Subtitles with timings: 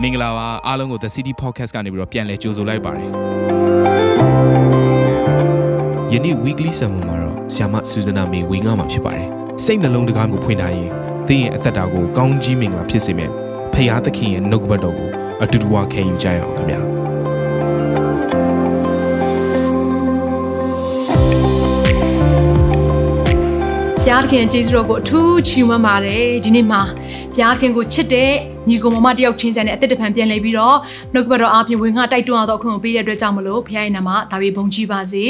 [0.00, 3.08] မင်္ဂလာပါအားလုံးကို The City Podcast ကနေပြီးတော့ပြန်လည်ကြိုဆိုလိုက်ပါတယ်
[6.12, 9.28] ယနေ့ weekly sermon မှာတော့ဆ iam ဆူဇနာမေဝင်ငါမှာဖြစ်ပါတယ်
[9.64, 10.90] စိတ်နှလုံးတကားကိုဖွင့်ထားရင်
[11.28, 13.30] သင်ရဲ့အသက်တာကိုကောင်းကြီးမင်္ဂလာဖြစ်စေမယ်
[13.72, 15.10] ဖခင်သခင်ရဲ့နှုတ်ကပတ်တော်ကို
[15.42, 16.80] အတူတူဝခံယူကြရအောင်ခင်ဗျာ
[23.98, 26.82] ဘုရားသခင်ကျေးဇူးတော်ကိုအထူးချီးမွမ်းပါတယ်ဒီနေ့မှာ
[27.34, 28.32] ဘုရားသခင်ကိုချစ်တဲ့
[28.68, 30.76] ညီကိုမမတယောက်ချင်းစံနဲ့အသက်တဖန်ပြန်လဲပြီးတော့
[31.14, 35.24] နှုတ်ကပတ်တော်အားဖြင့်ဝင်ငှတိုက်တွန်းအောင်တော့ခွင့်ကိုပေးတဲ့အတွက်ကြောင့်မလို့ဘုရားရဲ့နာမဒါပေဘုံကြီးပါစေ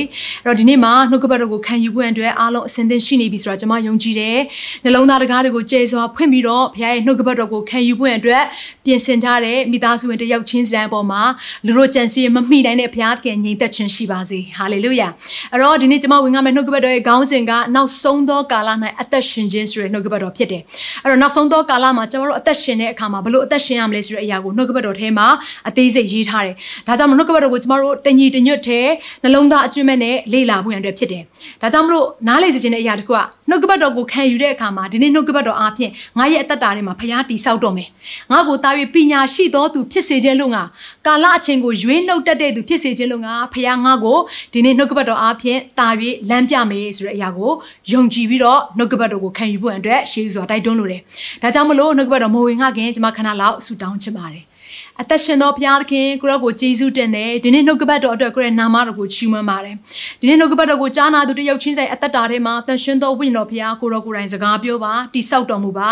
[0.44, 4.38] အဲ့တော့ဒီနေ့မှာနှုတ်ကပတ်တော်ကိုခံယူခွင့်အတွက်အားလုံးအစဉ်သင့်ရှိနေပြီဆိုတော့ကျွန်မယုံကြည်တယ်
[4.84, 8.42] နှလုံးသားတကားတွေကိုကျေစွာဖွင့်ပြီးတော့ဘုရားရဲ့နှုတ်ကပတ်တော်ကိုခံယူခွင့်အတွက်
[8.84, 11.22] ပြင်ဆင်ကြတဲ့မိသားစုဝင်တယောက်ချင်းစံအပေါ်မှာ
[11.66, 15.08] လူတို့ကြံစည်မမိနိုင်တဲ့ဘုရားသခင်ညီသက်ခြင်းရှိပါစေဟာလေလုယာ
[15.52, 20.62] အဲ့တော့ဒီနေ့ကျွန်မဝင်ငှမဲ့နှုတ်ကပတ်တော်ရဲ့ခေါင်းစဉ်ကနောက်ဆုံးသောကာလ၌အသက်ရှင်ခြင်းဆိုတဲ့နှုတ်ကပတ်တော်ဖြစ်တယ်
[21.02, 25.26] အဲ့တော့နောက်ဆုံးသောကာလမှာကျွန်တော်တို့အသက်ရှင်တဲ့အခါမှာဘလို့အသက်ရှင်ရမလဲဆိုတဲ့အရာကိုနှုတ်ကပတ်တော်ထဲမှာ
[25.68, 26.54] အသေးစိတ်ရေးထားတယ်။
[26.86, 28.80] ဒါကြောင့်မလို့နှုတ်ကပတ်တော်ကိုကျမတို့တညီတညွတ်ထဲ
[29.22, 31.22] နှလုံးသားအကျွမ်းမဲ့နဲ့လေ့လာဖို့ရန်အတွက်ဖြစ်တယ်။
[31.62, 33.18] ဒါကြောင့်မလို့နားလေစေခြင်းတဲ့အရာတစ်ခုက
[33.52, 37.88] နှုတ်ကပတ်တော်ကိုခံယူတဲ့အခါမှာဒီနေ့နှုတ်ကပတ်တော်အားဖြင့်ငါရဲ့အသက်တာထဲမှာဖျားတီဆောက်တော့မယ်။
[38.32, 40.62] ငါ့ကိုတာ၍ပညာရှိသောသူဖြစ်စေခြင်းလို့ငါ
[41.06, 44.18] ကာလအချိန်ကိုရွေးနှုတ်တတ်တဲ့သူဖြစ်စေခြင်းလို့ငါဖျားငါကို
[44.52, 45.88] ဒီနေ့နှုတ်ကပတ်တော်အားဖြင့်တာ၍
[46.30, 47.52] လမ်းပြမယ်ဆိုတဲ့အရာကို
[47.92, 51.00] ယုံကြည်ပြီးတော့နှုတ်ကပတ်တော်ကိုခံယူဖို့အတွက်ရှေးစွာတိုက်တွန်းလိုတယ်။
[51.42, 54.44] ဒါကြောင့်မလို့နှုတ်ကပတ်တော်မဝင်ငါခင်ကျွန်မခဏလောက်ဆူတောင်းချင်ပါတယ်
[55.00, 59.76] အသက်ရှင်သောဘုရားသခင်ကိုရောကိုကျေးဇူးတင်တယ်ဒီနေ့နှုတ်ကပတ်တော်အတွက်ကိုရဲ့နာမတော်ကိုချီးမွမ်းပါတယ်
[60.20, 65.90] ဒီနေ့နှုတ်ကပတ်တော်ကိုကြားနာသူတယောက်ချင်းဆိုင်အသက်တာထဲမှာတန်ရှင်သောဝိညာဉ်တော်ဘုရားကိုရောကိုယ်တိုင်စကားပြောပါတိဆောက်တော်မူပါ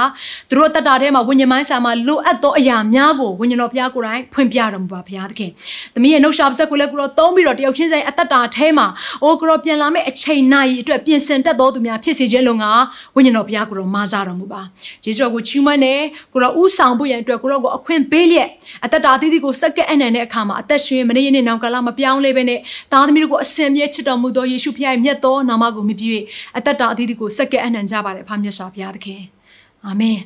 [0.48, 5.50] သူတို့အသက်တာထဲမှာဝိညာဉ်မိုင်းဆာမှာလိုအပ်သောအရာများကိုဝိညာဉ်တော်ဘုရားကိုယ်တိုင်ဖွင့်ပြတော်မူပါဘုရားသခင်
[5.94, 8.86] သမီးရဲ့နှုတ်ရှာပါစက်ကိုလည်းကိုရောသုံးပြီးတော့တယောက်ချင်းဆိုင်အသက်တာထဲမှာ
[9.22, 12.72] အိုကိုရောပြန်လာမယ့်အချိန်နိုင်အတွက်ပြင်ဆင်တတ်သောသူများဖြစ်စေခြင်းလုံငါ
[13.16, 14.62] ဝိညာဉ်တော်ဘုရားကိုရောမာစားတော်မူပါ
[15.04, 16.00] ယေရှုတော်ကိုချီးမွမ်းတယ်
[16.32, 18.48] ကိုရောဥဆောင်ဖို့ရန်အတွက်ကိုရောကိုအခွင့်ပေးလျက်
[18.84, 22.60] အသက်တာအသီးသီးကိုစက္ကန့်အနံတဲ့အခါမှာအသက်ရှင်မနေရတဲ့နောင်ကာလမပြောင်းလဲပဲနဲ့
[22.92, 26.22] သားသမီးတို့ကိုအစင်မြဲချစ်တော်မူသောယေရှုဖခင်ရဲ့မြတ်သောနာမကိုမြည်ပြီး
[26.59, 29.20] အသက်တာအသီးသီးကိုစက္ကန့်အနံကြပါတယ်ဖာမြတ်စွာဘုရားသခင်
[29.87, 30.20] အာမင်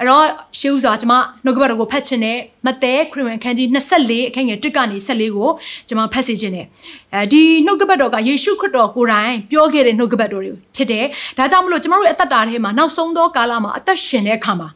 [0.00, 0.26] အဲ့တော့
[0.58, 5.48] ရှေးဥစွာကျွန်မနှုတ်ကပတ်တော်ကိုဖတ်ချင်တယ်မဿဲခရစ်ဝင်ခန်းကြီး24အခန်းငယ်1ကနေ14ကို
[5.88, 6.66] ကျွန်မဖတ်စေချင်တယ်
[7.14, 11.04] အဲဒီနှုတ်ကပတ်တော်ကယေရှုခရစ်တော်ကိုယ်တိုင်ပြောခဲ့တဲ့နှုတ်ကပတ်တော်တွေဖြစ်တယ်
[11.38, 14.68] ဒါကြောင့်မလို့ကျွန်တော်တို့ရဲ့အသက်တာထဲမှာနောက်ဆုံးသောကာလမှာအသက်ရှင်တဲ့အခါမှာ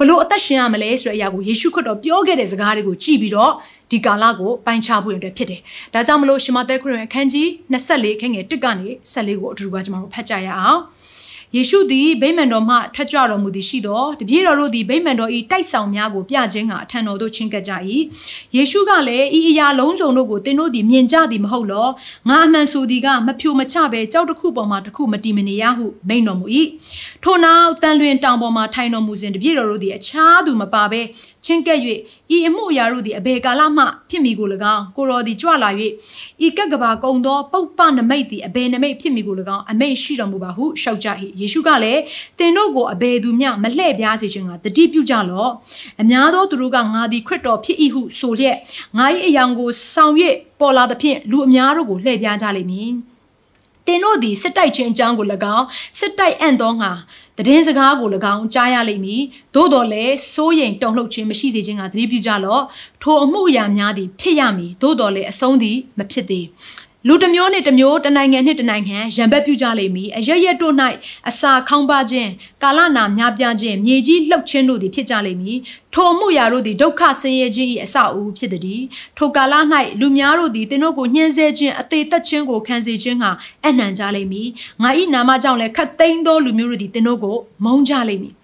[0.00, 3.52] ဘလို့အသက်ရှင်ရမလဲဆိုတဲ့အရာကိုယေရှုခရစ်တော်ပြောခဲ့တဲ့စကားတွေကိုကြည့်ပြီးတော့
[3.90, 5.60] ဒီကာလကိုပိုင်းခြားဖို့အတွက်ဖြစ်တယ်။
[5.94, 10.80] ဒါကြောင့်မလို့ရှမသက်ခရစ်အခန်းကြီး24ခန်းငယ်1ကနေ14ကိုအတူတူကကျွန်တော်တို့ဖတ်ကြရအောင်။
[11.56, 17.72] ယေရှုသည်ဗိမာန်တော်မှထွက်ကြွတော်မူသည်ရှိသောတပည့်တော်တို့သည်ဗိမာန်တော်၏တိုက်ဆောင်များကိုပြခြင်းကအထံတော်သို့ချင်းကပ်ကြ၏
[18.56, 21.88] ယေရှုကလည်းဤအရာလုံးစုံတို့ကိုသင်တို့သည်မြင်ကြသည်မဟုတ်လော
[22.28, 26.46] ငါအမှန်ဆိုသည်ကမဖြိုမချပဲကြောက်တစ်ခုပေါ်မှာတစ်ခုမတီမနေရဟုမိန့်တော်မူ၏
[27.24, 31.00] ထို့နောက်တန်လွင်တောင်ပေါ်မှာထိုင်တော်မူစဉ်တပည့်တော်တို့သည်အခြားသူမပါဘဲ
[31.44, 31.78] ချင်းကဲ့၍
[32.36, 35.70] ဤအမှုအရာတို့သည်အဘေကာလမှဖြစ်မိကို၎င်းကိုတော်သည်ကြွလာ၍
[36.46, 41.08] ဤကက်ကဘာကုံသောပုပ္ပနမိတ်သည်အဘေနမိတ်ဖြစ်မိကို၎င်းအမိတ်ရှိတော်မူပါဟုရှောက်ကြ၏
[41.40, 42.00] ယေရှုကလည်း
[42.38, 45.50] သင်တို့ကိုအဘေသူမျှမလှည့်ပြားစေခြင်းကတတိပြုကြလော့
[46.02, 48.56] အများသောသူတို့ကငါသည်ခရစ်တော်ဖြစ်၏ဟုဆိုလျက်
[48.98, 50.14] ငါ၏အယောင်ကိုဆောင်၍
[50.60, 52.90] ပေါ်လာသဖြင့်လူအများတို့ကိုလှည့်ပြားကြလိမ့်မည်
[53.90, 55.66] တင်တို့သည်စစ်တိုက်ခြင်းအကြောင်းကို၎င်း
[55.98, 56.92] စစ်တိုက်အံ့သောငါ
[57.46, 59.22] တည်င်းစကားကို၎င်းကြားရလိမ့်မည်
[59.54, 62.62] သို့တော်လည်းစိုးရိမ်တုန်လှုပ်ခြင်းမရှိစေခြင်းကသတိပြုကြလော့
[63.02, 66.46] ထိုအမှုအရာများသည်ဖြစ်ရမည်သို့တော်လည်းအဆုံးသည်မဖြစ်သေး
[67.06, 70.74] လူတစ်မျိုးနဲ့တစ်မျိုးတနိုင်ငံနဲ့တနိုင်ငံရံဘက်ပြုကြလိမ့်မည်အရရက်တို့၌
[71.28, 72.30] အစာခေါင်းပါခြင်း
[72.62, 75.58] ကာလနာများပြားခြင်းမြေကြီးလှုပ်ခြင်းတို့သည်ဖြစ်ကြလိမ့်မည်
[75.94, 78.82] ထိုမှုရာတို့သည်ဒုက္ခဆင်းရဲခြင်း၏အစအဦးဖြစ်သည်
[79.18, 79.54] ထိုကာလ၌
[80.00, 83.30] လူများတို့သည်သင်တို့ကိုညှင်းဆဲခြင်းအသေးသက်ခြင်းကိုခံစေခြင်းဟာ
[83.66, 84.48] အနှံကြလိမ့်မည်
[84.82, 88.34] ငါ၏နာမကြောင့်လည်းခတ်သိမ်းသောလူမျိုးတို့သည်သင်တို့ကိုမုန်းကြလိမ့်မည်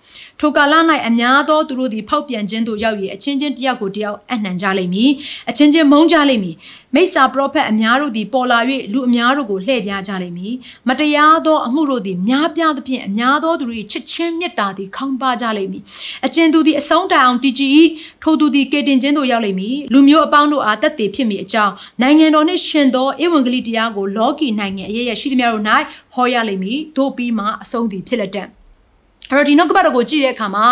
[0.41, 0.74] ထိုကာလ၌
[1.08, 5.10] အများသောသူတို့သည်ဖောက်ပြန်ခြင်းသို့ရောက်၍အချင်းချင်းတယောက်ကိုတယောက်အနှံကြလိမ့်မည်
[5.50, 6.56] အချင်းချင်းမုန်းကြလိမ့်မည်
[6.94, 8.58] မိစ္ဆာပရောဖက်အများတို့သည်ပေါ်လာ၍
[8.92, 10.54] လူအများတို့ကိုလှည့်ပြားကြလိမ့်မည်
[10.88, 15.82] မတရားသောအမှုတို့သည်များပြားသဖြင့်အများသောသူတို့၏ချစ်ချင်းမေတ္တာသည်ခေါင်းပါကြလိမ့်မည်
[16.26, 17.70] အကျဉ်သူသည်အဆုံးတိုင်အောင်တည်ကြည်၏
[18.22, 21.72] ထိုသူသည်ကေတင်ခြင်းသို့ရောက်လိမ့်မည်လူမျိုးအပေါင်းတို့အားတက်တည်ဖြစ်မည်အကြောင်း
[22.02, 25.64] နိုင်ငံတော်နှင့်ရှင်သောဧဝံဂေလိတရားကိုလောကီနိုင်ငံအရေးရရှိသမျှတို့၌
[26.14, 28.49] ဟောရလိမ့်မည်တို့ပြီးမှအဆုံးသည်ဖြစ်လက်တတ်
[29.31, 30.67] အဲ့တော့ဒီနှုတ်ကပတ်တော်ကိုကြည့်တဲ့အခါမှာ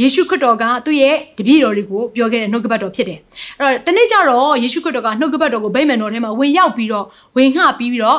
[0.00, 3.18] ယေရှုခရစ်တော်ကသူ့ရဲ့တပည့်တော်တွေကိုပြောခဲ့တဲ့နှုတ်ကပတ်တော်ဖြစ်တယ်။
[3.58, 7.06] အဲ့တော့တနေ့ကျတော့ယေရှုခရစ်တော်ကနှုတ်ကပတ်တော်ကိုဗိမာန်တော်ထဲမှာဝင်ရောက်ပြီးတော့
[7.36, 8.18] ဝင်ငှပြီးပြီးတော့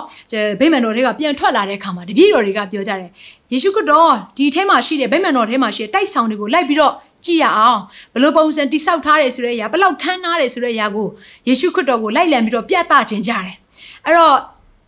[0.59, 3.09] ဗိမာန်တော်တွေကပြန်ထွက်လာတဲ့အခါမှာတပည့်တော်တွေကပြောကြတယ်။
[3.51, 6.93] ယေရှုခရစ်တော်ဒီထဲမှာရှိတဲ့ဗိမာန်တော်ထဲမှာရှိတဲ့တိုက်ဆောင်တွေကိုလိုက်ပြီးတော့
[7.25, 7.79] ကြည့်ရအောင်
[8.13, 11.07] ဘလို့ပုံစံတိဆောက်ထားတယ်ဆိုတဲ့အရာဘလောက်ခန်းနားတယ်ဆိုတဲ့အရာကို
[11.47, 13.55] ယေရှုခရစ်တော်ကိုလိုက်လံပြီးတော့ပြသခြင်းကြတယ်။
[14.05, 14.35] အဲ့တော့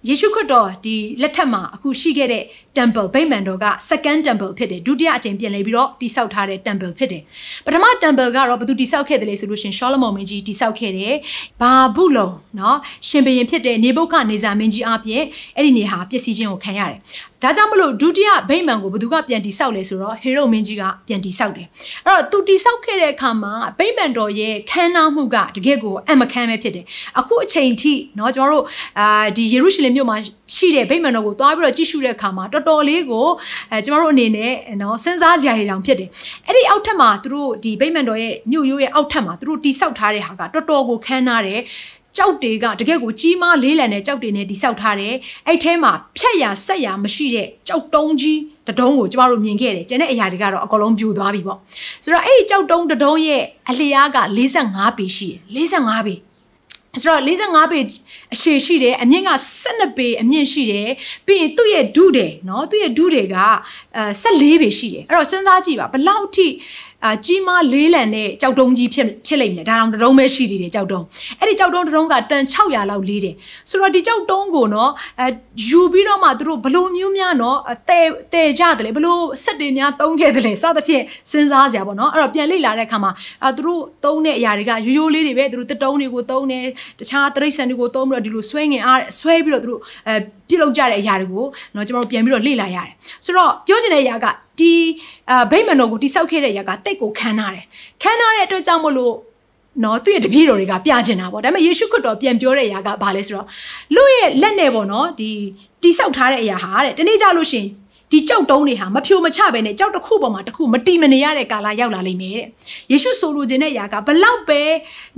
[0.09, 2.45] ယေရှုခရစ်တော်ဒီလက်ထက်မှာအခုရှိခဲ့တဲ့
[2.77, 7.23] temple ဗိမာန်တော်က second temple ဖြစ်တယ်ဒုတိယအကြိမ်ပြင်လဲပြီးတော့တိဆောက်ထားတဲ့ temple ဖြစ်တယ်
[7.67, 11.15] ပထမ temple ကတော့ဘယ်သူတိဆောက်ခဲ့တယ်လဲဆိုလို့ရှင်ရှောလမုန်မင်းကြီးတိဆောက်ခဲ့တယ်
[11.61, 12.77] ဘာဘူးလုံเนาะ
[13.09, 15.23] ရှင်ဘုရင်ဖြစ်တဲ့နေဘုခနေဇာမင်းကြီးအပြင်
[15.57, 17.01] အဲ့ဒီနေဟာပျက်စီးခြင်းကိုခံရတယ်
[17.45, 21.69] ဒါကြောင့်မလို့ဒုတိယဗိမာန်ကိုဘယ်သူကပြန်တိဆောက်လဲဆိုတော့ဟေရုမင်းကြီးကပြန်တိဆောက်တယ်
[22.07, 26.85] အဲ့တော့သူတိဆောက်ခဲ့တဲ့အခါမှာဗိမာန်တော်ရဲ့ခမ်းနားမှုကတကယ့်ကိုအမခမ်းပဲဖြစ်တယ်
[27.19, 28.65] အခုအချိန်ထိเนาะကျွန်တော်တို့
[29.01, 30.17] အာဒီယေရုရှလင်မြို့မှာ
[30.55, 33.29] ရှိတဲ့ဗိမာန်တော်ကိုသွားပြီးတော့ကြည့်ရှုတဲ့အခါမှာတော်တော်လေးကို
[33.71, 34.53] အဲကျွန်တော်တို့အနေနဲ့
[34.83, 36.09] နော်စဉ်းစားကြရအောင်ဖြစ်တယ်
[36.47, 41.61] အဲ့ဒီအောက်ထပ်မှာသူတို့ဒီဗိမာန်တော်ရဲ့မြို့ရိုးရဲ့အောက်ထပ်မှာသူတို့တိဆောက်ထားတဲ့ဟာကတော်တော်ကိုခမ်းနားတယ်
[42.18, 45.16] ကြောက်တွေကတကယ့်ကိုကြီးမားလေးလံတဲ့ကြောက်တွေနဲ့တိဆောက်ထားတယ်
[45.48, 51.60] အဲ့ထဲမှာဖြက်ရဆက်ရမရှိတဲ့ကြောက်တုံးကြီးတဒုံးကိုကျမတို့မြင်ခဲ့တယ်ကျန်တဲ့အရာတွေကတော့အကုန်လုံးပြိုသွားပြီပေါ့
[52.04, 54.18] ဆိုတော့အဲ့ဒီကြောက်တုံးတဒုံးရဲ့အလျားက
[54.60, 56.16] 45ပေရှိတယ်45ပေ
[57.02, 57.80] ဆိုတော့45ပေ
[58.34, 59.32] အရှည်ရှိတယ်အမြင့်က
[59.64, 60.90] 12ပေအမြင့်ရှိတယ်
[61.26, 63.36] ပြီးရင်သူ့ရဲ့ဒုတယ်နော်သူ့ရဲ့ဒုတွေက
[63.96, 66.48] အဲ14ပေရှိတယ်အဲ့တော့စဉ်းစားကြည့်ပါဘလောက်အထိ
[67.06, 71.04] အာကြီးမားလေးလံတဲ့ကြောက်တုံးကြီးဖြစ်ဖြစ်လိမ့်မယ်ဒါတော့တရုံးပဲရှိသေးတယ်ကြောက်တုံး
[71.40, 73.36] အဲ့ဒီကြောက်တုံးတရုံးကတန်600လောက်လေးတယ်
[73.70, 75.28] ဆိုတော့ဒီကြောက်တုံးကိုနော်အဲ
[75.68, 77.58] ယူပြီးတော့မှသူတို့ဘလို့မျိုးများနော်
[77.90, 78.00] တဲ
[78.34, 83.12] တဲကြတယ်လေဘလို့စက်တွေများတုံးခဲ့တယ်လေစသဖြင့်စဉ်းစားစရာပေါ့နော်အဲ့တော့ပြန်လေ့လာတဲ့အခါမှာ
[83.44, 86.64] အာသူတို့တုံးတဲ့အရာတွေကရိုးရိုးလေးတွေပဲသူတို့တတုံးတွေကိုတုံးတယ်
[87.00, 90.16] တခြားတရိတ်ဆန်တွေကိုတုံးပြီးတော့ဒီလိုဆွဲငင်အားဆွဲပြီးတော့သူတို့အဲ
[90.50, 92.94] ပြုတ်လောက်ကြတဲ့အရာတွေကိုနော်ကျွန်တော်တို့ပြန်ပြီးတော့လေ့လာရတယ်
[93.26, 94.28] ဆိုတော့ပြောချင်တဲ့အရာက
[94.60, 94.74] ဒီ
[95.32, 97.66] အဗိမာန်တော်ကိုတိဆောက်ခဲ့တဲ့အရာကတိတ်ကိုခမ်းနားတယ်
[98.02, 99.16] ခမ်းနားတဲ့အတွက်ကြောင့်မလို့
[99.84, 103.48] နော်သူ့ရဲ့တပည့်တော်တွေကပြကျင်တာပေါ့ဒါပေမဲ့ယေရှုခရစ်တော်ပြန်ပြောတဲ့အရာကဘာလဲဆိုတော့
[103.96, 105.30] လူရဲ့လက်နဲ့ပေါ့နော်ဒီ
[105.82, 107.70] တိဆောက်ထားတဲ့အရာဟာတဲ့တနေ့ကြလို့ရှိရင်
[108.12, 112.48] ဒီကြောက်တုံးတွေဟာမဖြိုမချပဲနဲ့ကြောက်တစ်ခုပေါ်မှာတစ်ခုမတီမနေရတဲ့ကာလရောက်လာလိမ့်မယ်တဲ့
[112.92, 114.62] ယေရှုဆိုလိုချင်တဲ့အရာကဘလောက်ပဲ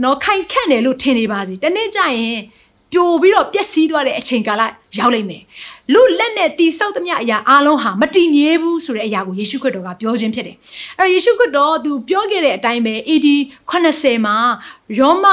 [0.04, 2.38] နော်ခိုင်ခန့်တယ်လို့ထင်နေပါစေတနေ့ကျရင်
[2.92, 4.62] ပြိုပြီးတော့ပျက်စီးသွားတဲ့အချိန်ကာလ
[4.98, 5.42] ရောက်လိမ့်မယ်။
[5.94, 10.56] လူလက်နဲ့တိဆောက်သမျှအရာအားလုံးဟာမတည်မြဲဘူးဆိုတဲ့အရာကိုယေရှုခရစ်တော်ကပြောခြင်းဖြစ်တယ်။
[11.00, 13.28] အဲ့ယေရှုခရစ်တော်သူပြောခဲ့တဲ့အတိုင်းပဲ AD
[13.72, 14.36] 80မှာ
[15.00, 15.26] ရောမ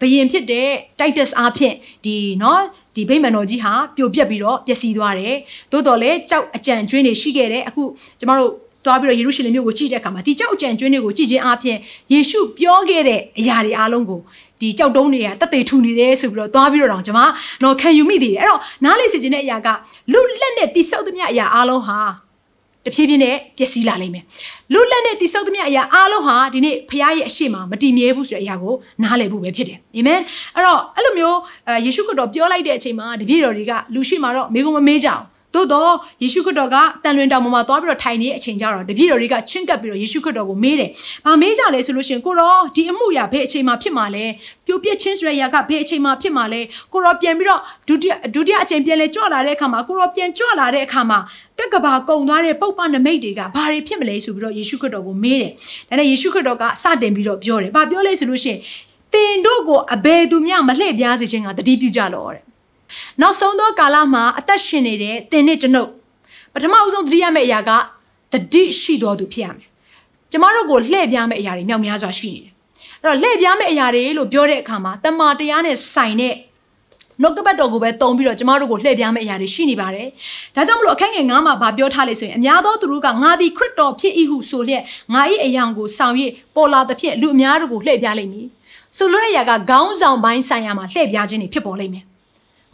[0.00, 2.62] ဘုရင်ဖြစ်တဲ့ Titus အားဖြင့်ဒီနော်
[2.94, 5.34] ဒီဗိမာန်တော်ကြီးဟာပြိုပျက်ပြီးတော့ပျက်စီးသွားတယ်။
[5.72, 7.82] သို့တော်လည်းကြောက်အကြံကျွင်းတွေရှိခဲ့တယ်။အခု
[8.20, 8.52] ကျမတို့
[8.84, 11.78] သွားပြီးတော့ယေရုရှလင်မြို့ကိုကြည့်တဲ့အခါမှာဒီကြောက်ကြံကျွင်းတွေကိုကြည့်ခြင်းအပြင်
[12.12, 14.20] ယေရှုပြောခဲ့တဲ့အရာတွေအားလုံးကို
[14.64, 17.20] ဒီကြောက်တုံးတွေကတက်တေထူနေတယ်ဆိုပြီးတော့သွားပြီးတော့တော့ကျွန်မ
[17.62, 19.68] တော့ခံယူမိသေးတယ်အဲ့တော့နားလေစီခြင်းတဲ့အရာက
[20.12, 21.98] လူလက်နဲ့တိဆောက်သမျှအရာအားလုံးဟာ
[22.84, 24.24] တဖြည်းဖြည်းနဲ့ပျက်စီးလာလိမ့်မယ်
[24.72, 30.20] လူလက်နဲ့တိဆောက်သမျှအရာအားလုံးဟာဒီနေ့ဖခင်ရဲ့အရှိမမတည်မြဲဘူးဆိုတဲ့အရာကိုနားလည်ဖို့ပဲဖြစ်တယ်အာမင်
[30.54, 31.38] အဲ့တော့အဲ့လိုမျိုး
[31.84, 35.24] ယေရှုခရစ်တော်ပြောလိုက်တဲ့အချိန်မှာတပည့်တော်တွေကလူရှိမှတော့မေကုံမမေးကြအောင်
[35.54, 35.92] သို့တော့
[36.22, 40.90] ယေရှုခရစ်တော်ကတန်လွင်တောင်ပေါ်မှာသွားပြီးတော့ထိုင်နေတဲ့အချိန်ကျတော့တပည့်တော်တွေကချင့်ကပ်ပြီးတော့ယေရှုခရစ်တော်ကိုမေးတယ်။
[41.26, 44.24] ဘာမေးကြလဲဆိုလို့ရှိရင်ကိုရောဒီအမှုရာဘယ်အချိန်မှာဖြစ်မှာလဲ။
[44.66, 46.60] ပြိုပြက်ချင်းဆိုတဲ့ຢာကဘယ်အချိန်မှာဖြစ်မှာလဲ။
[46.92, 51.18] ကိုရောပြန်ပြီးတော့ဒုတိယဒုတိယအချိန်ပြန်လဲကြွလာတဲ့အခါမှာကိုရောပြန်ကြွလာတဲ့အခါမှာ
[51.58, 55.50] တက်ကဘာကုံသွားတဲ့ပုပ္ပနမိတ်တွေကဘာတွေဖြစ်မလဲဆိုပြီးတော့ယေရှုခရစ်တော်ကိုမေးတယ်။
[55.88, 58.60] ဒါနဲ့ယေရှုခရစ်တော်ကစတင်ပြီးတော့ပြောတယ်။ဘာပြောလဲဆိုလို့ရှိရင်
[59.14, 62.44] တင်တို့ကိုအဘယ်သူမျှမလှည့်ပြားစေခြင်းကတတိပြုကြလောတဲ့။
[63.20, 65.90] နောက်ဆုံးသောကာလမှာအသက်ရှင်နေတဲ့တင်နဲ့ကျွန်ုပ်
[66.52, 67.70] ပထမအဆုံးသတိရမယ့်အရာက
[68.32, 69.68] တတိရှိတော်သူဖြစ်ရမယ်။
[70.30, 72.52] ကျမတို့ကိုလှည့်ပြားမယ့်အရာတွေမြောက်များစွာရှိနေတယ်။
[73.02, 76.34] အဲ့တော့လှည့်ပြားမယ့်အရာတွေလို့ပြောတဲ့အခါမှာတမန်တရားနဲ့ဆိုင်တဲ့
[77.22, 80.08] နှုတ်ကပတ်တော်ကိုပဲတုံပြီးတော့ကျမတို့ကိုလှည့်ပြားမယ့်အရာတွေရှိနေပါတယ်။
[80.56, 84.82] ဒါကြောင့်မလို့အခန်းငယ်9မှာဗာပြောထားလေဆိုရင်အများသောသူတို့ကငါသည်ခရစ်တော်ဖြစ်၏ဟုဆိုလျက်
[85.14, 86.14] ငါ၏အယောင်ကိုဆောင်၍
[86.54, 88.46] ပေါ်လာသဖြင့်လူအများတို့ကိုလှည့်ပြားလိမ့်မည်။
[88.96, 92.04] ဆိုလိုတဲ့အရာကခေါင်းဆောင်ပိုင်းဆိုင်ရာမှာလှည့်ပြားခြင်းတွေဖြစ်ပေါ်လိမ့်မယ်။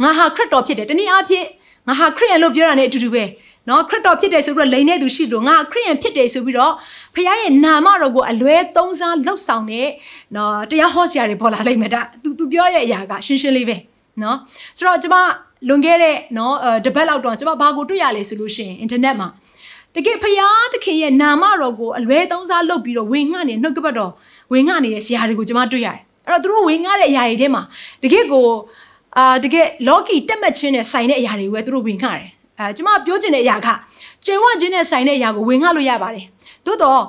[0.02, 1.46] ငါဟာခရစ်တော်ဖြစ်တယ်တနည်းအားဖြင့်
[1.88, 3.24] ငါဟာခရစ်ယာန်လို့ပြောတာနဲ့အတူတူပဲ။
[3.68, 6.72] နော်ခရစ်တော်ဖြစ်တယ်ဆိုပြီးတော့လိန်တဲ့သူရှိလို့ငါခရစ်ယာန်ဖြစ်တယ်ဆိုပြီးတော့
[7.14, 9.88] ဖခင်ရဲ့နာမတော်ကိုအလွဲသုံးစားလှုပ်ဆောင်တဲ့
[10.36, 13.76] နော်တရားဟောဆရာတွေပေါ်လာလိမ့်မယ်ဒါသူသူပြောတဲ့အရာကရှင်းရှင်းလေးပဲ
[14.22, 14.36] နော်
[14.76, 15.16] ဆိုတော့ကျွန်မ
[15.68, 16.54] လွန်ခဲ့တဲ့နော်
[16.86, 19.28] တပတ်လောက်တော့ကျွန်မဘာကိုတွေ့ရလဲဆိုလို့ရှိရင်အင်တာနက်မှာ
[19.94, 24.12] တကယ်ဖရာသခင်ရဲ့နာမတော်ကိုအလွဲသုံးစားလုပ်ပြီးတော့ဝင်ငှနေနှုတ်ကပတ်တော်
[24.52, 27.62] ဝင်ငှနေတဲ့ဆရာတွေကိုကျွန်မတွေ့ရတယ်အဲ့တော့သူတို့ဝင်ငှတဲ့အရာတွေထဲမှာ
[28.02, 28.46] တကယ်ကို
[29.18, 32.26] အာတကယ်လော်ကီတက်မှတ်ခြင်းနဲ့ဆိုင်တဲ့အရာတွေကိုပဲသူတို့ဝင်ခတယ်
[32.58, 33.68] အဲကျွန်မပြောချင်တဲ့အရာက
[34.24, 36.24] ကျွေဝခြင်းနဲ့ဆိုင်တဲ့အရာကိုဝင်ခလို့ရပါတယ်
[36.66, 37.02] သို့တော့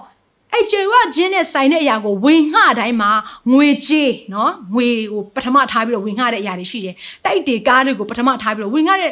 [0.53, 3.11] အဲ့ကျွေဝခြင်းနဲ့ဆိုင်တဲ့အရာကိုဝင်ခတိုင်းမှာ
[3.51, 9.11] ငွေကြေးနော်ငွေကိုပထမထားပြီးတော့ဝင်ခတဲ့အရာတွေရှိတယ်တိုက်တေကားတွေကိုပထမထားပြီးတော့ဝင်ခတဲ့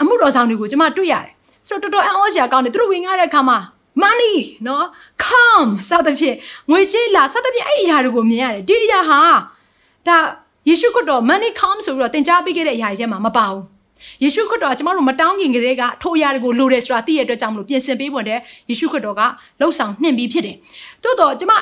[0.00, 1.32] အမှုတော်ဆောင်တွေကိုကျွန်မတွေ့ရတယ်
[1.66, 3.58] ဆိုတော့တော်တော်အံ့ဩစရာကောင်းတယ်သူတို့ဝင်ခတဲ့အခါမှာ
[4.02, 4.84] money နော်
[5.24, 6.36] come စသဖြင့်
[6.70, 9.20] ငွေကြေးလာစသဖြင့်အဲ့အရာတွေကိုမြင်ရတယ်ဒီအရာဟာ
[10.06, 10.16] ဒါ
[10.68, 13.62] ယေရှုခရစ်တော် money come ဆိုပြီးတော့သင်ကြားပေးခဲ့တဲ့အရာတွေထဲမှာမပါဘူး
[14.22, 18.38] ယေရှုခရစ်တော်ကကျမတို့မတောင်းခင်ကလေးကထိုအရာတွေကိုလိုတယ်ဆိုတာသိရတဲ့အတွက်ကြောင့်မလို့ပြင်ဆင်ပေးဖို့တဲ့
[18.70, 19.22] ယေရှုခရစ်တော်က
[19.60, 20.56] လှုပ်ဆောင်နှင်ပြီးဖြစ်တယ်။
[21.02, 21.52] တိုးတော့ကျမ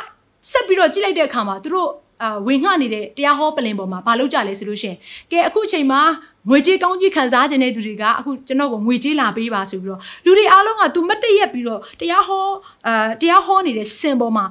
[0.50, 1.90] ဆက်ပြီးတော့ကြည့်လိုက်တဲ့အခါမှာသူတို့
[2.22, 4.98] အာဝင်ငှနေတဲ့တရားဟောပလင်ပေါ်မှာဘာလုပ်ကြလဲဆိုလို့ရှိရင်
[5.30, 6.00] ကဲအခုအချိန်မှာ
[6.48, 12.44] ငွေကြေးကောင်းကြီးခံစားခြင်းတဲ့သူတွေကအခုကျွန်တော်ကိုငွေကြေးလာပေးပါဆိုပြီးတော့လူတွေအားလုံးကသူမတ်တရက်ပြီးတော့တရားဟော
[12.86, 14.44] အာတရားဟောနေတဲ့စင်ပေါ်မှာ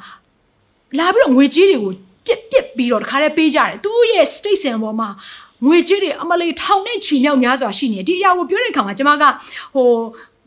[0.99, 1.93] လာပြီးတော့ငွေကြေးတွေကို
[2.25, 5.09] ပြစ်ပြစ်ပြီးတော့တခါတည်းပေးကြတယ်သူရဲ့ state စင်ပေါ်မှာ
[5.65, 9.23] ငွေကြေးတွေအမလေးထောင်နဲ့ချီမြောက်များစွာရှိနေတယ်ဒီအရာကိုပြောတဲ့အခါမှာကျွန်မက
[9.75, 9.89] ဟို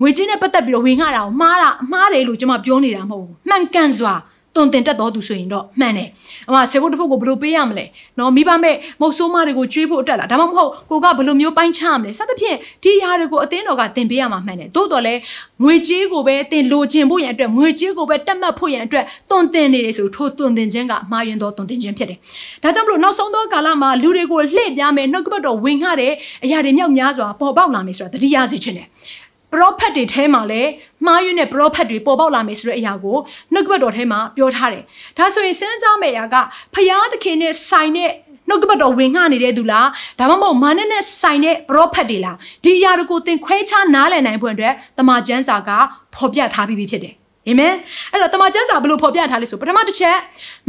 [0.00, 4.14] ငွေကြေးနဲ့ပတ်သက်ပြီးတော့ဝင်ငှတာကိုမှားတာမှားတယ်လို့ကျွန်မပြောနေတာမဟုတ်ဘူးမှန်ကန်စွာ
[4.56, 6.08] တွန်တင်တက်တော်သူဆိုရင်တော့မှန်တယ်။
[6.48, 7.84] အမဆေဖို့တစ်ဖုတ်ကိုဘယ်လိုပေးရမလဲ။
[8.18, 15.20] နော်မိဘမဲ့မုတ်ဆိုးမတွေကိုကျွေးဖို့အတွက်လားဒါမှမဟုတ်ကိုကဘယ်လိုမျိုးပိုင်းခြားရမလဲ။စသဖြင့်ဒီຢာတွေကိုအသင်းတော်ကတင်ပေးရမှာမှန်တယ်။သို့တော်လည်း
[15.62, 22.18] ငွေကြေးကိုပဲတင်လိုချင်ဖို့ရန်အတွက်ငွေကြေးကိုပဲတက်မှတ်ဖို့ရန်အတွက်တွန်တင်နေတယ်ဆိုထိုတွန်တင်ခြင်းကမှားယွင်းသောတွန်တင်ခြင်းဖြစ်တယ်။
[22.62, 26.12] ဒါကြောင့်မလို့နောက်ဆုံးသောကာလမှာလူတွေကိုလှည့်ပြားမယ်နှုတ်ကပတ်တော်ဝင်ငှတဲ့
[26.44, 28.86] အရာတွေမြောက်များစွာပေါ်ပေါက်လာမယ်ဆိုတာတတိယစေခြင်းတယ်။
[29.54, 30.70] ပရောဖက်တွေထဲမှာလည်း
[31.06, 33.18] မှားယွင်းတဲ့ပရောဖက်တွေပေါ်ပေါက်လာမယ်ဆိုတဲ့အရာကို
[33.52, 34.82] နှုတ်ကပတ်တော်ထဲမှာပြောထားတယ်။
[35.18, 36.36] ဒါဆိုရင်စဉ်းစားမယ့်အရာက
[36.74, 38.10] ဖျားသခင်နဲ့ဆိုင်တဲ့
[38.48, 45.70] နှုတ်ကပတ်တော်ဝင်ငှနေတဲ့သူလားဒါမှမဟုတ်မာနနဲ့ဆိုင်တဲ့ပရောဖက်တွေလားဒီအရာတွေကိုသင်ခွဲခြားနားလည်နိုင်ဖို့အတွက်တမန်ကျမ်းစာက
[46.14, 47.14] ဖော်ပြထားပြီးဖြစ်တယ်
[47.48, 47.74] အာမင်
[48.12, 50.16] အဲ့တော့တမန်ကျမ်းစာဘယ်လိုဖော်ပြထားလဲဆိုပထမတစ်ချက်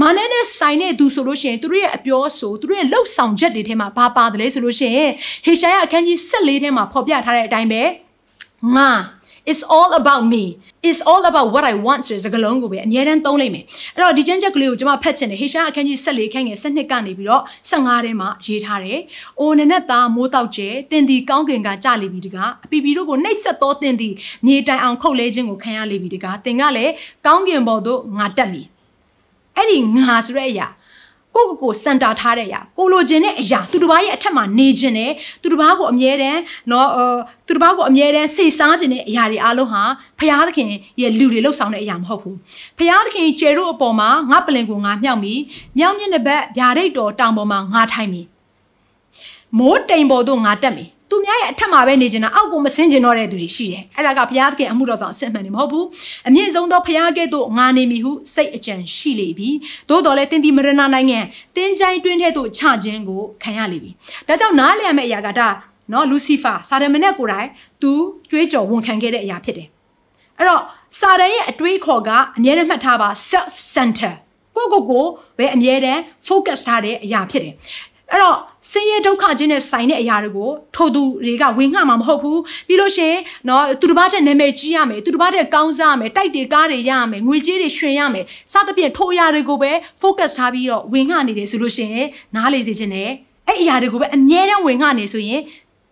[0.01, 5.11] မာနနဲ့ဆိုင်တဲ့သူဆိုလို့ရှိရင်သူတို့ရဲ့အပြောဆိုသူတို့ရဲ့လှုပ်ဆောင်ချက်တွေထဲမှာဘာပါတယ်လဲဆိုလို့ရှိရင်
[5.45, 7.81] ဟေရှာယအခန်းကြီး14ထဲမှာဖော်ပြထားတဲ့အတိုင်းပဲ
[8.75, 8.89] ငါ
[9.49, 10.43] it's all about me
[10.87, 13.63] it's all about what i want ဆိုတဲ့စကားလုံးကိုပဲအမြဲတမ်းသုံးလိုက်မယ်
[13.95, 18.99] အဲ့တော့ဒီကျမ်းချက်ကလေးကိုကျွန်မဖတ်ချင်တယ်ဟေရှာအခန်းကြီး14ခန်းငယ်12ကနေပြီးတော့15ထဲမှာရေးထားတယ်။
[19.39, 24.09] အိုနနက်သားမိုးတောက်ကျဲတင်ဒီကောင်းကင်ကကြလိပြီတကားအပီပီတို့ကိုနှိပ်ဆက်သောတင်ဒီ
[24.45, 26.93] မြေတိုင်အောင်ခုတ်လဲခြင်းကိုခံရလိပြီတကားတင်ကလည်း
[27.25, 28.67] ကောင်းကင်ဘော်သို့ငါတက်မည်
[29.55, 30.67] အဲ့ဒီငါဆိုတဲ့အရာ
[31.35, 35.11] ကိုကိုကိုစန်တာထားတဲ့အရာကိုလိုချင်တဲ့အရာသူတစ်ပါးရဲ့အထက်မှာနေချင်တယ်
[35.41, 36.87] သူတစ်ပါးကိုအမြဲတမ်းနော်
[37.47, 39.81] သူတစ်ပါးကိုအမြဲတမ်းစိတ်စားချင်တဲ့အရာတွေအားလုံးဟာ
[40.19, 40.67] ဖရာသခင်
[41.01, 42.37] ရဲ့လူတွေလှုပ်ဆောင်တဲ့အရာမဟုတ်ဘူး
[42.77, 45.33] ဖရာသခင်ကျေတို့အပေါ်မှာငါပလင်ကိုငါမြောက်ပြီ
[45.77, 48.21] မြောက်မျက်နှာဘက်ဗျာဒိတ်တော်တောင်ပေါ်မှာငါထိုင်ပြီ
[49.57, 55.85] မိုးတိမ်ပေါ်သို့ငါတက်ပြီ သူများရဲ့အထက်မှာပဲနေနေတာအောက်ကိုမဆင်းကျင်တော့တဲ့သူတွေရှိတယ်အဲ့ဒါကဘုရားသခင်အမှုတော်ဆောင်အစစ်မှန်နေမဟုတ်ဘူး
[56.27, 59.49] အမြင့်ဆုံးသောဘုရားကဲ့သို့ငါနေမည်ဟုစိတ်အကြံရှိလေပြီ
[59.89, 61.19] သို့တော်လည်းတင်းဒီမရဏနိုင်ငံ
[61.55, 63.91] တင်းချိုင်းတွင်းထဲသို့ချခြင်းကိုခံရလေပြီ
[64.27, 65.49] ဒါကြောင့်နားလည်ရမယ့်အရာကဒါ
[65.91, 67.47] နော်လူစီဖာစာရမဏေကိုယ်တိုင်
[67.81, 67.91] သူ
[68.31, 69.67] ကြွေးကြော်ဝန်ခံခဲ့တဲ့အရာဖြစ်တယ်
[70.37, 70.61] အဲ့တော့
[70.99, 74.13] စာရန်ရဲ့အတွေးခေါ်ကအမြဲတမ်းမှတ်ထားပါ self center
[74.55, 75.05] ကိုကိုကို
[75.37, 77.55] ပဲအမြဲတမ်း focus ထားတဲ့အရာဖြစ်တယ်
[78.12, 78.36] အဲ့တော့
[78.70, 93.10] ဆင်းရဲဒုက္ခချင်းနဲ့ဆိုင်တဲ့အရာတွေကိုထိုသူတွေကဝင်ငှမှာမဟုတ်ဘူးပြီးလို့ရှိရင်เนาะသူတစ်ပါးတဲ့နာမည်ကြီးရမယ်သူတစ်ပါးတဲ့ကောင်းစားရမယ်တိုက်တွေကားတွေရရမယ်ငွေကြေးတွေရွှင်ရမယ်စသဖြင့်ထိုအရာတွေကိုပဲ focus ထားပြီးတော့ဝင်ငှနေတယ်ဆိုလို့ရှိရင်နားလေစေခြင်းနဲ့
[93.46, 95.40] အဲ့အရာတွေကိုပဲအမြဲတမ်းဝင်ငှနေဆိုရင်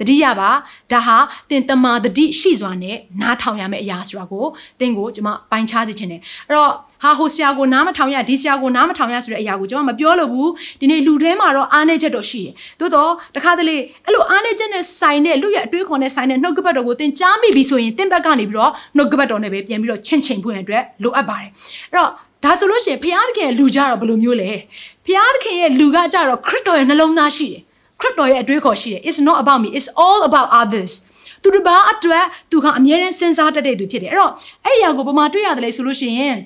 [0.04, 0.52] တတိယပါ
[0.92, 1.18] ဒါဟာ
[1.50, 4.46] တင်တမာတတိရှိစွာနဲ့နားထောင်ရမယ့်အရာဆိုတာကို
[4.80, 6.72] တင်ကိုကျွန်မပိုင်းခြားစေချင်တယ်အဲ့တော့
[7.04, 21.50] ဟာဟိုဆရာကိုနားမထောင်ရဒီဆရာကိုနားမထောင်ရဆိုတဲ့အရာကိုကျွန်မမပြောလို့ဘူးဒီနေ့လူထဲမှာတော့အားနေချက်တော့ရှိတယ်သို့တော့တခါတလေအဲ့လိုအားနေချက်နဲ့ဆိုင်တဲ့လူရဲ့အတွေးခေါ်နဲ့ဆိုင်တဲ့နှုတ်ကပတ်တော်ကိုတင်ကြားမိပြီဆိုရင်တင်ဘက်ကနေပြီးတော့နှုတ်ကပတ်တော်နဲ့ပဲပြန်ပြီးတော့ချင့်ချိန်ဖို့ရတဲ့အတွက်လိုအပ်ပါတယ်
[21.92, 22.12] အဲ့တော့
[22.44, 24.52] ဒါဆိုလို့ရှိရင်ဘုရားသခင်ရဲ့လူကြတော့ဘယ်လိုမျိုးလဲ
[25.06, 27.62] ဘုရားသခင်ရဲ့လူကကြတော့ခရစ်တော်ရဲ့နှလုံးသားရှိတယ်
[28.04, 30.92] ခရစ်တော်ရဲ့အတွေးခေါ်ရှိတယ် it's not about me it's all about others
[31.44, 34.32] သူတစ်ပါးအတွက်သူကအမြဲတမ်းစဉ်းစားတတ်တဲ့သူဖြစ်တယ်အဲ့တော့
[34.66, 36.38] အဲ့ဒီအရာကိုဘယ်မှာတွေ့ရတယ်လဲဆိုလို့ရှိရင်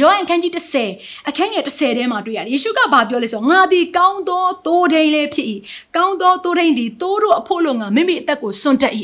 [0.00, 0.52] ယောဟန်ခန်းကြီး
[0.90, 5.46] 30အခန်းငယ်30ထဲမှာတွေ့ရတယ်ယေရှုကဘာပြောလဲဆိုတော့ငါသည်ကောင်းသောသိုးထိန်လေးဖြစ်၏
[5.96, 8.94] ကောင်းသောသိုးထိန်သည်သိုးတို့အဖို့လုံးကမိမိအသက်ကိုစွန့်တက်၏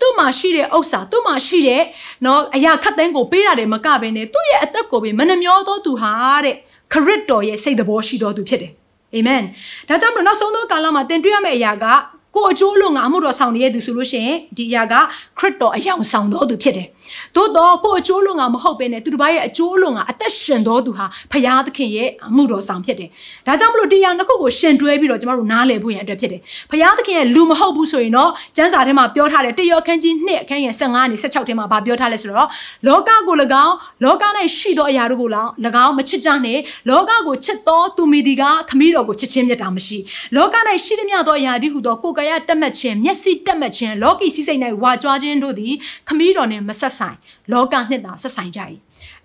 [0.00, 1.82] သူ့မှာရှိတဲ့ဥစ္စာသူ့မှာရှိတဲ့
[2.24, 6.12] နော်အရာခတ်သိမ်းကိုပေးရတယ်မကဘဲနဲ့သူ့ရဲ့အသက်ကိုပဲမနှမျောသောသူဟာ
[6.44, 6.56] တဲ့
[6.92, 8.72] ခရစ်တော်ရဲ့စိတ်သဘောရှိတော်သူဖြစ်တယ်
[9.14, 9.42] အာမင်
[9.88, 11.86] ဒါကြောင့်မလို့နောက်ဆုံးသောကာလမှာသင်တွေ့ရမယ့်အရာက
[12.34, 14.94] ကိုအကျိုးလုံးကအမှုတော်ဆောင်နေတဲ့သူဆိုလို့ရှိရင်ဒီအရာက
[15.38, 16.86] ခရစ်တော်အယောင်ဆောင်တော်သူဖြစ်တယ်။
[17.36, 23.08] သို့တော့ကိုအကျိုးလုံးကမဟုတ်ဘဲနဲ့သူတစ်ပါးရဲ့အကျိုးလုံးကအသက်ရှင်တော်သူဟာဖရာသခင်ရဲ့အမှုတော်ဆောင်ဖြစ်တယ်။
[23.46, 26.40] ဒါကြောင့်မလို့တရားနှစ်ခုကိုရှင်တွဲပြီးတော့ကျမတို့နားလည်ဖို့ရန်အတွက်ဖြစ်တယ်။
[26.70, 32.48] ဖရာသခင်ရဲ့လူမဟုတ်ဘူးဆိုရင်တော့ကျမ်းစာထဲမှာပြောထားတယ်တယောအခန်းကြီး2အခန်းငယ်15နဲ့16ထဲမှာဗာပြောထားလဲဆိုတော့
[32.86, 34.24] လောကကို၎င်းလောက၌
[34.58, 35.30] ရှိသောအရာတို့ကို၎
[35.84, 39.98] င်းမချစ်ကြနှင့်လောကကိုချစ်သောသူမိဒီကခမည်းတော်ကိုချစ်ခြင်းမြတ်တာမရှိ
[40.36, 45.74] လောက၌ရှိသမျှသောအရာဒီဟုသောကိုယ်ကရတက်မှတ်ခြင်းမျက်စိတက်မှတ်ခြင်းလောကီစည်းစိမ်၌ဝါကြွားခြင်းတို့သည်
[46.08, 47.16] ခမည်းတော်နှင့်မဆက်ဆိုင်
[47.52, 48.60] လောကနှစ်သာဆက်ဆိုင်ကြ၏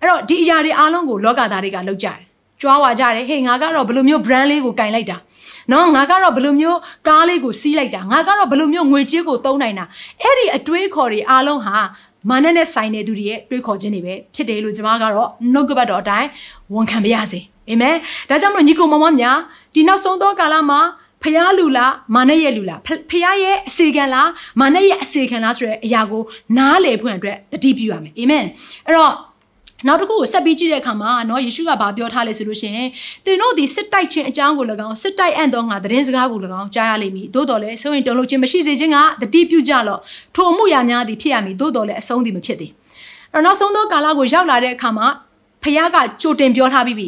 [0.00, 2.18] အဲ့တော့ဒီအရာတွေအားလုံးကိုလောကသားတွေကလုပ်ကြတယ်
[2.60, 5.18] ကြွားဝါကြတယ်ဟေးငါကတော့ဘယ်လိုမျိုး brand လေးကိုကင်လိုက်တာ
[5.72, 9.84] နော်ငါကတော့ဘယ်လိုမျိုးကားလေးကိုစီးလိုက်တာငါကတော့ဘယ်လိုမျိုးငွေကြေးကိုသုံးနိုင်တာ
[10.22, 11.76] အဲ့ဒီအတွေးခေါ်တွေအားလုံးဟာ
[12.28, 16.28] မာနနဲ့ဆိုင်နေသူတွေရဲ့တွေးခေါ်ခြင်းတွေပဲဖြစ်တယ်လို့ကျွန်မကတော့နှုတ်ကပတ်တော်အတိုင်း
[16.74, 17.96] ဝန်ခံပါရစေအာမင်
[18.28, 19.38] ဒါကြောင့်မလို့ညီကိုမောင်မများ
[19.74, 20.80] ဒီနောက်ဆုံးသောကာလမှာ
[21.23, 22.79] ဖျားလူလားမာနရဲ့လူလား
[23.11, 24.29] ဖျားရဲ့အစေခံလား
[24.61, 26.23] မာနရဲ့အစေခံလားဆိုတဲ့အရာကို
[26.57, 28.45] နားလည်ဖွင့်အတွက်တတိပြုရမယ်အာမင်
[28.87, 29.13] အဲ့တော့
[29.87, 32.89] နောက်တစ်ခုကိုဆက်ပြီးကြည့်တဲ့အခါမှာเนาะယေရှုကဘာပြောထားလဲဆိုလို့ရှိရင်
[33.25, 39.99] သင်တို့ဒီစစ်တိုက်ခြင်းအကြောင်းကို၎င်းစစ်တိုက်အံ့သောငါသတင်းစကားကို၎င်းကြားရလိမ့်မည်သို့တော်လည်းဆိုရင်တုံလို့ခြင်းမရှိစေခြင်းကတတိပြုကြလော့
[40.35, 42.71] ထိုအမှုရာများသည်ဖြစ်ရမည်သို့တော်လည်းအဆုံးသည်မဖြစ်သေး
[43.33, 45.07] အဲ့တော့နောက်ဆုံးသောကာလကိုရောက်လာတဲ့အခါမှာ
[45.63, 47.07] ဖခင်ကကြိုတင်ပြောထားပြီးပြီ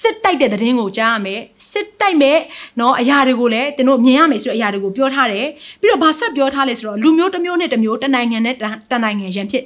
[0.00, 2.38] စစ်တိုက်တဲ့သတင်းကိုကြားရမယ်စစ်တိုက်မဲ့
[2.78, 5.46] เนาะအရာတွေကိုလည်းသင်တို့မြင်ရမယ်ဆိုတဲ့အရာတွေကိုပြောထားတယ်
[5.80, 8.54] ပြီးတော့ဗာဆက်ပြောထားလဲဆိုတော့လူမျိုးတစ်မျိုးနဲ့တစ်မျိုးတစ်နိုင်ငံနဲ့
[8.90, 9.64] တစ်နိုင်ငံရန်ဖြစ်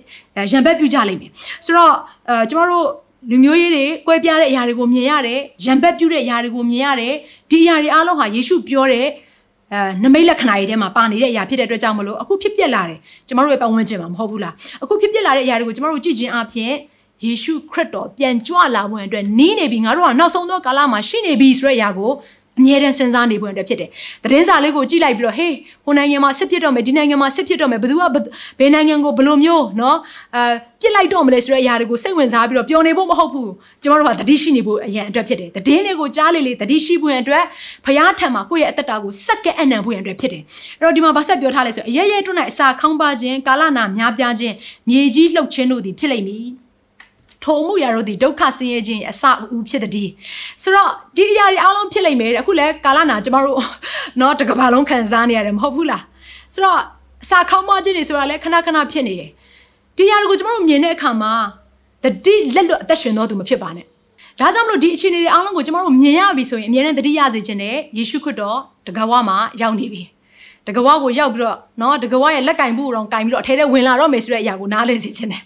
[0.53, 1.31] ရန်ဘက်ပြုကြလိမ့်မယ်
[1.65, 1.93] ဆိုတော့
[2.29, 2.87] အဲကျမတို့
[3.31, 7.15] လူမျိုးရေးတွေကွဲပြားတဲ့အရာတွေကိုမြင်ရတယ်ရန်ဘက်ပြုတဲ့အရာတွေကိုမြင်ရတယ်
[7.51, 9.07] ဒီအရာတွေအားလုံးဟာယေရှုပြောတဲ့
[9.73, 16.73] အဲနမိတ်လက္ခဏာတွေထဲမှာပါနေတဲ့အရာဖြစ်တဲ့အတွက်ကြောင့်မလို့အခုဖြစ်ပျက်လာတယ်ကျမတို့ရဲ့ပတ်ဝန်းကျင်မှာမဟုတ်ဘူးလားအခုဖြစ်ပျက်လာတဲ့အရာတွေကိုကျမတို့ကြည့်ခြင်းအပြင်
[17.24, 22.12] ယေရှုခရစ်တော်ပြန်ကြွလာဝင်အတွက်နီးနေပြီငါတို့ကနောက်ဆုံးသောကာလမှာရှိနေပြီဆိုတဲ့အရာကို
[22.60, 23.90] အမြဲတမ်းစဉ်းစားနေပွင့်အတွက်ဖြစ်တယ်။
[24.24, 25.54] သတင်းစာလေးကိုကြည့်လိုက်ပြီးတော့ဟေး
[25.86, 28.04] ဟိုနိုင်ငံမှာဆစ်ဖြစ်တော့မယ်ဒီနိုင်ငံမှာဆစ်ဖြစ်တော့မယ်ဘယ်သူက
[28.60, 29.98] ဘယ်နိုင်ငံကိုဘယ်လိုမျိုးနော်
[30.36, 30.44] အဲ
[30.82, 33.50] ပြစ်လိုက်တော့မလဲဆိုတဲ့အရာတွေကိုစိတ်ဝင်စားပြီးတော့ပျော်နေဖို့မဟုတ်ဘူး။
[33.84, 37.44] ကျမတို့ကတတိရှိနေဖို့အရန်အတွက်ဖြစ်တယ်။သတင်းတွေကိုကြားလေလေတတိရှိပွင့်အတွက်
[37.86, 40.44] ဖရားထံမှာကိုယ့်ရဲ့အသက်တာကိုစက္ကဲအနံပွင့်အတွက်ဖြစ်တယ်။
[40.80, 44.56] အဲ့တော့ဒီမှာဗတ်ဆက်ပြောထားလဲဆိုအရရဲတွန်း၌အစာခေါင်းပါခြင်းကာလနာများပြားခြင်း
[44.90, 46.48] မြေကြီးလှုပ်ခြင်းတို့သည်ဖြစ်လိမ့်မည်။
[47.45, 50.05] ထိုမှုရာတို့ဒီဒုက္ခဆင်းရဲခြင်းအစအဦးဖြစ်တဲ့ဒီ
[50.63, 53.61] ဆိုတော့ဒီအရာတွေအားလုံးဖြစ်လိမ့်မယ်အခုလဲကာလနာကျမတို့
[54.19, 56.03] เนาะတကဘာလုံးခံစားနေရတယ်မဟုတ်ဘူးလား
[56.55, 56.79] ဆိုတော့
[57.25, 59.31] အစာခေါင်းမခြင်းတွေဆိုတာလဲခဏခဏဖြစ်နေတယ်
[59.97, 61.33] ဒီအရာတွေကိုကျမတို့မြင်တဲ့အခါမှာ
[62.05, 63.87] တတိလက်လွတ်အသက်ရှင်တော်သူမဖြစ်ပါနဲ့
[64.41, 70.03] ဒါကြောင့်မလို့ဒီအခြေအနေတွေအားလုံးကိုကျမတို့မြင်ရပြီဆိုရင်အမြဲတမ်းတတိယစေခြင်းနဲ့ယေရှုခရစ်တော်တကဝမှာရောက်နေပြီ
[70.67, 75.43] တကဝကိုရောက်ပြီးတော့เนาะတကဝရဲ့လက်ကင်ဖို့တော့ကင်ပြီးတော့အထဲထဲဝင်လာတော့မယ်ဆိုတဲ့အရာကိုနားလည်စေခြင်းနဲ့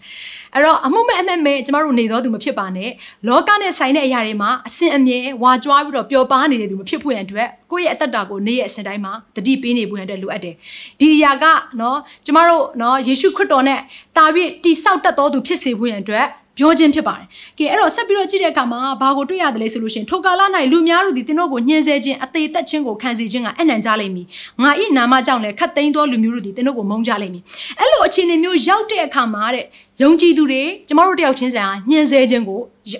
[0.54, 2.90] အဲ့တော့အမှုမဲ့အမဲ့မဲ့ကျမတို့နေသောသူမဖြစ်ပါနဲ့
[3.28, 10.56] လောကနဲ့ဆိုင်တဲ့အရာတွေမှာအစင်အမြဲဝါကြွားပြီးတော့ပျော်ပါနေတဲ့သူမဖြစ်ဖို့ရန်အတွက်ကိုယ့်ရဲ့အသက်တာကိုနေ့ရက်အစဉ်တိုင်းမှာတတိပေးနေဖို့ရန်အတွက်လိုအပ်တယ်
[11.00, 11.46] ဒီအရာက
[11.82, 13.80] နော်ကျမတို့နော်ယေရှုခရစ်တော်နဲ့
[14.18, 16.28] တာပြီးတိဆောက်တတ်သောသူဖြစ်စေဖို့ရန်အတွက်
[16.58, 17.26] ပြောခြင်းဖြစ်ပါတယ်။
[17.58, 24.28] ကဲအဲ့တော့ဆက်ပြီးတော့ကြည့်တဲ့အခါမှာဘာကိုတွေ့ရတယ်လဲဆိုလို့ရှိရင်ထိုကာလ၌လူများတို့သည်တင်းတို့ကိုညှင်းဆဲခြင်းအသေးသက်ခြင်းကိုခံစီခြင်းကအနံ့ကြလိမ့်မည်။
[24.64, 27.44] ငါဤနာမကြောင့်လည်းခတ်သိမ်းသောလူမျိုးတို့သည်တင်းတို့ကိုမုန်းကြလိမ့်မည်။
[27.80, 29.66] အဲ့လိုအခြေအနေမျိုးရောက်တဲ့အခါမှာတဲ့
[30.02, 32.60] ယုံကြည်သူတွေကျမတို့တယောက်ချင်းစံညှင်းဆဲခြင်းကို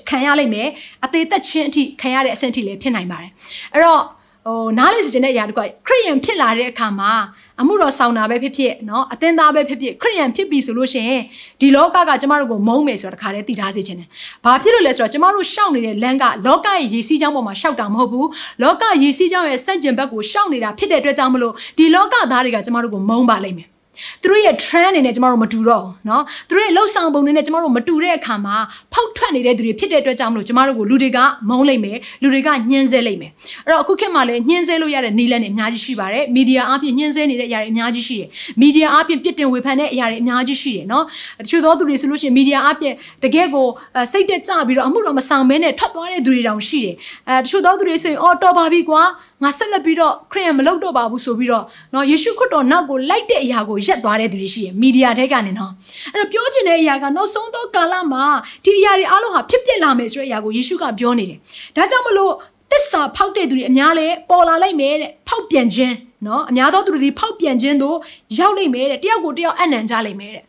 [0.10, 0.68] ခံရလိမ့်မယ်။
[1.06, 3.32] အသေးသက်ခြင်းအထိခံရတဲ့အဆင့်အထိလည်းဖြစ်နိုင်ပါတယ်။
[3.74, 4.02] အဲ့တော့
[4.49, 7.13] ဟိုနားလေစခြင်းတဲ့အရာတကွခရိယန်ဖြစ်လာတဲ့အခါမှာ
[7.61, 11.23] အမှုတော်ဆောင်တာပဲဖြစ်ဖြစ်เนาะအသင်းသားပဲဖြစ်ဖြစ်ခရိယန်ဖြစ်ပြီဆိုလို့ရှိရင်
[11.61, 14.09] ဒီလောကကကျမတို့ကိုမုန်းမယ်ဆိုတာတခါတည်းသိထားစေခြင်းတယ်။
[14.45, 18.27] ဘာဖြစ်လို့လဲဆိုတော့ကျမတို့ရှောက်နေတဲ့လမ်းကလောကရဲ့ရည်စည်းကြောင်းပေါ်မှာရှောက်တာမဟုတ်ဘူး။
[18.63, 23.69] လောကရည်စည်းကြောင်းရဲ့စန့်ကျင်ဘက်ကိုရှောက်နေတာဖြစ်တဲ့အတွက်ကြောင့်မလို့ဒီလောကသားတွေကကျမတို့ကိုမုန်းပါလိမ့်မယ်။
[24.23, 28.57] သူတို့ရဲ့ trend အနေနဲ့ကျမတို့မတူတော့ဘူးเนาะသူတို့ရဲ့လှုပ်ဆောင်ပုံတွေနဲ့ကျမတို့မတူတဲ့အခါမှာ
[28.93, 33.31] ဖောက်ထွက်နေတဲ့သူတွေဖြစ်တဲ့အတွက်ကြောင့်မလို့ကျမတို့ကိုလူတွေကမုန်းလိုက်မယ်လူတွေကညှင်းဆဲလိုက်မယ်
[33.67, 38.29] အဲ့တော့အခုခေတ်မှာလည်းညှင်းဆဲလို့ရတဲ့နီးလန်းတွေအများကြီးရှိပါတယ်မီဒီယာအပြင်ညှင်းဆဲနေတဲ့အရာတွေအများကြီးရှိတယ်
[38.61, 41.05] မီဒီယာအပြင်ပြစ်တင်ဝေဖန်တဲ့အရာတွေအများကြီးရှိတယ်เนาะ
[41.45, 43.67] တချို့သောသူတွေဆိုလို့ရှိရင်မီဒီယာအပြင်တကယ့်ကို
[44.13, 46.95] စိတ်တက်ကြပြီးတော့အမှုတော်မဆောင်ဘဲနဲ့ထွက်သွားတဲ့သူတွေတောင်ရှိတယ်
[47.29, 49.03] အဲတချို့သောသူတွေဆိုရင်အော်တော်ပါပြီကွာ
[49.44, 55.72] ငါဆက်လက်ပြီးတော့ခရစ်ယာန်မလုပ်တော့ပါဘူးဆိုပြီးတော့နော်ယေရှုခရစ်တော်နောက်ကိုလိုက်တဲ့အရာကိုရက်သွားတဲ့သူတွေရှိတယ်မီဒီယာထဲကနေနော်
[56.14, 58.24] အဲ့တော့ပြောချင်တဲ့အရာကနောက်ဆုံးသောကာလမှာ
[58.66, 61.40] ဒီအရာတွေအားလုံးဟာဖြစ်ပျက်လာမယ်ဆိုတဲ့အရာကိုယေရှုကပြောနေတယ်
[61.76, 62.32] ဒါကြောင့်မလို့
[62.72, 65.96] သစ္စာဖောက်တဲ့သူတွေအများလဲပေါ်လာလိုက်မယ်တဲ့ဖောက်ပြန်ခြင်း
[66.28, 67.96] နော်အများသောသူတွေဒီဖောက်ပြန်ခြင်းတို့
[68.40, 70.44] ရောက်လိမ့်မယ်တဲ့တယောက်ကိုတယောက်အနံ့ကြလိမ့်မယ်တဲ့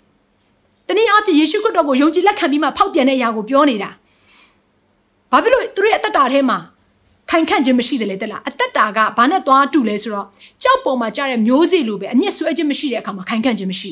[0.88, 3.90] တနည်းအားဖြင့်ယေရှုခရစ်တော်ကိုယုံကြည်လက်ခံပြီးမှဖောက်ပြန်တဲ့အရာကိုပြောနေတာ
[5.31, 6.59] ဘာဖြစ်လို့သူတို့ရဲ့အသက်တာထဲမှာ
[7.30, 10.26] ခိုင်ခန့်ခြင်းမရှိတယ်လေတက်လားအသက်တာကဘာနဲ့သွားတူလဲဆိုတော့
[10.62, 13.90] ကြောက်ပေါ်မှာကြားတဲ့မျိုးစေ့လိုပဲအမျက်ဆွဲခြင်းမရှိတဲ့အခါမှာခိုင်ခန့်ခြင်းမရှိ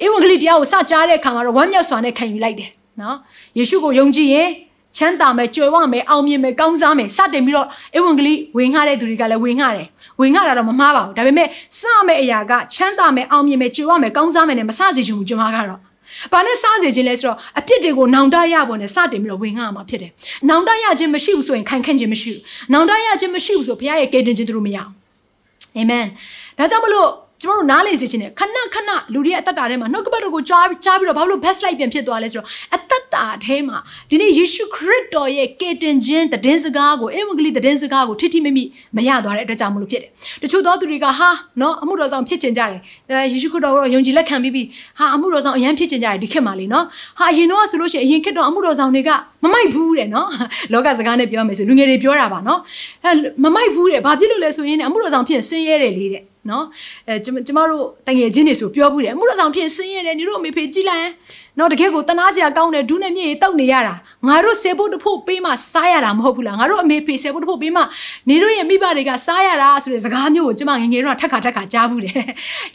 [0.00, 3.16] ဘူးဧဝံဂေလိတရားကိုစကြားတဲ့အခါမှာတော့ဝမ်းမြောက်စွာနဲ့ခံယူလိုက်တယ်နော်
[3.58, 4.48] ယေရှုကိုယုံကြည်ရင်
[4.96, 9.88] ချမ်းသာမယ်ကြွယ်ဝမယ်အောင်မြင်မယ်ကောင်းစားမယ်စတင်ပြီးတော့ဧဝံဂေလိဝင်ငှတဲ့သူတွေကလည်းဝင်ငှတယ်
[10.20, 15.80] ဝင်ငှတာတော့မမှားပါဘူးဒါပေမဲ့စမယ့်အရာကချမ်းသာမယ်အောင်မြင်မယ်ကြွယ်ဝမယ်ကောင်းစားမယ်နဲ့မစစေချင်ဘူးကျွန်မကတော့
[16.32, 20.10] ဘာနဲ့စားစေခြင်းလဲဆိုတော့အပြစ်တွေကိုနောင်တရပေါ်နဲ့စတင်ပြီးတော့ဝင်ငှမှာဖြစ်တယ်။
[20.48, 24.90] နောင်တရခြင်းမရှိဘူးဆိုရင်ခိုင်ခန့်ခြင်းမရှိဘူး။နောင်တရခြင်းမရှိဘူးဆိုဘုရားရဲ့ကယ်တင်ခြင်းတို့မရအောင်။
[25.76, 26.06] အာမင်။
[26.58, 27.08] ဒါကြောင့်မလို့
[27.42, 33.78] ကျမတို့နားလေစေခြင်းနဲ့ခဏခဏလူတွေရဲ့အသက်တာထဲမှာနှုတ်ကပတ်တော်ကိုကြားကြားပြီးတော့ဘာလို့ best light ပြန်ဖြစ်သွားလဲဆိုတော့အသက်တာထဲမှာ
[34.10, 38.64] ဒီနေ့ယေရှုခရစ်တော်ရဲ့ကယ်တင်ခြင်းတည်င်းစကားကိုအင်္ဂလိပ်တည်င်းစကားကိုထိထိမိမိ
[38.96, 40.10] မရသွားတဲ့အတွက်ကြောင့်မလို့ဖြစ်တယ်။
[40.42, 41.28] တချို့သောသူတွေကဟာ
[41.60, 44.66] နော်အမှုတော်ဆောင်ဖြစ်ချင်ကြတယ်။အဲယေရှုခရစ်တော်ကိုယုံကြည်လက်ခံပြီးပြီး
[44.98, 46.84] ဟာအမှုတော်ဆောင်အရန်ဖြစ်ချင်ကြတယ်ဒီခေတ်မှာလေနော်။
[47.18, 49.10] ဟာအရင်တော့ဆိုလို့ရှိရင်အရင်ခေတ်တော့အမှုတော်ဆောင်တွေက
[49.44, 50.28] မမိုက်ဘူးတဲ့နော်။
[50.72, 52.60] လောကစကားနဲ့ပြောမယ်ဆိုလူငယ်တွေပြောတာပါနော်။
[53.04, 53.12] အဲ
[53.44, 56.64] မမိုက်ဘူးတဲ့။ဘာဖြစ်လို့လဲဆိုရင်အမှုတော်ဆောင်ဖြစ်ဆင်းရဲတယ်လေတဲ့။ နော်
[57.08, 57.14] အဲ
[57.46, 61.08] ကျမတို့တငယ်ချင်းတွေဆိုပြောဘူးတယ်အမှုတော်ဆောင်ဖြစ်ဆင်းရဲတယ်ညီတို့အမေဖေကြည်လိုက်
[61.58, 63.94] နော်တကယ်ကိုတနာစရာကောင်းတယ်ဒူးနဲ့မြေကြီးတောက်နေရတာ
[64.28, 67.82] ငါတို့ဆေဖို့တဖို့ပေးမှစားရတာမဟုတ်ဘူးလားငါတို့အမေဖေဆေဖို့တဖို့ပေးမှ
[68.28, 72.14] နေတို့ရဲ့မိဘတွေကစားရတာဆိုတဲ့စကားမျိုးကိုကျမငငယ်တော့ထက်ခါထက်ခါကြားဘူးတယ်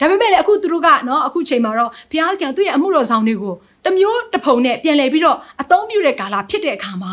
[0.00, 3.54] ဒါပေမဲ့လည်းအခုသူတို့ကနော်အခုချိန်မှာတော့ဘုရားခင်သူ့ရဲ့အမှုတော်ဆောင်တွေကို
[3.84, 7.12] တစ်မျိုးတစ်ဖုံနဲ့ပြန်လည်ပြီးတော့အသုံးပြုတဲ့ကာလဖြစ်တဲ့အခါမှာ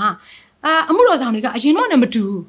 [0.66, 2.44] အာအမှုတော်ဆောင်တွေကအရင်တော့လည်းမတူဘူး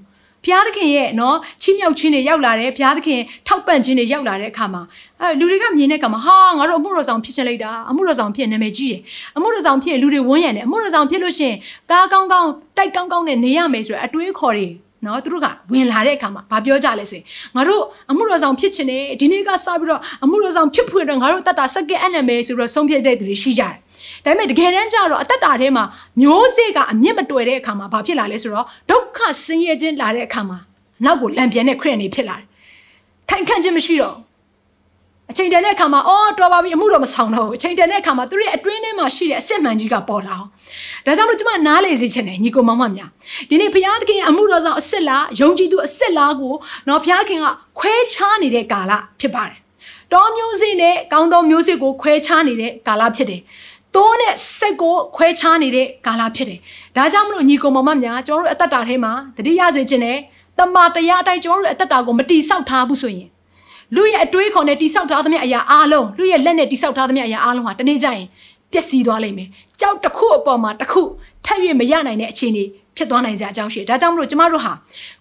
[0.44, 4.83] ဘုရားသခင်ရဲ့နော်ချီးမြှောက်ခြင်းတွေရောက်လာတယ်ဘုရားသခင်ထောက်ပံ့ခြင်းတွေရောက်လာတဲ့အခါမှာ
[5.20, 9.00] အဲလူတွေကမြင်တဲ့အခါမှာဟာငါတို့အမှုတော်ဆောင်ဖြစ်ချင်လိုက်တာအမှုတော်ဆောင်ဖြစ်နာမည်ကြီးတယ်
[9.37, 11.57] အမှုတော်ဆောင်ဖြစ်လူတွေဝန်းရံတယ်အမှုတော်ဆောင်ဖြစ်လို့ရှိရင်
[11.90, 14.66] ကားကောင်းကောင်းတိုက်ကောင်းကောင်းနဲ့နေရမယ်ဆိုရအတွေးခေါ်တွေ
[15.04, 17.24] နော်သူတို့ကဝင်လာတဲ့အခါမှာဘာပြောကြလဲဆိုရင်
[17.56, 23.74] ငါတို့အမှုတော်ဆောင်ဖြစ်ချင်တယ်ဒီနေ့ကစပြီးတော့အမှုတော်ဆောင်ဖြစ်ဖွယ်တော့ငါတို့တတ်တာစက္ကန့်အနံမယ်ဆိုပြီးတော့ဆုံးဖြတ်တဲ့သူတွေရှိကြတယ်
[24.24, 25.84] ဒါပေမဲ့တကယ်တမ်းကျတော့အသက်တာထဲမှာ
[26.20, 30.58] မျိုးစေ့ကအမြင့်မတွယ်တဲ့အခါမှာဘာဖြစ်လာလဲဆိုတော့ဒုက္ခဆင်းရဲခြင်းလာတဲ့အခါမှာ
[31.04, 32.46] နောက်ကိုလံပြန်တဲ့ခရစ်နေဖြစ်လာတယ်
[33.30, 34.16] ခိုင်ခန့်ခြင်းမရှိတော့
[35.30, 40.46] အချိန်တန်တဲ့အခါမှာအော်တော်ပါပြီအမှုတော့မဆောင်တော့ဘူးအချိန်တန်တဲ့အခါမှာသူတို့ရဲ့အတွင်းထဲမှာရှိတဲ့အစစ်မှန်ကြီးကပေါ်လာအောင်
[41.06, 43.10] ဒါကြောင့်လို့ကျမနားလေစေချင်တယ်ညီကိုမောင်မများ
[43.48, 46.54] ဒီနေ့ဘုရားသခင်အမှုတော်ဆောင်အစစ်လားယုံကြည်သူအစစ်လားကို
[46.88, 47.46] နော်ဘုရားခင်က
[47.78, 49.58] ခွဲခြားနေတဲ့ကာလဖြစ်ပါတယ်
[50.12, 53.40] တောမျိုးစေ့နဲ့ကောင်းသောမျိုးစေ့ကိုခွဲခြားနေတဲ့ကာလဖြစ်တယ်
[53.94, 56.58] တိုးနဲ့စိတ်ကိုခွဲခြားနေတဲ့ကာလဖြစ်တယ်။
[56.96, 60.18] ဒါကြောင့်မလို့ညီကိုမောင်မများကျွန်တော်တို့အသက်တာထဲမှာတတိယစေခြင်းနဲ့
[60.58, 63.28] တမန်တရားအတိုင်းကျွန်တော်တို့အသက်တာကိုမတိဆောက်ထားဘူးဆိုရင်
[63.96, 68.26] လူရဲ့အတွေးခေါ်နဲ့တိဆောက်ထားသမျှအရာအားလုံးလူရဲ့လက်နဲ့တိဆောက်ထားသမျှအရာအားလုံးဟာတနေ့ကျရင်
[68.72, 69.48] ပျက်စီးသွားလိမ့်မယ်။
[69.81, 71.03] ကြောက်တစ်ခုအပေါ်မှာတစ်ခု
[71.44, 72.64] ထပ်၍မရနိုင်တဲ့အခြေအနေ
[72.96, 74.72] ဖြစ်သွားနိုင်စရာအကြောင်းရှိတယ်။ဒါကြောင့်မလို့ကျမတို့ဟာ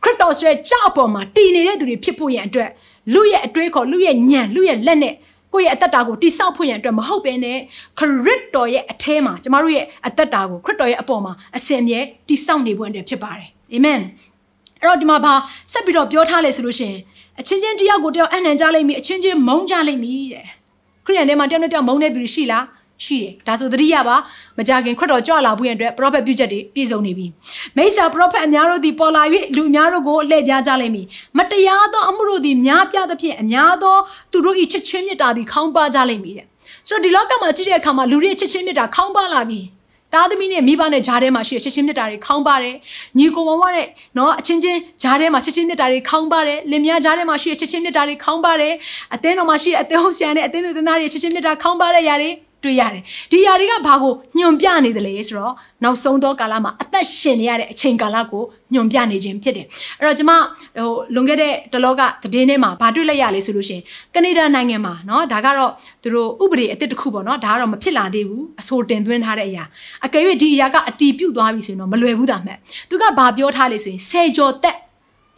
[0.04, 2.70] ခရစ်တော်ဆိုတဲ့ကြောက်အပေါ်မှာတည်နေတဲ့သူတွေဖြစ်ဖို့ရန်အတွက်
[3.14, 5.14] လူရဲ့အတွေးခေါ်လူရဲ့ညံလူရဲ့လက်နဲ့
[5.54, 7.58] ကိုယ့်ရဲ့အသက်တာကိုတိဆောက်ဖို့ရန်အတွက်မဟုတ်ဘဲနဲ့
[8.00, 14.00] ခရစ်တော်ရဲ့အထဲမှာကျမတို့ရဲ့အသက်တာကိုခရစ်တော်ရဲ့အပေါ်မှာအစဉ်အမြဲတိဆောက်နေဖို့အတွက်ဖြစ်ပါတယ်အာမင်
[14.82, 15.34] အဲ့တော့ဒီမှာဘာ
[15.72, 17.00] ဆက်ပြီးတော့ပြောထားလဲဆိုလို့ရှိရင်
[17.40, 20.46] အချင်းချင်းတယောက်ကိုတယောက်အနှံကြလိမ့်မည်အချင်းချင်းမုန်းကြလိမ့်မည်တဲ့
[21.06, 22.66] ခရိယန်ထဲမှာတယောက်နဲ့တယောက်မုန်းတဲ့သူတွေရှိလား
[23.06, 24.16] ရှိတယ်ဒါဆိုသတိရပါ
[24.58, 27.26] မကြခင်ခရစ်တော်ကြွလာဖို့ရန်အတွက် prophet ပြုချက်တွေပြည့်စုံနေပြီ
[27.78, 29.24] မိစ္ဆာ prophet အများတို့သည်ပေါ်လာ၍
[29.56, 31.06] လူအများတို့ကိုလှည့်ပြားကြလိမ့်မည်
[31.38, 33.98] မတရားသောအမှုတို့သည်များပြားသဖြင့်အများသော
[34.32, 36.46] သူတို့၏ချစ်ချင်းမြတ်တာသည်ခေါင်းပါကြလိမ့်မည်တဲ့
[36.88, 39.60] ဆိုတော့ဒီလောကမှာကြည့်တဲ့အခါမှာလူတွေချစ်ချင်းမြတ်တာခေါင်းပါလာပြီ
[40.14, 42.76] သားသမီးနဲ့မိဘနဲ့ဂျားထဲမှာရှိတဲ့ချစ်ချင်းမြတ်တာတွေခေါင်းပါတယ်
[43.18, 48.74] ညီကိုမောင်မနဲ့နော်အချင်းချင်းဂျားထဲမှာချစ်ချင်းမြတ်တာတွေခေါင်းပါတယ်လင်မယားဂျားထဲမှာရှိတဲ့ချစ်ချင်းမြတ်တာတွေခေါင်းပါတယ်
[49.14, 52.32] အသင်းတော်မှာရှိတဲ့အသင်းဟုတ်ဆရာနဲ့အသင်းသူသင်သားတွေချစ်ချင်းမြတ်တာခေါင်းပါတဲ့ຢာတွေ
[52.65, 58.43] တွေ့ရတယ်ဒီຢာတွေကဘာကိုညွန်ပြနေတယ်လေဆိုတော့နောက်ဆုံးသောကာလမှာအသက်ရှင်နေရတဲ့အချိန်ကာလကို
[58.75, 59.67] ညွန်ပြနေခြင်းဖြစ်တယ်
[59.99, 63.81] အဲ့တော့ကျမဟိုလွန်ခဲ့တဲ့တလောကသတင်းထဲမှာဘာတွေ့လိုက်ရလဲဆိုလို့ရှင်
[64.15, 65.71] ကနေဒါနိုင်ငံမှာเนาะဒါကတော့
[66.03, 69.65] သူတို့ဥပဒေအသစ်တစ်ခုပေါ့เนาะဒါကတော့မဖြစ်လာသေးဘူးအဆိုတင်သွင်းထားတဲ့အရာ
[70.05, 72.59] အကယ်၍ဒီအရာကအတီးပြုတ်သွားပြီဆိုရင်တော့မလွယ်ဘူးတာမှတ်
[72.91, 74.77] သူကဘာပြောထားလဲဆိုရင်ဆယ်ကျော်သက်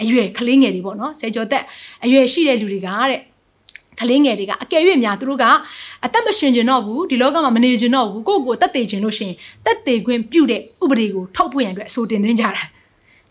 [0.02, 1.64] အရွယ်ကလေးငယ်တွေပေါ့နော်ဆယ်ကျော်သက်
[2.05, 3.20] အရွယ်ရှိတဲ့လူတွေကတဲ့
[3.99, 5.45] ကလေးငယ်တွေကအကယ်၍များသူတို့က
[6.06, 9.32] အသက်မရှင်ကျင်တော့ဘူးဒီလောကမှာမနေကျင်တော့ဘူးကိုယ့်ကိုယ်တက်သေးကျင်လို့ရှင်
[9.65, 12.63] တက်သေးခွင့်ပြုတဲ့ဥပဒေကိုထုတ်ဖို့ရန်အတွက်အဆိုတင်သွင်းကြတာ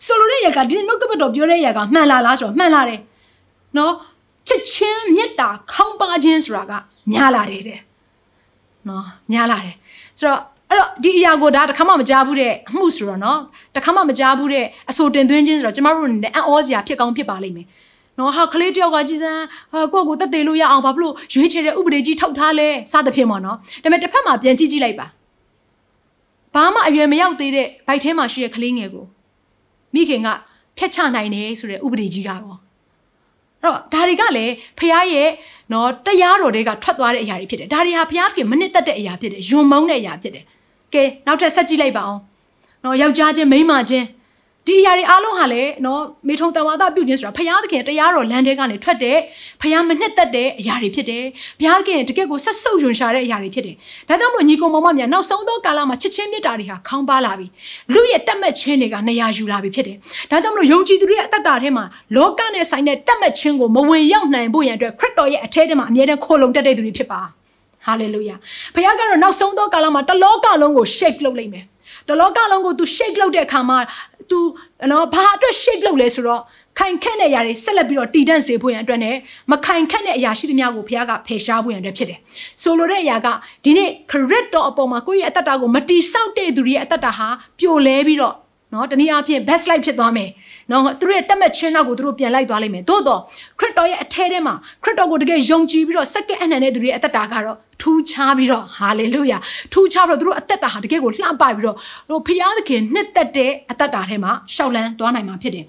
[0.05, 2.99] ဆိုလိုတဲ့ရကဒီနှုတ်ကပတ်တော်ပြောတဲ့ရကမှန်လားလားဆိုတော့မှန်လားတယ်
[3.77, 3.93] နော်
[4.47, 6.73] ချစ်ချင်းမေတ္တာခေါင်းပါခြင်းဆိုတာက
[7.11, 7.79] များလာတယ်တဲ့
[8.87, 9.75] နော်များလာတယ်
[10.19, 13.39] ဆိုတော့အဲ့တော့ဒီအရာကိုဒါတခါမှမကြားဘူးတဲ့အမှုဆိုတော့နော်
[13.75, 17.67] တခါမှမကြားဘူးတဲ့အဆိုတင်သွင်းခြင်းဆိုတော့ကျမတို့အနေနဲ့အံ့ဩစရာဖြစ်ကောင်းဖြစ်ပါလိမ့်မယ်
[18.17, 25.07] နော်ဟာကလေးတယောက်ကကြည်စမ်းဟာကိုယ့်ကိုတက်သေးလို့ရအောင်ဘာဖြစ်လို့ရွေးချယ်တဲ့ဥပဒေကြီးထုတ်ထားလဲစသဖြင့်ပေါ့နော်ဒါပေမဲ့တစ်ဖက်မှာပြန်ကြည့်ကြည့်လိုက်ပါ
[26.53, 29.05] ဘာမှအရွယ်မရောက်သေးတဲ့ဘိုက်ထဲမှာရှိတဲ့ကလေးငယ်ကို
[29.93, 30.27] မိခင်က
[30.77, 32.43] ဖျက်ချနိုင်တယ်ဆိုတဲ့ဥပဒေကြီးကောအဲ့
[33.63, 35.29] တော့ဒါတွေကလည်းဖះရဲ့
[35.73, 40.45] နော်တရားတော်တွေကထွက်သွားတဲ့အရာတွေဖြစ်တယ်ဒါတွေဟာဖះခင်မနစ်သက်တဲ့အရာဖြစ်တယ်ယွန်မုန်းတဲ့အရာဖြစ်တယ်
[40.93, 42.21] ကဲနောက်ထပ်ဆက်ကြည့်လိုက်ပါအောင်
[42.83, 44.05] နော်ယောက်ျားချင်းမိန်းမချင်း
[44.67, 49.17] ဒီအရာတွေအားလုံးဟာလည်းနော်မေထုံတဝါဒပြုခြင်းဆိုတာဖရာသခင်တရားတော်လမ်းထဲကနေထွက်တဲ့
[49.61, 51.23] ဖရာမနှစ်သက်တဲ့အရာတွေဖြစ်တယ်
[51.59, 53.75] ဘုရားသခင်တကယ့်ကိုဆက်ဆုပ်ယွန်ရှာတဲ့အရာတွေဖြစ်တယ်
[54.09, 57.47] ဒါကြောင့်မို့ညီကောင်မောင်မများနောက်ဆုံးသောကာလမှာချစ်ချင်းမေတ္တာတွေဟာခေါင်းပါလာပြီ
[57.93, 59.97] လူရဲ့တက်မှတ်ခြင်းတွေကနေရာယူလာပြီဖြစ်တယ်
[60.31, 67.21] ဒါကြောင့်မို့ယုံကြည်သူတွေရဲ့အတ္တတာထဲမှာလောကနဲ့ဆိုင်တဲ့တက်မှတ်ခြင်းကိုမဝင်ရောက်နိုင်ဖို့ရန်အတွက်ခရစ်တော်ရဲ့အထဲထဲမှာအမြဲတမ်းခိုလုံတက်တဲ့သူတွေဖြစ်ပါ
[67.85, 68.35] ဟာလေလုယာ
[68.75, 71.65] ဘုရားကတော့နောက်ဆုံးသောကာလမှာတလောကလုံးကို shake လုပ်လိုက်မယ်
[72.07, 73.77] တလောကလုံးကို तू shake လုပ်တဲ့အခါမှာ
[74.29, 74.37] तू
[74.91, 76.41] နော်ဘာအတွက် shake လုပ်လဲဆိုတော့
[76.79, 79.15] ခိုင်ခန့်တဲ့အရာတွေဆက်လက်ပြီးတော့တည်တံ့စေဖို့ရန်အတွက်နဲ့
[79.51, 82.19] မခိုင်ခန့်တဲ့အရာရှိသမျှကိုဘုရားကဖယ်ရှားဖို့ရန်အတွက်ဖြစ်တယ်။
[82.61, 83.27] ဆိုလိုတဲ့အရာက
[83.63, 87.27] ဒီနေ့ခရစ်တော်အပေါ်မှာကိုယ့်ရဲ့အသက်တာကိုမတိဆောက်တဲ့သူတွေရဲ့အသက်တာဟာ
[87.59, 88.35] ပြိုလဲပြီးတော့
[88.73, 90.29] နော်တနည်းအားဖြင့် best life ဖြစ်သွားမယ်
[90.71, 93.21] နော်သူတို့ရဲ့တက်မဲ့ချင်းနောက်ကိုသူတို့ပြန်လိုက်သွားလိမ့်မယ်သို့တော့
[93.59, 94.53] ခရစ်တော်ရဲ့အထဲထဲမှာ
[94.83, 99.37] ခရစ်တော်ကိုတကယ်ယုံကြည်ပြီးတော့စက္ကန့်အနှံတဲ့သူတွေရဲ့အသက်တာကတော့ထူးခြားပြီးတော့ဟာလေလုယာ
[99.73, 101.77] ထူးခြားပြီးတော့သူတို့အသက်တာဟာတကယ်ကိုလှပပြီးတော့
[102.09, 105.65] ဟိုဖျားသခင်နှစ်သက်တဲ့အသက်တာထဲမှာရှောက်လန်းသွားနိုင်မှာဖြစ်တယ်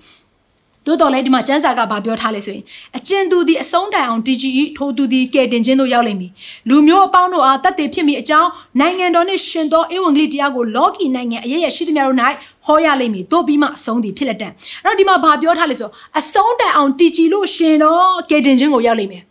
[0.87, 2.65] သို့တော်လည်းဒီမှာကျမ်းစာကဘာပြောထားလဲဆိုရင်
[2.97, 6.31] အကျဉ်သူသည်အဆုံးတိုင်အောင် DGE ထိုးသူသည်ကဲတင်ခြင်းတို့ရောက်လိမ့်မည်
[6.69, 12.19] လူမျိုးအပေါင်းတို့အားတတ်သိဖြစ်မိအကြောင်းနိုင်ငံတော်နှင့်ရှင်သောဧဝံဂေလိတရားကိုလောကီနိုင်ငံအရေးရရှိသမျှတို့၌
[12.65, 14.49] ဟောရလိမ့်မည်တို့ပြီးမှအဆုံးသည်ဖြစ်လက်တံ
[14.85, 19.23] အဲ့တော့ဒီမှာဘာပြောထားလဲဆိုအဆုံးတိုင်အောင် DG လို့ရှင်တော့ကဲတင်ခြင်းကိုရောက်လိမ့်မယ်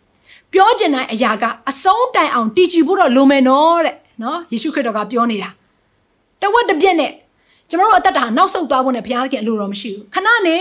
[0.52, 5.50] ပြောချင်တဲ့အရာကအဆုံးတိုင်အောင် DG ဖို့တော့လိုမယ်နော်တဲ့နော်ယေရှုခရစ်တော်ကပြောနေတာ
[6.42, 7.12] တဝက်တစ်ပြက်နဲ့
[7.70, 10.56] ကျမတို့အသက်တာနောက်ဆုတ်သွားဖို့နဲ့ဘုရားခင်အလိုတော်မရှိဘူးခဏနေ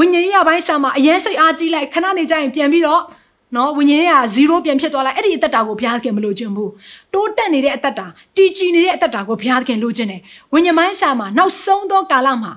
[0.00, 3.02] ဝိညာဉ်ရေးရပိုင်းဆာမှာအရင်စိတ်အားကြီးလိုက်ခဏနေကျရင်ပြန်ပြီးတော့
[3.56, 4.02] နော်ဝိညာဉ်
[4.36, 6.72] ရေးက0ပြန်ဖြစ်သွားလိုက်အဲ့ဒီအသက်တာကိုဘုရားခင်မလိုချင်ဘူး
[7.12, 10.20] တိုးတက်နေတဲ့အသက်တာတည်ကြည်နေတဲ့အသက်တာကိုဘုရားခင်လိုချင်တယ်
[10.52, 12.52] ဝိညာဉ်ပိုင်းဆာမှာနောက်ဆုံးသောကာလမှာ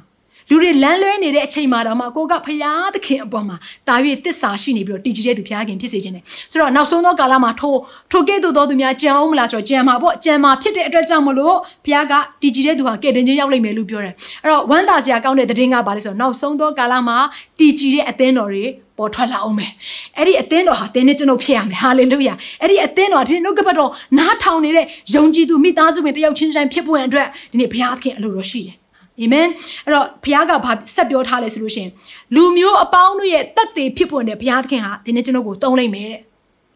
[0.50, 3.56] လူတွေလမ်းလွဲနေတဲ့အချိန်မှာတော့မှကိုကဖရာသခင်အပေါ်မှာ
[3.88, 7.76] တာ၍တစ္ဆာရှိနေပြီးတော့တည်ကြည်တဲ့သူဖရာခင်ဖြစ်စေခြင်းနဲ့ဆိုတော့နောက်ဆုံးသောကာလမှာထို
[8.12, 17.18] ထိုကဲ့သို့သောသူများကြံအောင်မလားဆိုတော့ကြံမှာပေါ့ကြံမှာဖြစ်တဲ့အတွက်ကြောင့်မလို့ဖရာကတည်ကြည်တဲ့သူဟာကဲ့တင်ခြင်းရောက်လိမ့်မယ်လို့ပြောတယ်အဲ့တော့ဝမ်းသာစရာကောင်းတဲ့သတင်းကပါလဲဆိုတော့နောက်ဆုံးသောကာလမှာ
[17.60, 18.66] တည်ကြည်တဲ့အသင်းတော်တွေ
[18.98, 19.72] ပေါ်ထွက်လာအောင်မယ်
[20.18, 28.83] အဲ့ဒီအသင်းတော်ဟာသင်နဲ့ကျွန်တော်ဖြစ်ရမယ်ဟာလေလုယာအဲ့ဒီအသင်းတော်ဒီနှုတ်ကပတ်တော်နားထောင်နေတဲ့ယုံကြည်သူမိသားစုဝင်တယောက်ချင်းတိုင်းဖြစ်ဖို့အတွက်ဒီနေ့ဘုရားသခင်အလိုတော်ရှိတယ်
[29.22, 29.48] အာမင်
[29.86, 31.92] အဲ့တော့ဘုရားကဘာဆက်ပြောထားလဲဆိုလို့ရှိရင်
[32.36, 36.22] လူမျိုးအပေါင်းတို့ရဲ့တက်သေးဖြစ်ဖို့နဲ့ဘုရားသခင်ဟာဒီနေ့ကျွန်တော်ကိုတုံးလိုက်မယ်တဲ့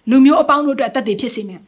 [0.09, 1.61] လူမျိုးအပေါင်းတို့အတွက်တက်သေးဖြစ်စေမယ်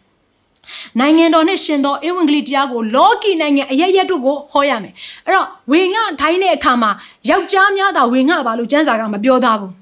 [1.00, 4.94] နိုင်ငံတော်နဲ့ရှင်သောဧဝံဂေလိတရားကိုလောကီနိုင်ငံအရရက်တို့ကိုဟောရမယ်
[5.26, 6.92] အဲ့တော့ဝေငှခိုင်းတဲ့အခါမှာ
[7.30, 9.74] ယောက်ျားများသာဝေငှပါလို့ကျမ်းစာကမပြောသားဘူး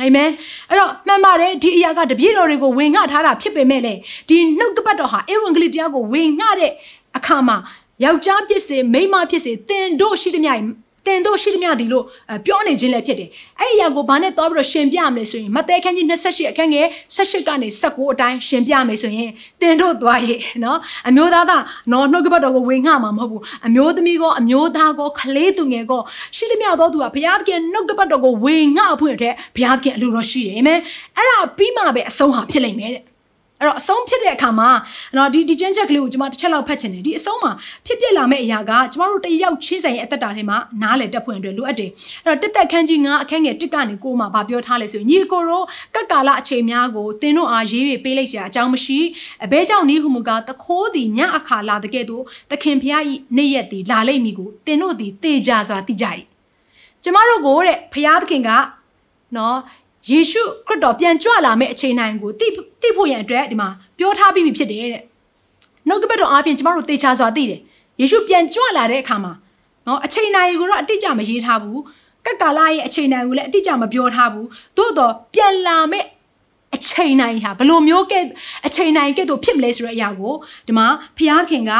[0.00, 0.30] အာမင်
[0.70, 3.94] အဲ့တော့မှန်ပါတယ်ဒီအရာကတပည့်တော်တွေကိုဝင်ငှထားတာဖြစ်ပေမဲ့လေ
[4.28, 6.72] ဒီနှုတ်ကပတ်တော်ဟာဧဝံဂေလိတရားကိုဝင်ငှတဲ့
[7.16, 7.56] အခါမှာ
[8.02, 10.52] ယောက်ျားဖြစ်စေမိန်းမဖြစ်စေတင်တို့ရှိသမျှ
[11.06, 12.04] တင်တို့ရှိသမျှဒီလို့
[12.46, 13.28] ပြောနေခြင်းလည်းဖြစ်တယ်။
[13.60, 19.30] အဲ့ဒီအရာကိုဘာနဲ့တော့ပြီးတော့ရှင်ပြမလဲဆိုရင်မဿဲခန်းကြီး28အခန်းငယ်18ကနေ19အတိုင်းရှင်ပြမယ်ဆိုရင်
[19.60, 20.78] တင်တို့သွားရဲ့နော်
[21.08, 26.00] အမျိုးသားသားနော်နှုတ်ကပတ်တော်ကိုဝင်ငှမှာမဟုတ်ဘူးအမျိုးသမီးကောအမျိုးသားကောကလေးသူငယ်ကော
[26.36, 30.80] ရှိသမျှသောသူကဘုရားသခင်နှုတ်ကပတ်တော်ကိုဝင်ငှဖို့ရတဲ့ဘုရားသခင်အလိုတော်ရှိတယ်အာမင်
[31.16, 33.13] အဲ့ဒါပြီးမှပဲအဆုံးဟာဖြစ်လိမ့်မယ်တဲ့
[33.64, 34.70] အဲ့တော့အဆုံးဖြစ်တဲ့အခါမှာ
[35.16, 37.52] နော်ဒီဒီချင်းချက်ကလေးကိုကျွန်မတစ်ချက်လောက်ဖတ်ချင်တယ်ဒီအဆုံးမှာ
[37.86, 41.90] ဖြစ်ပြလာမယ့်အရာကကျွန်မတို့တယောက်ချင်းဆိုင်ရဲ့အသက်တာထဲမှာနားလေတက်ဖွင့်အတွက်လိုအပ်တယ်
[42.24, 45.62] အဲ့တော့တက်တက်ခန်းကြီးငါအခန်းငယ်တစ်ကနေကိုမှဗာပြောထားလဲဆိုညီကိုရော
[45.94, 48.98] ကက်ကာလအချိန်များကိုသင်တို့အားရေး၍ပေးလိုက်စရာအကြောင်းမရှိ
[49.44, 56.06] အဘဲကြောင့်ဤဟုမူကားတခိုးသည်ညအခါလာတကဲ့သို့သခင်ဖျားဤနေ့ရက်သည်လာလိမ့်မည်ကိုသင်တို့သည်တေကြစွာသိကြ၏
[57.02, 58.50] ကျမတို့ကိုတဲ့ဖျားသခင်က
[59.36, 59.58] နော်
[60.10, 62.46] ယေရှုခရစ်တော်ပြန်ကြွလာမယ့်အချိန်တိုင်းကိုသိ
[62.82, 65.02] သိဖို့ရန်အတွက်ဒီမှာပြောထားပြီးပြီဖြစ်တယ်တဲ့
[65.88, 67.60] နှုတ်ကပတ်တော်အားဖြင့်ကျမတို့သေချာစွာသိတယ်
[68.00, 69.32] ယေရှုပြန်ကြွလာတဲ့အခါမှာ
[69.86, 71.80] နော်အချိန်တိုင်းကိုတော့အတိအကျမရေးထားဘူး
[72.26, 76.06] ကက်ကာလာရဲ့အချိန်တိုင်းကိုလည်းအတိအကျမပြောထားဘူးသို့တော့ပြန်လာမယ့်
[76.74, 78.20] အချိန်တိုင်းဟာဘယ်လိုမျိုးကဲ
[78.66, 80.34] အချိန်တိုင်းကဲ့သို့ဖြစ်မလဲဆိုတဲ့အရာကို
[80.66, 80.86] ဒီမှာ
[81.18, 81.72] ဖျားခင်က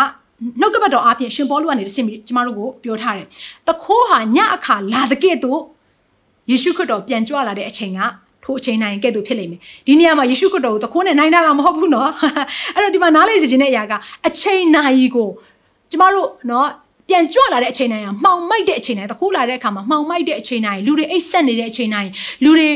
[0.60, 3.26] နှုတ်ကပတ်တော်အားဖြင့်ရှင်ပေါလုကနေတဆင့်ကျမတို့ကိုပြောထားတယ်။
[3.68, 5.60] တခိုးဟာညအခါလာတဲ့ကဲ့သို့
[6.51, 8.01] ယေရှုခရစ်တော်ပြန်ကြွလာတဲ့အချိန်က
[8.43, 12.09] ထိုအချိန်တိုင်းကဲ့သို့ဖြစ်လိမ့်မယ်ဒီနေရာမှာယေရှုခရစ်တော်ကိုသခိုးနဲ့နိုင်တာမဟုတ်ဘူးเนาะ
[12.75, 13.93] အဲ့တော့ဒီမှာနားလေစေခြင်းတဲ့အရာက
[14.27, 15.29] အချိန်နိုင်ကို
[15.91, 16.67] ကျမတို့เนาะ
[17.09, 22.11] ပြန်ကြွလာတဲ့အချိန်တိုင်းကမှောင်မိုက်တဲ့အချိန်တိုင်းတခိုးလာတဲ့အခါမှာမှောင်မိုက်တဲ့အချိန်တိုင်းလူတွေအိတ်ဆက်နေတဲ့အချိန်တိုင်း
[22.43, 22.67] လူတွေ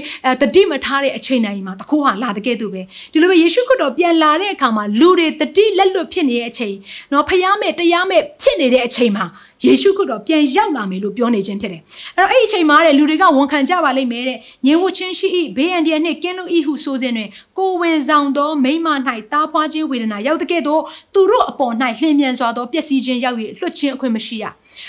[0.42, 6.76] တတိမထားတဲ့အချိန်တိုင်းမှာတခိုးဟာလာတဲ့ကဲ့သို့ပဲဒီလိုပဲယေရှုခရစ်တော်ပြန်လာတဲ့အခါမှာလူတွေတတိလက်လွတ်ဖြစ်နေတဲ့အချိန်
[7.10, 9.26] เนาะဖျားမဲ့တရားမဲ့ဖြစ်နေတဲ့အချိန်မှာ
[9.65, 11.83] ယေရှုခရစ်တော်ပြန်ရောက်လာမယ်လို့ပြောနေခြင်းဖြစ်တယ်
[12.17, 18.87] အဲ့တော့အဲ့ဒီအချိန်မှာတဲ့လူတွေကဝန်ခံကြပါလိမ့်မယ်တဲ့ညင်ဝချင်းရှိ၏ဘေးအန္တရာယ်နှင့်ကင်းလို့၏ဟုဆိုခြင်းတွင်ကိုဝင်ဆောင်သောမိမ၌
[19.33, 20.83] တားဖွားခြင်းဝေဒနာရောက်တဲ့ကဲ့သို့
[21.15, 24.45] သူတို့အပေါ်၌လျင်မြန်စွာသောပျက်စီးခြင်းရောက်၍လွတ်ခြင်းအခွင့်မရှိရ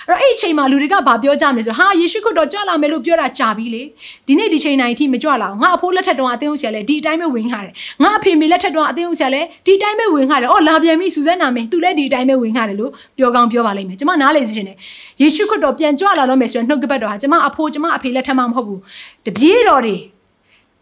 [0.10, 3.84] အဲ့တော့အဲ့ဒီအချိန်မှာလူတွေကဘာပြောကြမလဲဆိုဟာယေရှုခရစ်တော်ကြွလာမယ်လို့ပြောတာကြာပြီလေ
[4.28, 7.74] ဒီနေ့ဒီချိန်တိုင်းအထိမကြွလာအောင်ငါအဖိုးလက်ထက်တုန်းကအသင်းဦးဆရာလည်းဒီအတိုင်းပဲဝင်ခါတယ်
[8.04, 14.78] ငါအဖေမေလက်ထက်တုန်းကအသင်းဦးဆရာလည်းဒီအတိုင်းပဲဝင်ခါတယ်အော်လာပြန်ပြီစူဇန်နာမင်းသူလည်းဒီအတိုင်းပဲဝင်ခါတယ်လို့ပြောကောင်းပြောပါလိမ့်မယ်ကျွန်မနားလေစီခြင်းတယ်
[15.22, 18.82] ယေရှုခရစ်တော်ပြန်ကြွလာတော့မယ်ဆိုရင်နှုတ်ကပတ်တော်ဟာကျွန်မအဖိုးကျွန်မအဖေလက်ထက်မှမဟုတ်ဘူး
[19.26, 19.98] တပြေးတော်တွေ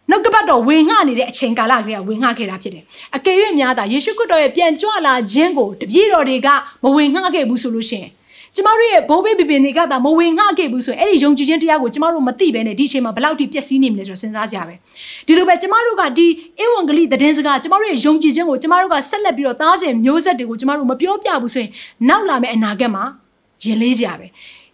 [0.10, 2.84] နှုတ်ကပတ်တော်ဝင်ငှနေတဲ့အချိန်ကာလကလေးကဝင်ငှခဲ့တာဖြစ်တယ်။
[3.16, 6.48] အကယ်၍များတာယေရှုခရစ်တော်ရဲ့ပြန်ကြွလာခြင်းကိုတပြေးတော်တွေက
[6.84, 8.10] မဝင်ငှခဲ့ဘူးဆိုလို့ရှိရင်
[8.55, 14.75] ကျမတို့ရဲ့ဘိုးဘေးဘီဘီတွေကသာမဝင်ငှခဲ့ဘူးဆိုရင်အဲ့ဒီယုံကြည်ခြင်းတရားကိုကျမတို့မသိဘဲနဲ့ဒီအချိန်မှာဘယ်လောက်ထိပျက်စီးနေမလဲဆိုတော့စဉ်းစားကြရပဲ
[15.27, 16.27] ဒီလိုပဲကျမတို့ကဒီ
[16.63, 21.71] ဧဝံဂေလိသတင်းစကားကျမတို့ရဲ့ယုံကြည်ခြင်းကိုကျမတို့ကဆက်လက်ပြီးတော့သားစဉ်မျိုးဆက်တွေကိုကျမတို့မပြောပြဘူးဆိုရင်
[22.09, 23.05] နောက်လာမယ့်အနာဂတ်မှာ
[23.65, 24.27] ရင်လေးကြရပဲ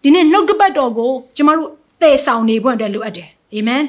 [0.03, 1.68] ဒီနေ့နှုတ်ကပတ်တော်ကိုကျမတို့
[2.03, 3.83] တည်ဆောင်နေဖို့အတွက်လိုအပ်တယ်အာမင်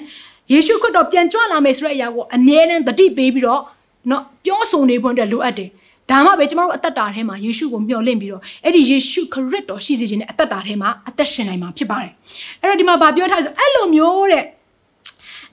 [0.51, 3.61] ယေရှုခရစ်တော်ပြန်ကြွလာမယ်ဆိုတဲ့အရာကိုအမြဲတမ်းတတိပေးပြီးတော့
[4.07, 5.69] เนาะပြောဆိုနေဖို့အတွက်လိုအပ်တယ်
[6.10, 12.12] ဒါမှပဲကျမတို့အသက်တာထဲမှာယေရှုကိုမျှော်လင့်ပြီးတော့အဲ့ဒီယေရှုခရစ်တော်ရှိစေခြင်းနဲ့အသက်တာထဲမှာအသက်ရှင်နိုင်မှာဖြစ်ပါတယ်
[12.60, 14.44] အဲ့တော့ဒီမှာဗာပြောထားဆိုအဲ့လိုမျိုးတဲ့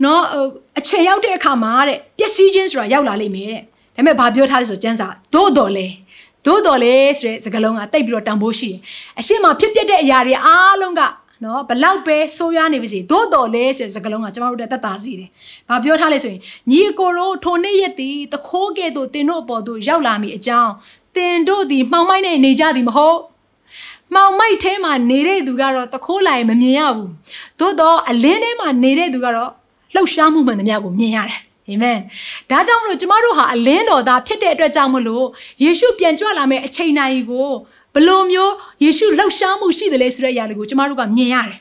[0.03, 0.21] နော်
[0.79, 5.87] အချိန်ရောက်တဲ့အခါမှာတဲ့ပျက်စီးခြင်းဆိုတာရောက်လာလိမ့်မယ်တဲ့ဒါပေမဲ့ဗာပြောထားလဲဆိုကျမ်းစာသို့တော်လဲ
[6.45, 8.79] သို့တော်လဲဆိုတဲ့စကားလုံးကတိတ်ပြီးတော့တန်ဖိုးရှိတယ်
[9.19, 11.01] အရှိမဖြစ်ပျက်တဲ့အရာတွေအားလုံးက
[11.43, 15.29] နော်ဘလောက်ပဲဆိုးရွားနေပါစေသို့တော်လဲဆိုတဲ့စကားလုံးကကျမတို့တက်တာစီတယ်။
[15.69, 20.71] ဘာပြောထားလဲဆိုရင်ညီအကိုတို့ထိုနေ့ရက်သည်တခိုးကဲ့သို့တင်တို့အပေါ်သို့ရောက်လာမည်အကြောင်း
[21.15, 23.17] တင်တို့သည်မှောင်မိုက်နေနေကြသည်မဟုတ်။
[24.13, 27.09] မှောင်မိုက်ထဲမှာနေတဲ့သူကတော့တခိုးလာရင်မမြင်ရဘူး။
[27.59, 29.51] သို့တော့အလင်းထဲမှာနေတဲ့သူကတော့
[29.95, 31.99] လှုပ်ရှားမှုမှန်သမျှကိုမြင်ရတယ်။အာမင်
[32.49, 35.25] ဒါကြောင့်မလို့ကျမတို့ဟာအလင်းတော်သားဖြစ်တဲ့အတွက်ကြောင့်မလို့
[35.63, 37.49] ယေရှုပြန်ကြွလာမယ့်အချိန်တိုင်းကို
[37.95, 41.59] ဘလို့မျိုးယေရှုလှုပ်ရှားမှုရှိတယ်လဲဆိုတဲ့အရာတွေကိုကျမတို့ကမြင်ရတယ်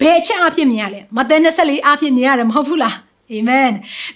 [0.00, 2.96] ဘယ်အချက်အဖြစ်မြင်ရလဲမဿဲ24အဖြစ်မြင်ရတယ်မဟုတ်ဘူးလား
[3.30, 3.70] အာမင်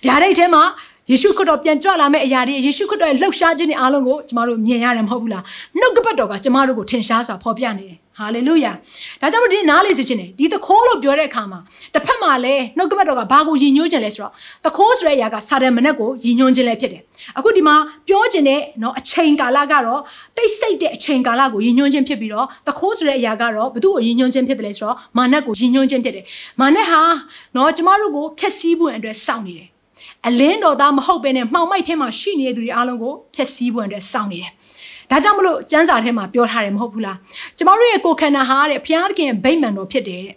[0.04, 0.62] ဗျာဒိတ်ထဲမှာ
[1.10, 5.44] ယေရှုခရစ်တော်ပြန်ကြွလာမယ့်အရာတွေယေရှုခရစ်တော်ရဲ့လှုပ်ရှားခြင်းတွေအားလုံးကိုကျမတို့မြင်ရတယ်မဟုတ်ဘူးလား
[5.80, 8.72] နှုတ်ကပတ်တော်ကကျမတို့ကိုထင်ရှားစွာဖော်ပြနေတယ်ဟာလေလုယာ
[9.20, 11.60] ဒါကြောင့်မို့ဒီနားလေစေခြင်းနဲ့ဒီသခိုးလို့ပြောတဲ့အခါမှာ
[11.94, 14.32] တစ်ဖက်မှာလည်းနှုတ်ကပတ်တော်ကဘာကိုယဉ်ညွှန်းခြင်းလဲဆိုတော့
[14.64, 17.02] သခိုးဆိုတဲ့အရာကစာတန်မနက်ကိုယဉ်ညွှန်းခြင်းလည်းဖြစ်တယ်
[17.38, 17.74] အခုဒီမှာ
[18.08, 20.00] ပြောခြင်းနဲ့နော်အချိန်ကာလကတော့
[20.36, 26.24] တိတ်ဆိတ်တဲ့အချိန်ကာလကိုယဉ်ညွှန်းခြင်းဖြစ်ပြီးတော့သခိုးဆိုတဲ့အရာကတော့ဘု து ကိုယဉ်ညွှန်းခြင်းဖြစ်တယ်လဲဆိုတော့မာနက်ကိုယဉ်ညွှန်းခြင်းဖြစ်တယ်
[26.60, 27.02] မာနက်ဟာ
[27.56, 29.71] နော်ကျမတို့ကိုဖျက်ဆီးဖို့အတွက်စောင့်နေတယ်
[30.28, 34.50] အလင်းတော်သားမဟုတ်ဘဲနဲ့မှောင်မိုက်ထဲမှာရှိနေတဲ့သူတွေအားလုံးကိုဖျက်ဆီးဖို့အတွက်စောင့်နေတယ်
[35.10, 37.16] ဒါကြောင့်မလို့ကျမ်းစာထဲမှာပြောထားတယ်မဟုတ်ဘူးလား
[37.56, 40.36] ကျမတို့ရဲ့ကိုယ်ခန္ဓာဟာတဲ့ဘုရားသခင်ရဲ့ဗိမာန်တော်ဖြစ်တယ်တဲ့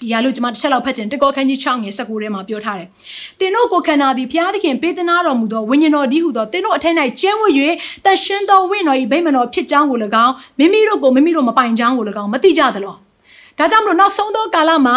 [0.00, 2.88] ဒီရလို့ကျွန်မတစ်ချက်လောက်ဖတ်ချင်တကောခန်းကြီး6ငယ်19ထဲမှာပြောထားတယ်။
[3.40, 7.54] တင်တို့ကိုခန္ဓာသည်ဘုရားသခင်ပေးသနာတော်မူသောဝိညာဉ်တော်ဒီဟုသောတင်တို့အထက်၌ကျင်းဝတ်၍
[8.04, 12.94] တန်ရှင်းသောဝိညာဉ်တော်၏ဗိမာန်တော်ဖြစ်ကြောင်းကို၎င်းမိမိတို့ကိုမိမိတို့မပိုင်ကြောင်းကို၎င်းမသိကြသလော။
[13.58, 14.96] ဒါကြောင့်မလို့နောက်ဆုံးသောကာလမှာ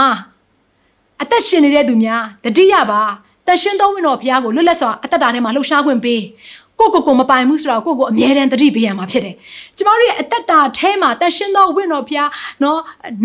[1.21, 3.01] အသက်ရှင်နေတဲ့သူများတတိယပါ
[3.47, 6.21] တန်ရှင်းသောဝိညာဉ်တော်ဘုရားကိုလွတ်လပ်စွာအသက်တာထဲမှာလှုပ်ရှားခွင့်ပေး
[6.79, 9.35] ကိုကိုကိုမပိုင်ဘူးဆိုတော့ကိုကိုအမြဲတမ်းတတိပေးရမှာဖြစ်တယ်။
[9.77, 12.29] ကျမတို့ရဲ့အသက်တာထဲမှာတန်ရှင်းသောဝိညာဉ်တော်ဘုရား
[12.63, 12.79] နော်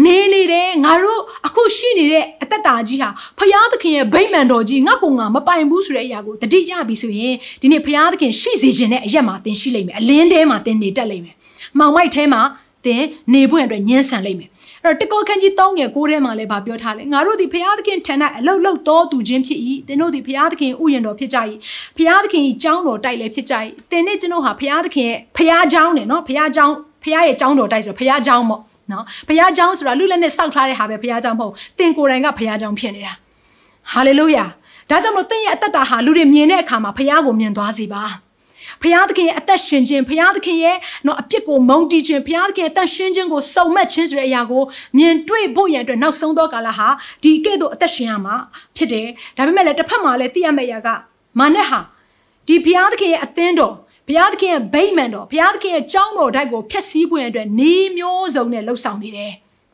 [0.04, 11.35] နေနေတယ်ငါတို့အခုရှိနေတဲ့အသက်တာကြီးဟာဘုရားသခင်ရဲ့ဗိမာန်တော်ကြီးငါကိုငါမပိုင်ဘူးဆိုတဲ့အရာကိုတတိရပြီဆိုရင်ဒီနေ့ဘုရားသခင်ရှိစေခြင်းနဲ့အရက်မှာသင်ရှိလိမ့်မယ်အလင်းထဲမှာသင်နေတတ်လိမ့်မယ်။
[11.78, 12.42] မောင်မိုက်ထဲမှာ
[12.85, 13.02] သင်
[13.33, 14.50] နေဖို့အတွက်ညှင်းဆန်လိမ့်မယ်
[14.84, 21.38] အဲ့တော့တကောခန်းကြီး3ငယ်6ထဲမှာလည်းဗာပြောထားလဲငါတို့ဒီဘုရားသခင်ထံ၌အလုတ်လုတ်တော်သူချင်းဖြစ်၏သင်တို့ဒီဘုရားသခင်ဥယျာဉ်တော်ဖြစ်ကြ၏
[21.96, 23.54] ဘုရားသခင်၏ကျောင်းတော်တိုက်လည်းဖြစ်ကြ၏
[23.90, 28.62] သင်နဲ့ကျွန်တော်ဟာဘုရားသခင်ရဲ့ဘုရားကျောင်းနဲ့နော်ဘုရားကျောင်းဘုရားရဲ့ကျောင်းတော်တိုက်ဆိုဘုရားကျောင်းပေါ့
[28.92, 33.12] နော်ဘုရားကျောင်းဆိုတာလူလက်နဲ့စောက်ထားတဲ့ဟာပဲဘုရားကျောင်းမဟုတ်သင်ကိုယ်တိုင်ကဘုရားကျောင်းဖြစ်နေတာ
[33.92, 34.44] ဟာလေလုယာ
[34.90, 38.02] ဒါကြောင့်မလို့သင်ရဲ့အသက်တာဟာလူတွေမြင်တဲ့အခါမှာဘုရားကိုမြင်သွားစေပါ
[38.82, 44.62] ဖျားသခင်ရဲ့အသက်ရှင်ခြင်းဖျားသခင်ရဲ့နော်အပြစ်ကိုမုန်းတီးခြင်းဖျားသခင်ရဲ့အသက်ရှင်ခြင်းကိုစုံမက်ခြင်းဆိုတဲ့အရာကို
[44.98, 46.88] မြင်တွေ့ဖို့ရန်အတွက်နောက်ဆုံးသောကာလဟာ
[47.22, 48.34] ဒီကဲ့သို့အသက်ရှင်ရမှာ
[48.76, 50.88] ဖြစ်တယ်ဒါပေမဲ့လည်းတစ်ဖက်မှာလည်းသိရမယ့်အရာက
[51.38, 51.80] မာနက်ဟာ
[52.46, 53.74] ဒီဖျားသခင်ရဲ့အသင်းတော်
[54.08, 59.32] ဘုရားသခင်ရဲ့ဗိမာန်တော်ဘုရားသခင်ရဲ့ကြောင်းတော်တိုက်ကိုဖျက်ဆီးဖို့အတွက်နေမျိုးစုံနဲ့လှုပ်ဆောင်နေတယ်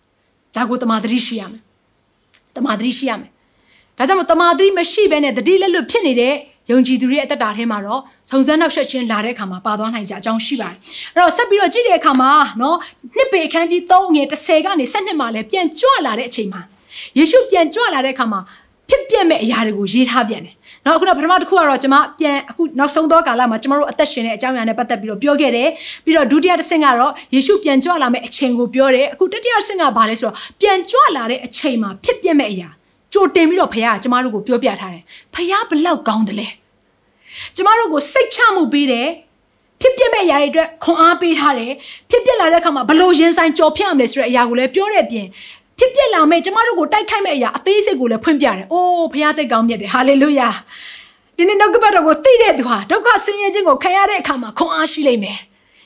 [0.55, 1.63] ။ဒါကိုတမာတိရှိရမယ်။
[2.57, 3.31] တမာတိရှိရမယ်။
[3.99, 6.35] ဒါကြောင့်မို့တမာတိမရှိဘဲနဲ့တတိလက်လွတ်ဖြစ်နေတဲ့
[6.71, 8.01] ယုံကြည်သူတွေရဲ့အသက်တာထဲမှာတော့
[8.31, 10.79] စုံစမ်းနှောက်ယှက်ခြင်းလာတဲ့အခါမှာပါသွားနိုင်စရာအကြောင်းရှိပါတယ်။
[11.15, 12.77] အဲ့တော့ဆက်ပြီးတော့ကြည့်တဲ့အခါမှာနော်
[13.17, 16.61] နှစ်ပေအခန်းကြီး3ငယ်30ကနေ7မှာလည်းပြန်ကြွလာတဲ့အချိန်မှာ
[17.19, 18.41] ယေရှုပြန်ကြွလာတဲ့အခါမှာ
[18.89, 25.69] ဖြစ်ပြမဲ့အရာတွေကိုရေးထားပြန်တယ်။နောက်အခုတော့ပထမတစ်ခုကတော့ကျွန်မပြန်အခုနောက်ဆုံးသောကာလမှာကျွန်တော်တို့အသက်ရှင်တဲ့အကြောင်းအရာနဲ့ပတ်သက်ပြီးတော့ပြောခဲ့တယ်။
[26.05, 32.69] ပြီးတော့ဒုတိယတစ်ဆင့်ကတော့ယေရှုပြန်ကြွလာမယ့်အချိန်ကိုပြောတယ်။အခုတတိယတစ်ဆင့်ကဘာလဲဆိုတော့ပြန်ကြွလာတဲ့အချိန်မှာဖြစ်ပြမဲ့အရာ
[33.15, 35.03] ကြိုတင်ပြီးတော့ဖခင်ကကျမတို့ကိုပြောပြထားတယ်
[35.35, 36.49] ဖခင်ဘလောက်ကောင်းတယ်လဲ
[37.57, 39.09] ကျမတို့ကိုစိတ်ချမှုပေးတယ်
[39.81, 41.73] ဖြစ်ပြမဲ့အရာတွေအတွက်ခွန်အားပေးထားတယ်
[42.11, 45.27] ဖြစ်ပြလာတဲ့အခါမှာဘလို့ရင်ဆိုင်ကြော်ဖြတ်ရမလဲဆိုတဲ့အရာကိုလည်းပြောတဲ့ပြင်
[45.79, 50.49] ဖြစ်ပြလာမဲ့ကျမတို့ကိုတိုက်ခိုက်မဲ့အရာအသေးစိတ်ကိုလည်းဖွင့်ပြတယ်အိုးဖခင်သိကောင်းမြတ်တယ်ဟာလေလုယာ
[51.37, 55.39] ဒီနေ့နှုတ်ကပတ်တော်ကိုသိတဲ့သူဟာဒုက္ခဆင်းရဲခြင်းကိုခံရတဲ့အခါမှာခွန်အားရှိလိမ့်မယ်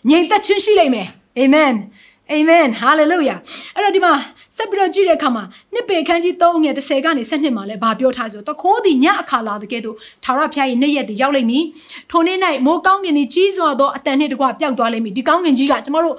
[0.09, 1.73] ငြိမ်သက်ခြင်းရှိလိမ့်မယ်အာမင်
[2.33, 3.37] အာမင်ဟာလေလုယာ
[3.77, 4.13] အဲ့တော့ဒီမှာ
[4.57, 11.65] ဆက်ပြီးတော့ကြည့်တဲ့အခါမှာနှစ်ပေခန်းကြီး3ငယ်30ကနေ7မှာလည်းဗာပြောထားဆိုတခိုးသည်ညအခါလာတဲ့ကဲ့သို့ထာဝရဘုရား၏နေ့ရက်သည်ရောက်လိမ့်မည်
[12.11, 16.17] ထိုနေ့၌မိုးကောင်းကင်သည်ကြီးစွာသောအတန်နှင့်တကွပျောက်သွားလိမ့်မည်ဒီကောင်းကင်ကြီးကကျမတို့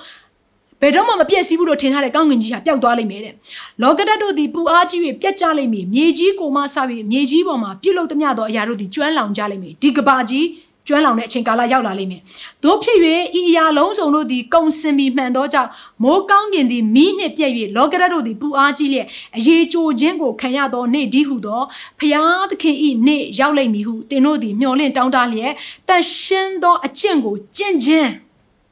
[0.81, 3.33] ဘယ်တော့မှမပြည့်စည်ဘူးလို့ထင်ထားတဲ့ကောင်းကင်ကြီးဟာပျောက်သွားလိမ့်မယ်တဲ့
[3.81, 10.45] လောကဓာတ်တို့သည်ပူအားကြီး၍ပြတ်ကျလိမ့်မည်မြေကြီးကိုမှဆပြီးမြေကြီးပေါ်မှာပြုတ်လုသမျှသောအရာတို့သည်ကျွမ်းလောင်ကြလိမ့်မည်ဒီကဘာကြီး
[10.89, 12.21] ကျွမ်းလောင်တဲ့အချိန်ကာလရောက်လာလိမ့်မယ်။
[12.63, 12.97] တို့ဖြစ်၍
[13.39, 15.69] ဤအရာလုံးစုံတို့သည်ကုံစင်ပြီးမှန်သောကြောင့်
[16.03, 21.61] မိုးကောင်းကင်သည်မီးနှင့်ပြည့်၍လောကရတို့သည်ပူအားကြီးလျက်အရေးကြိုခြင်းကိုခံရသောနေ့ဒီဟုသော
[21.99, 25.53] ဖျားသခင်ဤနေ့ရောက်လိမ့်မည်ဟုသင်တို့သည်မျှော်လင့်တောင်းတလျက်
[25.87, 28.09] တန်ရှင်းသောအကျင့်ကိုကျင့်ခြင်း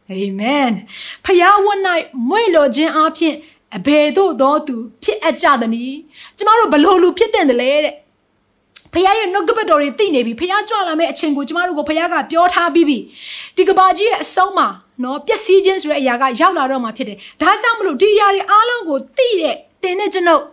[0.09, 0.71] အာမင်
[1.25, 1.79] ဖျားဝတ်၌
[2.29, 3.35] မွေ့လော်ခြင်းအပြင်
[3.75, 5.97] အဘယ်သို့သောသူဖြစ်အပ်ကြသနည်း
[6.37, 7.93] ကျမတို့ဘလို့လူဖြစ်တဲ့တယ်လေတဲ့
[8.93, 12.97] ဖခင်ရဲ့နှုတ်ကပတ်တော်တွေသိနေပြီဖခင်ကြွလာမယ့်အချိန်ကိုကျမတို့ကိုဖခင်ကပြောထားပြီးပြီ
[13.55, 14.67] ဒီကဘာကြီးရဲ့အဆုံးမှာ
[15.03, 20.43] နော်ပျက်စီးခြင်းဆိုတဲ့အရာကရောက်လာတော့မှဖြစ်တယ်ဒါကြောင့်မလို့ဒီအရာတွေအားလုံးကိုသိတဲ့တင်တဲ့ကျွန်ုပ်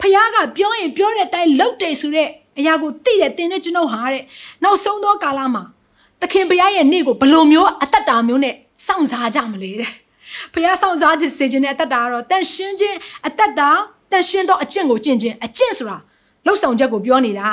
[0.00, 2.28] ဖခင်ကပြောရင်ပြောတဲ့အတိုင်းလုပ်တယ်ဆိုတဲ့
[2.58, 4.22] အရာကိုသိတဲ့တင်တဲ့ကျွန်ုပ်ဟာတဲ့
[4.64, 5.62] နောက်ဆုံးသောကာလမှာ
[6.20, 8.54] သခင်ဘုရားရဲ့နေ့ကိုဘလိုမျိုးအသက်တာမျိုးနဲ့
[8.86, 9.92] စောင့်စားကြမလဲတဲ့
[10.52, 13.70] ဘုရားဆောင်စားခြင်းစေခြင်းနဲ့အသက်တာကတော့တန်ရှင်းခြင်းအသက်တာ
[14.10, 15.96] တန်ရှင်းသောအကျင့်ကိုကျင့်ခြင်းအကျင့်ဆိုတာ
[16.46, 17.48] လှုပ်ဆောင်ချက်ကိုပြောနေတာ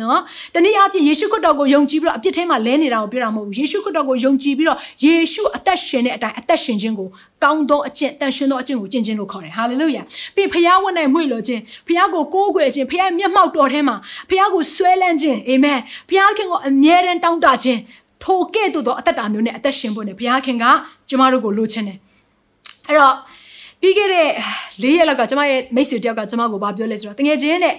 [0.00, 0.20] နော်
[0.54, 7.08] တနည်းအားဖြင့်ယေရှုခရစ်တော်ကိုယုံကြည်ပြီးတော့အပြစ်ထဲမှာလဲနေတာကိုပြောတာမဟုတ်ဘူးယေရှုခရစ်တော်ကိုယုံကြည်ပြီးတော့ယေရှုအသက်ရှင်တဲ့အတိုင်းအသက်ရှင်ခြင်းကို
[7.44, 10.02] ကောင်းသောအကျင့်တန်ရှင်သောအကျင့်ကိုကျင့်ခြင်းလို့ခေါ်တယ်ဟာလေလုယာ
[10.34, 13.96] ပြီးဖခင်ဝတ်နိုင်မွေ့လို့ခြင်းဖခင်ကိုကိုးကွယ်ခြင်းဖခင်မျက်မှောက်တော်ထဲမှာ
[14.28, 15.78] ဖခင်ကိုဆွဲလန်းခြင်းအာမင်
[16.08, 17.80] ဖခင်ခင်ကိုအမြဲတမ်းတောင်းတခြင်း
[18.22, 20.64] ထိုကဲ့သို့သောအသက်တာမျိုးနဲ့အသက်ရှင်ဖို့နဲ့ဘုရားခင်က
[21.08, 21.98] ကျမတို့ကိုလိုချင်တယ်
[22.88, 23.16] အဲ့တော့
[23.80, 24.28] ပြီးခဲ့တဲ့
[24.82, 27.76] ၄ရက်လောက်ကကျမရဲ့မိတ်ဆွေတယောက်ကကျမကိုဗာပြောလဲဆိုတော့တကယ်ချင်းတဲ့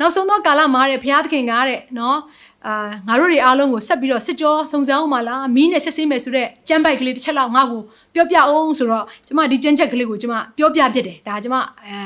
[0.00, 2.18] နောက်ဆုံးသောကာလမှာတဲ့ဘုရားသခင်ကတဲ့နော်
[2.66, 2.74] အာ
[3.08, 7.82] ငါတို့တွေအားလုံးကိုဆက်ပြီးတော့စစ်ကြောစုံစမ်းအောင်မလားမီးနဲ့စစ်ဆေးမယ်ဆိုတော့ကြမ်းပိုက်ကလေးတစ်ချက်လောက်ငါ့ကို
[8.14, 11.98] ပြောပြအောင်ဆိုတော့ကျမဒီကြမ်းချက်ကလေးကိုကျမပြောပြဖြစ်တယ်ဒါကျမအဲ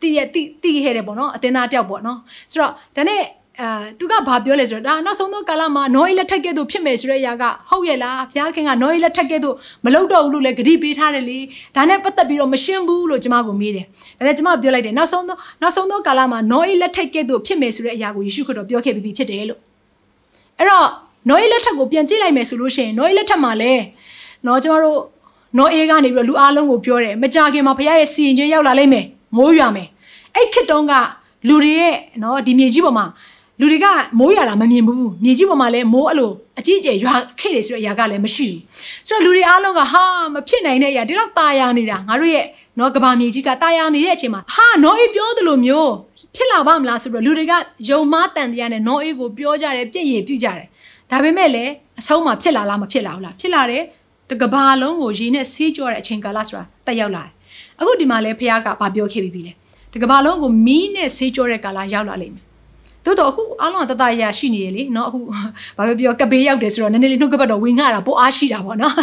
[0.00, 2.18] တည်ရတည်တည်ခဲ့တယ်ပေါ့နော်အတင်းသားတယောက်ပေါ့နော်
[2.50, 3.22] ဆိုတော့ဒါနဲ့
[3.60, 11.38] အာသူကဘာပြောလဲဆိုတော့ဒါနောက်ဆုံးသောကာလမှာနောဤလက်ထက်ကဲ့သို့ဖြစ်မယ်ဆိုတဲ့အရာကဟုတ်ရဲ့လားဘုရားခင်ကနောဤလက်ထက်ကဲ့သို့မလုပ်တော့ဘူးလို့လည်းဂရုပေးထားတယ်လေ
[11.76, 13.86] ဒါနဲ့ပတ်သက်ပြီးတော့မရှင်းဘူးလို့ကျမကိုမေးတယ်
[14.18, 19.60] ဒါနဲ့ကျမပြောလိုက်တယ်နောက်ဆုံးသောနောက်ဆုံးသောကာလမှာနောဤလက်ထက်ကဲ့သို့ဖြစ်မယ်ဆိုတဲ့အရာကိုယေရှုခရစ်တော်ပြောခဲ့ပြီးဖြစ်တယ်လို့
[20.58, 20.88] အဲ့တော့
[21.28, 23.82] နောဤလက်ထက်ကိုပြန်ကြည့်လိုက်မယ်ဆိုလို့ရှိရင်နောဤလက်ထက်မှာလည်း
[24.46, 25.00] နော်ကျမတို့
[25.58, 29.88] နောအေးကနေပြီးတော့လူအားလုံးကိုပြောတယ်မကြခင်မှာဘုရားရဲ့စီရင်ခြင်းရောက်လာလိမ့်မယ်မိုးရွာမယ်
[30.34, 30.92] အဲ့ခေတ်တုန်းက
[31.48, 33.06] လူတွေရဲ့နော်ဒီမြေကြီးပေါ်မှာ
[33.59, 33.87] လူတွေက
[34.19, 42.45] မိုးရွာတာမမြင်ဘူးမြေကြီးပေါ်မှာလည်းမိုးအဲ့လိုအကြီးအကျယ်ရွာခဲ့တယ်ဆိုတဲ့အရာကလည်းမရှိဘူးဆိုတော့လူတွေအားလုံးကဟာမဖြစ်နိုင်တဲ့အရာဒီတော့ตายာနေတာငါတို့ရဲ့
[42.79, 45.91] နော်ကဘာမြေကြီးကตายာနေတဲ့အချိန်မှာဟာနော်အေးပြောသလိုမျိုး
[46.35, 47.53] ဖြစ်လာပါမလားဆိုတော့လူတွေက
[47.89, 50.67] ယုံမားတန်တရားနဲ့နော်အေးကိုပြောကြတယ်ပြည့်ရည်ပြုကြတယ်
[51.11, 53.83] ဒါပေမဲ့လည်းအဆုံးမှာဖြစ်လာလားမဖြစ်လာဘူးလားဖြစ်လာတယ်
[54.29, 57.31] တကဘာလုံးကိုရေနဲ့ဆေးကြောတဲ့အချိန်ကာလဆိုတာတက်ရောက်လာတယ်
[57.79, 59.53] အခုဒီမှာလဲဖះကဗာပြောခဲ့ပြီးပြီလေ
[59.93, 62.42] တကဘာလုံးကိုမီးနဲ့ဆေးကြောတဲ့ကာလရောက်လာလိမ့်မယ်
[63.05, 65.19] သို့တော့အခုအားလုံးကတတရရှိနေရလေเนาะအခု
[65.77, 68.93] ဘာပဲပြောကပေးရောက်တယ်ဆိုတော့နည်းနည်းလေးနှုတ်ကပတ်တော်ဝင်ငှတာပိုအားရှိတာပေါ့เนาะ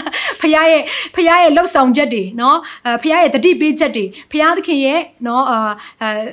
[0.41, 0.83] ဖခင်ရဲ့
[1.15, 2.55] ဖခင်ရဲ့လှုပ်ဆောင်ချက်တွေเนาะ
[2.87, 5.59] အဲဖခင်ရဲ့တတိပေးချက်တွေဖခင်သခင်ရဲ့เนาะအာ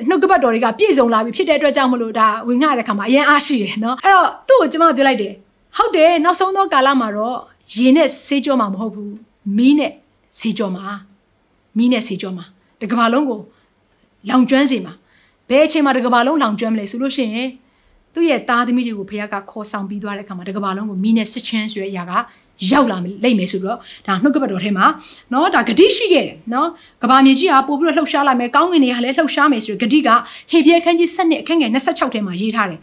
[0.10, 5.34] နှုတ်ကပတ်တော်တွေကပြည့်စုံလာပြီဖြစ်တဲ့အတွက်ကြောင့်မလို့ဒါဝင်ငှတဲ့ခါမှာအရင်အားရှိတယ်เนาะအဲ့တော့သူ့ကိုကျွန်မပြောလိုက်တယ်
[5.78, 7.38] ဟုတ်တယ်နောက်ဆုံးသောကာလမှာတော့
[7.76, 9.14] ရေနဲ့ဆေးကြောမှာမဟုတ်ဘူး
[9.58, 9.92] မီးနဲ့
[10.40, 10.86] ဆေးကြောမှာ
[11.78, 12.46] မီးနဲ့ဆေးကြောမှာ
[12.82, 13.40] တကဘာလုံးကို
[14.30, 14.94] လောင်ကျွမ်းစေမှာ
[15.50, 17.50] ဘယ်အချိန်မှာတကဘာလုံးလောင်ကျွမ်းမလဲဆိုလို့ရှိရင်
[18.14, 22.14] သူ့ရဲ့သားသမီးတွေကိုဖခင်ကခေါ်ဆောင်ပြီးသွားတဲ့အခါမှာတကဘာလုံးကိုမီးနဲ့စစ်ချင်းဆိုတဲ့အရာက
[22.72, 24.86] ရောက်လာလိမ့်မယ်ဆိုတော့ဒါနှုတ်ကပတ်တော်ထဲမှာ
[25.32, 26.68] เนาะဒါဂတိရှိခဲ့တယ်เนาะ
[27.02, 30.10] ကဘာမြေကြီးကပို့ပြီးတော့လှုပ်ရှားလာမယ်ကောင်းကင်တွေကလည်းလှုပ်ရှားမယ်ဆိုတော့ဂတိက
[30.52, 32.80] ဟေပြဲခန်းကြီး7နှစ်အခန်းငယ်26ထဲမှာရေးထားတယ်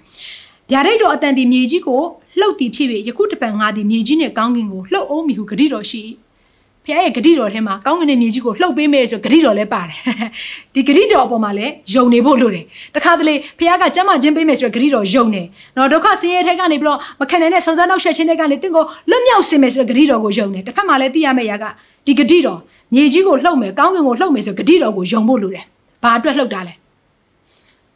[0.71, 2.03] ဗျာဒိတ်တော်အတန်ဒီမြေကြီးကို
[2.41, 6.03] လှုပ်တည်ဖြစ်ပြီးယခုတပံငါဒီမြေကြီးနဲ့ကောင်းကင်ကိုလှုပ်အောင်မိဟုဂတိတော်ရှိ
[6.86, 10.00] ဖခင်ရဲ့ဂတိတော်ထဲမှာကောင်းကင်နဲ့မြေကြီးကိုလှုပ်ပေးမယ်ဆိုဂတိတော်လည်းပါတယ်
[10.74, 12.64] ဒီဂတိတော်အပေါ်မှာလည်းယုံနေဖို့လိုတယ်
[12.96, 15.46] တခါတလေဖခင်ကကြမ်းမှချင်းပေးမယ်ဆိုဂတိတော်ယုံတယ်
[15.78, 21.66] နော်ဒုက္ခဆင်းရဲထဲကနေပြီးတော့မခံနိုင်တဲ့စုံစမ်းနောက်ဆက်ခြင်းတွေကနေတင့်ကိုလွတ်မြောက်စေမယ်ဆိုဂတိတော်ကိုယုံတယ်တစ်ဖက်မှာလည်းသိရမယ့်အရာက
[22.06, 22.60] ဒီဂတိတော်
[22.94, 25.66] မြေကြီးကိုလှုပ်မယ်ကောင်းကင်ကိုလှုပ်မယ်ဆိုဂတိတော်ကိုယုံဖို့လိုတယ်
[26.04, 26.74] ဘာအတွက်လှုပ်တာလဲ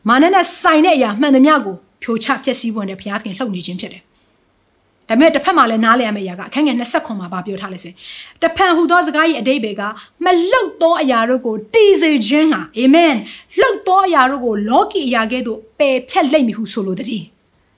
[0.08, 4.04] မာနနဲ့ဆိုင်တဲ့အရာမှန်သမျှကိုဖြိုချဖျက်ဆီးဖို့နဲ့ဘုရားခင်လှုပ်နေခြင်းဖြစ်တယ်
[5.10, 7.98] ဒါပေမဲ့တစ်ဖက်မှာလည်းနားလည်ရမယ့်အရာကအခန်းငယ်29မှာဗာပြောထားလဲဆိုရင်
[8.42, 9.82] တဖန်ဟူသောစကား၏အတိတ်ပဲက
[10.26, 13.14] မလှုပ်သောအရာတို့ကိုတီးစေခြင်းဟာအာမင်
[13.60, 17.24] လှုပ်သောအရာတို့ကိုလောကီအရာကဲ့သို့ပယ်ဖြတ်လိမ့်မည်ဟုဆိုလိုသည်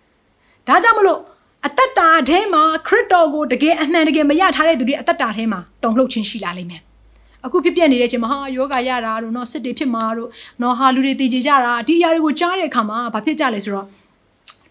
[0.68, 1.20] ။ဒါကြောင့်မလို့
[1.66, 6.82] အတ္တတာထဲမှာခရစ်တော်ကိုတကယ်အမှန်တကယ်မရထားတဲ့သူတွေအတ္တတာထဲမှာတုံ့လှုပ်ခြင်းရှိလာလိမ့်မယ်။
[7.46, 10.30] အခုဖြစ်ပြနေတဲ့ချိန်မှာဟာယောဂရတာတို့နော်စစ်တွေဖြစ်မှာတို့
[10.62, 13.88] နော်ဟာလူတွေတည်ကြကြတာဒီအရာတွေကိုကြားတဲ့အခါမှာဘာဖြစ်ကြလဲဆိုတော့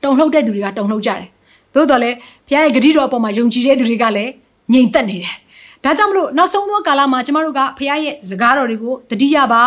[0.05, 1.29] တုံ့လှုပ်တဲ့သူတွေကတုံ့လှုပ်ကြတယ်
[1.75, 2.17] သို့တော်လည်း
[2.49, 4.31] ဘုရားရဲ့ဂတိတော်အပေါ်မှာယုံကြည်တဲ့သူတွေကလည်း
[4.73, 5.37] ငြိမ်သက်နေတယ်
[5.85, 9.63] ဒါကြောင့်မလို့နောက်ဆုံးသောကာလမှာကျမတို့ကဘုရားရဲ့စကားတော်တွေကိုတတိယပါ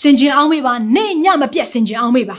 [0.00, 2.36] စင်ကြင်အောင်မေးပါနေညမပြတ်စင်ကြင်အောင်မေးပါ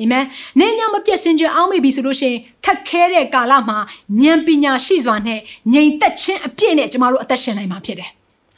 [0.00, 0.24] အာမင်
[0.60, 3.78] နေညမပြတ်စင်ကြင်အောင်မေးပြီဆိုလို့ရှိရင်ခက်ခဲတဲ့ကာလမှာ
[4.22, 5.40] ဉာဏ်ပညာရှိစွာနဲ့
[5.74, 8.10] ငြိမ်သက်ခြင်းအပြည့်နဲ့ကျမတို့အသက်ရှင်နိုင်မှာဖြစ်တယ်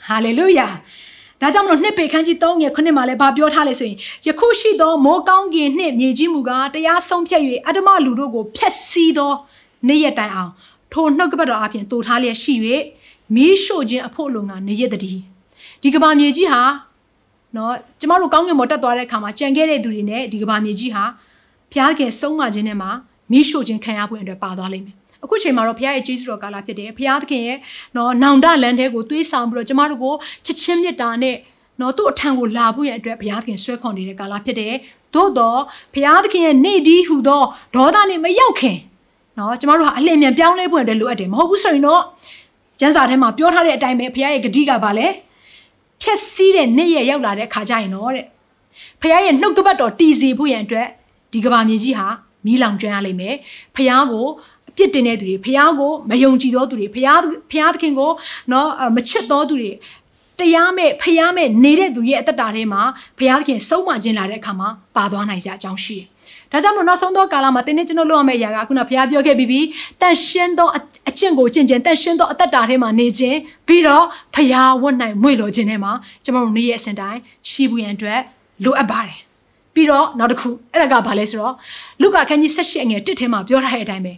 [0.07, 0.69] ဟာလေလုယာ
[1.41, 3.97] ဒါကြောင့်မလို့နှစ်ပေခန်းကြီး3ငယ်ခုနှစ်မှာလည်းဗာပြောထားလဲဆိုရင်
[4.27, 9.33] ယခုရှိသောမိုးကောင်းကင်နှင့်မြေကြီးမူကားတရားဆုံးဖြတ်၍အတ္တမလူတို့ကိုဖျက်ဆီးသော
[9.89, 10.51] နေ့ရက်တိုင်အောင်
[10.93, 12.55] ထိုနှုတ်ကပတ်တော်အပြင်တူထားလျက်ရှိ၍
[13.35, 15.23] မီးရှို့ခြင်းအဖို့လုံကနေ့ရက်တည်း
[15.83, 16.63] ဒီကဘာမြေကြီးဟာ
[17.57, 21.05] နော်ကျမတို့ကောင်းကင်ပေါ်တက်သွားတဲ့အခါမှာကြံခဲ့တဲ့သူတွေနဲ့ဒီကဘာမြေကြီးဟာ
[21.71, 22.91] ဘုရားခင်ဆုံးမခြင်းနဲ့မှာ
[23.31, 27.59] မီးရှို့ခြင်းခံရဖို့အတွက်ပါသွားလိမ့်မယ်အခုချိန်မှာတော့ဘုရားရဲ့ကျေးဇူးတော်ကာလဖြစ်တယ်ဘုရားသခင်ရဲ့
[27.97, 30.15] နော်နောင်တလန်တဲ့ကိုသွေးဆောင်ပြီးတော့ကျမတို့ကို
[30.45, 31.37] ချစ်ချင်းမြတ်တာနဲ့
[31.81, 34.75] နော်သူ့အထံကိုလာဖို့ရအတွက်ဘုရားသခင်ဆွဲခေါ်နေတဲ့ကာလဖြစ်တယ်
[35.15, 35.61] သို့တော့
[35.95, 37.43] ဘုရားသခင်ရဲ့နေ့ဒီဟူသော
[37.75, 38.77] ဒေါသနဲ့မရောက်ခင်
[39.39, 42.03] နော်ကျမတို့ဟာအလင်းမြန်ပြောင်းလဲဖို့အတွက်လိုအပ်တယ်မဟုတ်ဘူးဆိုရင်တော့
[42.81, 45.07] ကျမ်းစာထဲမှာပြောထားတဲ့အတိုင်းပဲဘုရားရဲ့ဂတိကပါလဲ
[46.03, 48.27] ဖြက်စီးတဲ့နေ့ရက်ရောက်လာတဲ့ခါကျရင်တော့တဲ့
[49.01, 50.89] ဘုရားရဲ့နှုတ်ကပတ်တော်တည်စီဖို့ရန်အတွက်
[51.33, 52.07] ဒီကဘာမြေကြီးဟာ
[52.47, 53.35] မီးလောင်ကျွမ်းရလိမ့်မယ်
[53.77, 54.27] ဘုရားကို
[54.69, 57.21] အပြစ်တင်တဲ့သူတွေဘုရားကိုမယုံကြည်သောသူတွေဘုရား
[57.51, 58.11] ဘုရားသခင်ကို
[58.53, 59.73] နော်မချစ်သောသူတွေ
[60.39, 62.83] တရားမဲ့ဖျားမဲ့နေတဲ့သူရဲ့အသက်တာထဲမှာ
[63.19, 66.07] ဘုရားသခင်စုံမခြင်းလာတဲ့အခါမှာပါသွားနိုင်စရာအကြောင်းရှိတယ်။
[66.55, 69.61] ဒါကြောင့်မလို့နောက်ဆုံးသောကာလမှာတင်းနေကျွန်တော်လုပ်ရမယ့်အရာကခုနဘုရားပြောခဲ့ပြီးပြီ
[70.01, 70.69] တန်ရှင်းသော
[71.09, 75.93] အကျင့်ကိုကျင့်ခြင်းတန်ရှင်းသောအသက်တာထဲမှာနေခြင်းပြီးတော့ဘုရားဝတ်နိုင်မွေ့လို့ခြင်းထဲမှာ
[76.25, 78.21] ကျွန်တော်တို့နေ့ရက်အစဉ်တိုင်းရှိဘူးရန်အတွက်
[78.65, 79.19] လိုအပ်ပါတယ်။
[79.75, 81.55] ပြီးတော့နောက်တစ်ခုအဲ့ဒါကဘာလဲဆိုတော့
[82.01, 84.13] လူကခန်းကြီး၁၈အငယ်တစ်ထဲမှာပြောထားတဲ့အတိုင်းပဲ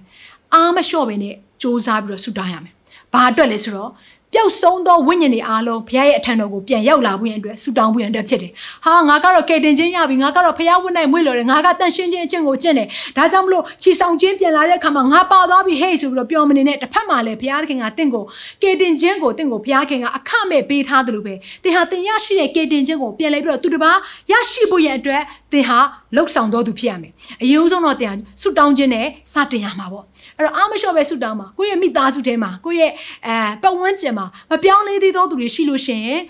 [0.54, 2.74] အားမလျှော့ဘဲနဲ့စူးစမ်းပြီးတော့ဆူတောင်းရမယ်။
[3.12, 3.90] ဘာအတွက်လဲဆိုတော့
[4.34, 8.52] ပျောက်ဆုံးသောဝိညာဉ်တွေအားလုံးဘုရားရဲ့အထံတော်ကိုပြန်ရောက်လာဖို့ရန်အတွက်ဆုတောင်းဖို့ရန်အတွက်ဖြစ်တယ်။
[8.84, 18.24] ဟာငါကတော့ကယ်တင်ခြင်းရပြီငါကတော့ဘုရားဝတ်နိုင်မွေ့လို့တယ်ငါကတန်ရှင်းခြင်းအကျင့်ကိုကျင့်တယ်။ဒါကြောင့်မလို့ချီဆောင်ခြင်းပြန်လာတဲ့အခါမှာငါပါသွားပြီဟဲ့ဆိုပြီးတော့ပြောမနေနဲ့တစ်ဖက်မှာလည်းဘုရားသခင်ကတင့်ကို
[18.62, 23.98] ကယ်တင်ခြင်းကိုတင့်ကိုဘုရားခင်ကအခမဲ့ပေးထားတယ်လို့ပဲ။သင်ဟာသင်ရရှိတဲ့ကယ်တင်ခြင်းကိုပြန်လဲပြီးတော့သူတစ်ပါး
[24.32, 25.22] ရရှိဖို့ရန်အတွက်
[25.52, 25.78] သင်ဟာ
[26.16, 27.12] လှုပ်ဆောင်တော်သူဖြစ်ရမယ်။
[27.42, 30.04] အရင်ဆုံးတော့သင်ဟာဆုတောင်းခြင်းနဲ့စတင်ရမှာပေါ့။
[30.38, 32.92] အဲ့တော့အာမလျှော့ပဲဆုတောင်းမှာကိုယ့်ရဲ့မိသားစုထဲမှာကိုယ့်ရဲ့
[33.26, 36.20] အဲပတ်ဝန်းကျင်မှာမပြောင်းလဲသေးသောသူတွေရှိလို့ရှိရင်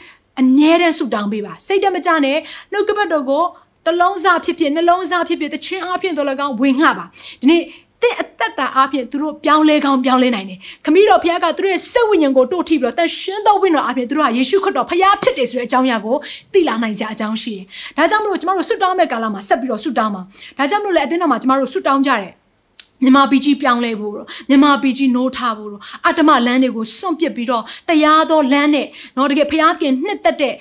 [0.41, 2.39] အမြဲတမ်းဆုတောင်းပေးပါစိတ်တမကြနဲ့
[2.73, 3.45] နှုတ်ကပတ်တော်ကို
[3.87, 7.05] တလုံးစားဖြစ်ဖြစ်နှလုံးစားဖြစ်ဖြစ်တခြင်းအားဖြင့်တော်လည်းကောင်းဝင်ငှပါ
[7.41, 7.63] ဒီနေ့
[8.03, 16.17] တဲ့အသက်တာအားဖြင့်သူတို့ပြောင်းလဲကောင်းပြောင်းလဲနိုင်တယ်။ခမည်းတော်ဘုရားကသူတို့ရဲ့စိတ်ဝိညာဉ်ကိုတို့ထိပြီးတော့တန်ရှင်းသောဝိညာဉ်တော်အားဖြင့်သူတို့ဟာယေရှုခရစ်တော်ဘုရားဖြစ်တယ်ဆိုတဲ့အကြောင်းအရာကို
[16.53, 17.65] သိလာနိုင်စရာအကြောင်းရှိတယ်။
[17.97, 20.23] ဒါကြောင့်မလို့ကျမတို့ဆုတောင်းမဲ့ကာလမှာဆက်ပြီးတော့ဆုတောင်းပါ။
[20.59, 22.33] ဒါကြောင့်မလို့လည်းအသင်းတော်မှာကျမတို့ဆုတောင်းကြတယ်။
[23.04, 30.54] မြန်မာပြည်ကြီးပြောင်းလဲဖို့တော့မြန်မာပြည်ကြီးနိုးထဖို့တော့အတ္တမလမ်းတွေကိုစွန့်ပစ်ပြီးတော့တရားသောလမ်းနဲ့เนาะတကယ်ဘုရားခင်နှစ်သက်တဲ့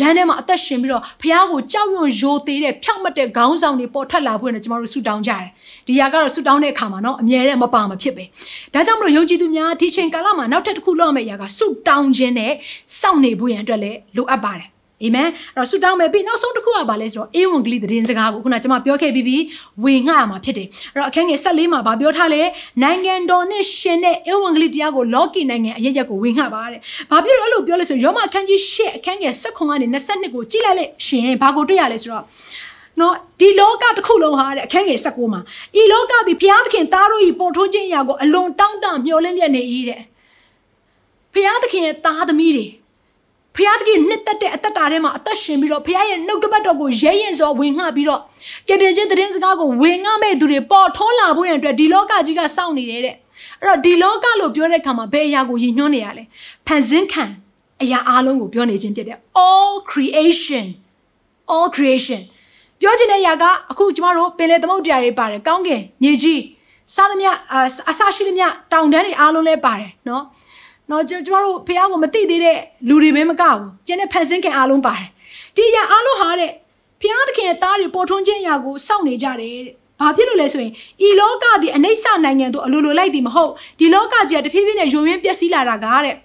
[0.00, 5.44] လမ်းထဲမှာအသက်ရှင်ပြီးတော့ဘုရားကိုကြောက်ရွံ့ရိုသေတဲ့ဖြောက်မတ်တဲ့ခေါင်းဆောင်တွေပေါ်ထွက်လာဖို့နဲ့ကျွန်တော်တို့ဆုတောင်းကြတယ်
[5.86, 8.24] ဒီຢာကတော့ဆုတောင်းတဲ့အခါမှာเนาะအမြဲတမ်းမပါမဖြစ်ပဲ
[8.74, 12.52] ဒါကြောင့်မလို့ယုံကြည်သူများဒီချိန်ကာလမှာနောက်ထပ်တစ်ခုလုပ်ရမယ့်ຢာကဆုတောင်းခြင်းနဲ့
[13.00, 14.68] စောင့်နေဖို့ရန်အတွက်လည်းလိုအပ်ပါတယ်
[15.03, 19.43] အာမင်အဲ့တော့ဆုတောင်းမယ်ပြီးနောက်ဆုံးတစ်ခုကဘာလဲဆိုတော့အေဝံဂေလိသတင်းစကားကိုခုနကျွန်မပြောခဲ့ပြီးပြီး
[19.83, 22.41] ဝေငှရမှာဖြစ်တယ်အဲ့တော့အခန်းငယ်14မှာဘာပြောထားလဲ
[22.83, 26.79] နိုင်ငံတော်နဲ့ရှင်တဲ့အေဝံဂေလိတရားကိုလောကီနိုင်ငံအရရက်ကိုဝေငှပါတဲ့
[27.11, 32.25] ဘာဖြစ်လို့အဲ့လိုပြောလဲဆိုရောမအခန်းကြီး8အခန်းငယ်16ကနေ22ကိုကြည့်လိုက်လေရှင်ဘာကိုတွေ့ရလဲဆိုတော့
[32.99, 35.41] နော်ဒီလောကတစ်ခုလုံးဟာတဲ့အခန်းငယ်16မှာ
[35.81, 40.01] ဤလောကသည်ဘုရားသခင်သားတို့ဤပေါ်ထိုးခြင်းအရာကိုအလွန်တောင်းတမျှော်လင့်လျက်နေ၏တဲ့
[41.33, 42.65] ဘုရားသခင်ရဲ့သားသမီးတွေ
[43.55, 48.21] ဖခင်တကြီးနှစ်သက်တဲ့အသက်တာထဲမှာအသက်ရှင်ပြီးတော့ဖခင်ရဲ့နှုတ်ကပတ်တော်ကိုရဲရင်စွာဝင်ငှပြီးတော့
[48.67, 53.15] ကယ်တင်ခြင်းတည်င်းစကားကိုဝင်ငှမဲ့သူတွေပေါ်ထွန်းလာဖို့ရန်အတွက်ဒီလောကကြီးကစောင့်နေတယ်တဲ့
[53.61, 56.23] အဲ့တော့ဒီလောကလို့ပြောတဲ့အခါမှာဘယ်အရာကိုရည်ညွှန်းနေရလဲ
[56.67, 57.23] ဖန်ဆင်းခံ
[57.81, 60.65] အရာအလုံးကိုပြောနေခြင်းဖြစ်တယ် all creation
[61.53, 62.21] all creation
[62.79, 66.41] ပြောချင်တဲ့အရာကအခုကျမတို့ပင်လယ်သမုဒ္ဒရာတွေပါတယ်ကောင်းကင်မြေကြီး
[66.93, 67.29] စားသမျှ
[67.89, 70.23] အဆရှိသမျှတောင်တန်းတွေအားလုံးလည်းပါတယ်နော်
[70.91, 75.07] နော်ကျမတို့ဖះကိုမသိသေးတဲ့လူတွေပဲမကဘူးကျန်တဲ့ဖန်ဆင်းခင်အားလုံးပါတယ်
[75.55, 76.51] ဒီအရာအားလုံးဟာတဲ့
[77.01, 80.73] ဖះသခင်ရဲ့သားတွေပေါ်ထွန်းခြင်းအရာကိုစောင့်နေကြတယ်တဲ့ဘာဖြစ်လို့လဲဆိုရင်
[81.07, 86.15] ဤလောကသည်အနိစ္စနိုင်ငံတို့အလိုလိုလိုက်သည်မဟုတ်ဒီလောကကြီးကတဖြည်းဖြည်းနဲ့ယိုယွင်းပျက်စီးလာတာကတဲ့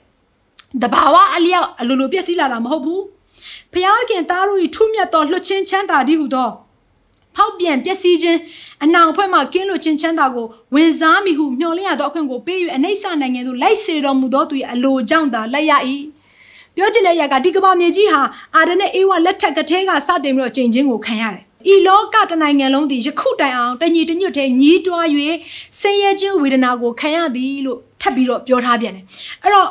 [0.82, 3.02] တဘာဝအလျောက်အလိုလိုပျက်စီးလာတာမဟုတ်ဘူး
[3.72, 6.50] ဖះခင်သားတို့ဤထုမြတ်သောလွှတ်ချင်းချမ်းသာသည်ဟုသော
[7.36, 8.38] ဖောက်ပြန်ပျက်စီးခြင်း
[8.84, 15.72] အနောင်ဖွဲ့မှကင်းလွတ်ခြင်းချမ်းသာကိုဝင်စားမိဟုမျှော်လင့်ရသောအခွင့်ကိုပေး၍အနိစ္စနိုင်ငံသို့လိုက်စေတော်မူသောသူ၏အလိုကြောင့်သာလိုက်ရ၏
[16.76, 18.20] ပြောချင်တဲ့အရာကဒီကမ္ဘာမြေကြီးဟာ
[18.56, 25.06] အာဒနဲ့အေဝါလက်ထက်ကထဲကစတင်ပြီးတော့ချိန်ချင်းကိုခံရတယ်ဤလောကတနိုင်ငံလုံးသည်ယခုတိုင်အောင်တညီတညွတ်တဲ့ညီးတွား၍
[25.80, 29.04] ဆင်းရဲခြင်းဝေဒနာကိုခံရသည်လို့ထပ်ပြီးတော့ပြောထားပြန်တယ်
[29.42, 29.70] အဲ့တော့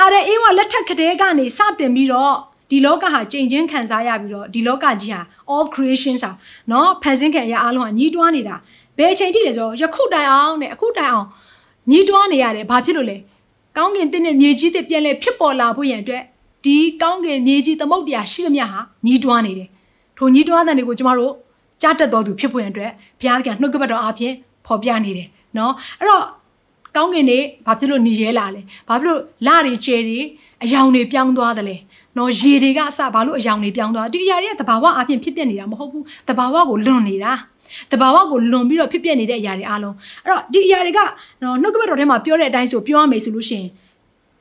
[0.00, 2.34] အာရအေဝါလက်ထက်ကထဲကနေစတင်ပြီးတော့
[2.71, 5.21] ဒီလောကဟာကြိမ်ချင်းခံစားရပြီးတော့ဒီလောကကြီးဟာ
[5.53, 6.31] all creations ဟာ
[6.69, 8.55] เนาะဖန်ဆင်းခံရအားလုံးဟာညီးတွားနေတာ
[8.97, 11.27] ဘယ်အချိန်ထိလဲဆိုတော့ယခုတိုင်အောင်နဲ့အခုတိုင်အောင်
[11.91, 13.17] ညီးတွားနေရတယ်ဘာဖြစ်လို့လဲ
[13.77, 16.23] ကောင်းကင်တင်းနဲ့မြေကြီးတစ်ပြန်လဲဖြစ်ပေါ်လာဖို့ရန်အတွက်
[16.65, 19.69] ဒီကောင်းကင်မြေကြီးသမုတ်တရားရှိသမျှဟာညီးတွားနေတယ်
[20.17, 21.33] ထိုညီးတွားတဲ့တွေကိုကျမတို့
[21.81, 24.33] ကြားတက်တော်သူဖြစ်ဖို့ရန်အတွက်ဘုရားကနှုတ်ကပတ်တော်အပြင်
[24.65, 26.23] ဖော်ပြနေတယ်เนาะအဲ့တော့
[26.95, 30.19] ကောင်းကင်နေဘာဖြစ်လို့หนีရဲလာလဲဘာဖြစ်လို့လတွေကျဲတွေ
[30.63, 31.75] အယောင်တွေပြောင်းသွားတယ်လဲ
[32.18, 37.32] နော်ရေတွေကအစဘာလို့အယောင်တွေပြောင်းသွားဒီအရာတွေကတဘာဝအပြင်ဖြစ်ပျက်နေတာမဟုတ်ဘူးတဘာဝကိုလွန်နေတာ
[37.92, 39.94] တဘာဝကိုလွန်ပြီးတော့ဖြစ်ပျက်နေတဲ့အရာတွေအားလုံး
[40.24, 41.00] အဲ့တော့ဒီအရာတွေက
[41.42, 43.68] နော်နှုတ်ကပတ်တော်ထဲမှာပြောတဲ့အတိုင်းဆိုပြောရမယ်ဆိုလို့ရှိရင်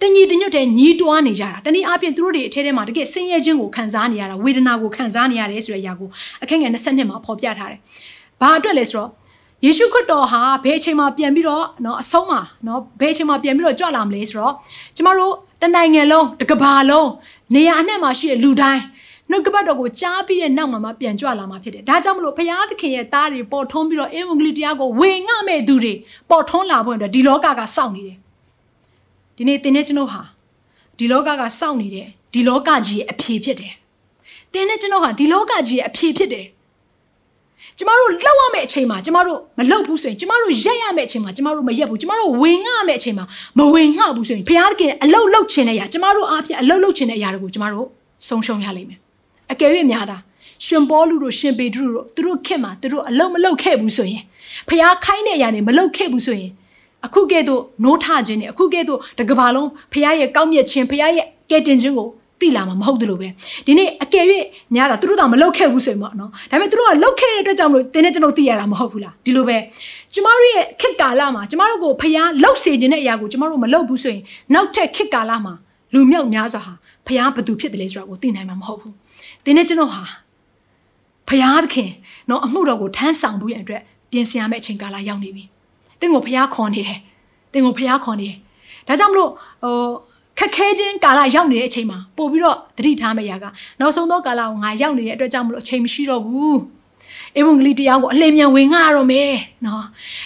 [0.01, 6.09] တညီတညွတ်တဲ့ညီးတွားနေကြတာတနည်းအားဖြင့်သူတို့တွေအထဲထဲမှာတကယ်ဆင်းရဲခြင်းကိုခံစားနေရတာဝေဒနာကိုခံစားနေရတယ်ဆိုတဲ့အရာကို
[6.43, 7.79] အခက်ငယ်22မှာဖော်ပြထားတယ်။
[8.41, 9.09] ဘာအတွက်လဲဆိုတော့
[9.64, 14.54] ယေရှုခရစ်တော်ဟာဘယ်အချိန်မှာပြန်ပြီးတော့เนาะအဆုံးမှာเนาะဘယ်အချိန်မှာပြန်ပြီးတော့ကြွလာမလဲဆိုတော့
[14.96, 17.08] ကျမတို့တနိုင်ငံလုံးတကဘာလုံး
[17.54, 18.82] နေရာအနှံ့မှာရှိတဲ့လူတိုင်း
[19.30, 25.94] နှုတ်ကပတ်တော်ကိုကြားပြီးတဲ့နောက်မှာမှပြန်ကြွလာမှာဖြစ်တယ်။ဒါကြောင့်မလို့ဘုရားသခင်ရဲ့သားတွေပေါ်ထွန်းပြီးတော့အင်္ဂလိပ်တရားကိုဝေငှမဲ့သူတွေ
[26.30, 28.16] ပေါ်ထွန်းလာဖို့အတွက်ဒီလောကကစောင့်နေတယ်။
[29.36, 30.22] ဒီနေ့သင်နဲ့ကျွန်တော်ဟာ
[30.98, 33.72] ဒီလောကကစောင့်နေတဲ့ဒီလောကကြီးရဲ့အဖြေဖြစ်တယ်။
[34.52, 36.46] သင်နဲ့ကျွန်တော်ဟာဒီလောကကြီးရဲ့အဖြေဖြစ်တယ်။
[37.77, 43.25] ကျမတို့လောက်ရမယ့်အချိန်မှာကျမတို့မလောက်ဘူးဆိုရင်ကျမတို့ရက်ရမယ့်အချိန်မှာကျမတို့မရက်ဘူးကျမတို့ဝင်ငှမယ့်အချိန်မှာ
[43.57, 47.87] မဝင်ငှဘူးဆိုရင်ဘုရားသခင်အလုတ်လုတ်ခြင်းတဲ့အရာကျမတို့အားဖြင့်အလုတ်လုတ်ခြင်းတဲ့အရာတွေကိုကျမတို့
[48.27, 48.99] ဆုံးရှုံးရလိမ့်မယ်
[49.51, 50.17] အကယ်၍များတာ
[50.65, 54.23] ရှင်ပေါလုတို့ရှင်ပေတရုတို့သူတို့ခင်မှာသူတို့အလုတ်မလုတ်ခဲ့ဘူးဆိုရင်
[54.69, 56.51] ဘုရားခိုင်းတဲ့အရာတွေမလုတ်ခဲ့ဘူးဆိုရင်
[57.05, 62.07] အခုကဲ့သို့နိုးထခြင်းနဲ့အခုကဲ့သို့တကဘာလုံးဘုရားရဲ့ကောင်းမြတ်ခြင်းဘုရားရဲ့ကယ်တင်ခြင်းကို
[62.41, 63.27] တိလာမှာမဟုတ်သလိုပဲ
[63.65, 64.25] ဒီနေ့အကယ်၍
[64.75, 69.57] ညာတာသူတို့တော့မလောက်ခဲ့ဘူးဆိုရင်ပေါ့နော်ဒါပေမဲ့သူတို့ကလောက်ခဲ့တဲ့အတွက်ကြောင့်မလို့တင်းနဲ့ကျွန်တော်သိရတာမဟုတ်ဘူးလားဒီလိုပဲ
[70.13, 74.23] ကျမတို့ရဲ့ခက်ကာလမှာကျမတို့ကိုဖျားလောက်စေခြင်းတဲ့အရာကိုကျမတို့မလောက်ဘူးဆိုရင်
[74.53, 75.53] နောက်ထပ်ခက်ကာလမှာ
[75.93, 76.73] လူမြောက်များစွာဟာ
[77.07, 78.93] ဖျားဘသူဖြစ်တယ်လဲဆိုတာကိုသိနိုင်မှာမဟုတ်ဘူး
[79.45, 80.03] တင်းနဲ့ကျွန်တော်ဟာ
[81.29, 81.91] ဖျားသခင်
[82.29, 83.81] နော်အမှုတော်ကိုထမ်းဆောင်ဖို့ရအတွက်
[84.11, 85.43] ပြင်ဆင်ရမယ့်အချိန်ကာလရောက်နေပြီ
[85.99, 86.99] တင်းကိုဖျားခေါ်နေတယ်
[87.53, 88.37] တင်းကိုဖျားခေါ်နေတယ်
[88.87, 89.29] ဒါကြောင့်မလို့
[89.63, 89.75] ဟို
[90.41, 93.45] ခက်ခဲခြင်းကာလရောက်နေတဲ့အချိန်မှာပို့ပြီးတော့တတိထားမယ့်ຢာက
[93.79, 96.57] နောက်ဆုံးသောကာလကိုငါရောက်နေတဲ့အတွက်ကြောင့်မလို့အချိန်မရှိတော့ဘူး
[97.39, 99.31] ဧဝံဂေလိတရားကိုအလင်းမြန်ဝင်ငှရတော့မယ်
[99.65, 99.83] နော်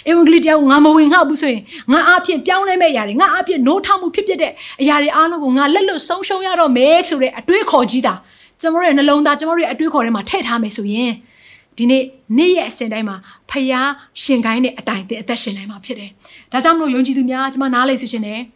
[0.08, 1.62] ဧဝံဂေလိတရားကိုငါမဝင်ငှဘူးဆိုရင်
[1.92, 8.14] ငါအဖြစ်ပြောင်းလဲမဲ့ຢာတွေငါအဖြစ်နိုးထမှုဖြစ်ဖြစ်တဲ့အရာတွေအားလုံးကိုငါလက်လွတ်ဆုံးရှုံးရတော့မယ်ဆိုတဲ့အတွေးခေါ်ကြီးတာ
[8.60, 11.12] ကျွန်တော်ရဲ့နှလုံးသားကျွန်တော်ရဲ့အတွေးခေါ်ထဲမှာထည့်ထားမယ်ဆိုရင်
[11.76, 12.02] ဒီနေ့
[12.38, 13.16] နေ့ရဲ့အစဉ်တိုင်းမှာ
[13.50, 13.90] ဖယား
[14.22, 16.10] ရှင်ခိုင်းတဲ့အတိုင်းသင်အသက်ရှင်နိုင်မှာဖြစ်တယ်။
[16.52, 18.40] ဒါကြောင့်မလို့ယုံကြည်သူများကျွန်မနားလေစီရှင်တယ်။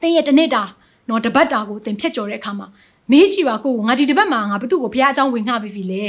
[0.00, 0.62] သင်ရဲ့တနေ့တာ
[1.08, 2.66] နော်တပတ်တာကိုသင်ဖြတ်ကျော်တဲ့အခါမှာ
[3.10, 6.04] မေးကြည့်ပါကိုငါဒီတပတ်မှာငါဘသူ့ကိုဘုရားအကြောင်းဝင်ငှပေးပြီလေ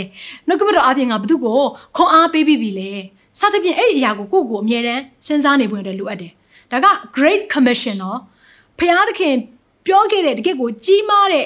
[0.47, 1.59] နှုတ်ကပတ်တော်အပြင်ငါဘသူ့ကို
[1.95, 2.91] ခွန်အားပေးပြီးပြီလေ
[3.39, 6.31] စသဖြင့်အဲ့ဒီအရာကိုကိုယ့်ကိုအမြဲတမ်းစဉ်းစားနေဖို့အတွက်လိုအပ်တယ်
[6.71, 8.19] ဒါက great commission နော်
[8.79, 9.35] ဘုရားသခင်
[9.85, 11.45] ပြောခဲ့တဲ့တကယ့်ကိုကြီးမားတဲ့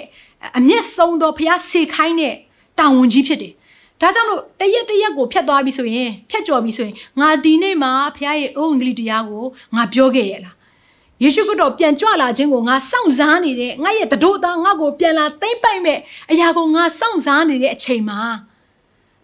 [0.57, 2.35] အမျက်ဆုံးသောဘုရားစေခိုင်းတဲ့
[2.79, 3.53] တာဝန်ကြီးဖြစ်တယ်
[4.01, 9.43] ဒါကြောင့်လို့တရက်တရက်ကိုဖြတ်သွားပြီဆိုရင်ဖြတ်ကျော်ပြီဆိုရင်ငါဒီနေ့မှာဘုရားရဲ့အုံဂလိတရားကို
[9.75, 10.55] ငါပြောခဲ့ရလား
[11.23, 15.97] ယေရှုခရစ်တော်ပြန်ကြွလာခြင်းကိုငါစောင့်စားနေတဲ့ငါရဲ့တတို့သားငါ့ကိုပြန်လာသိမ့်ပိုက်မဲ့
[16.31, 18.19] အရာကိုငါစောင့်စားနေတဲ့အချိန်မှာ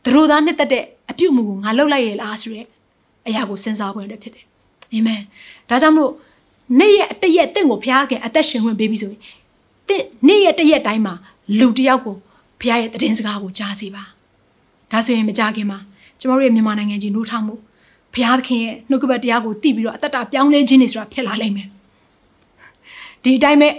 [0.06, 2.66] တတို့သားနှစ်သက်တဲ့အပြုမှုကိုငါလုပ်လိုက်ရလားဆိုတဲ့
[3.28, 4.45] အရာကိုစဉ်းစားဖို့ရဖြစ်တယ်
[4.93, 5.22] အာမင်
[5.70, 6.12] ဒါကြောင့်မို့
[6.80, 9.22] နေ့ရက်တရက်တင့်ကိုဘုရားခင်အသက်ရှင်ခွင့်ပေးပြီးဆိုရင်
[9.89, 11.14] တင့်နေ့ရက်တရက်တိုင်းမှာ
[11.60, 12.16] လူတယောက်ကို
[12.62, 14.04] ဘုရားရဲ့တည်င်းစကားကိုကြားစီပါ
[14.91, 15.80] ဒါဆိုရင်မကြခင်မှာ
[16.20, 17.56] ကျမတို့ရဲ့မြန်မာနိုင်ငံကြီးနှိုးထောင်မှု
[18.14, 21.68] ဘုရားသခင်ရဲ့နှုတ်ကပတ်တရားကိုသိပြီးတော့အသက်တာပြောင်းလဲခြင်းနေဆိုတာဖြစ်လာလိမ့်မယ်
[23.24, 23.70] ဒီအတိုင်းပဲ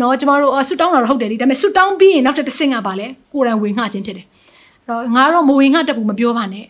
[0.00, 6.64] နော်ကျမတို့ဆူတောင်းတာတော့ဟုတ်တယ်ဒီဒါပေမဲ့ဆူတောင်းပြီးရင်နောက်တစ်ဆင့်ကပါလဲကိုယ်တိုင်ဝင်ငှခြင်းဖြစ်တယ်အဲ့တော့ငါတော့မဝင်ငှတတ်ဘူးမပြောပါနဲ့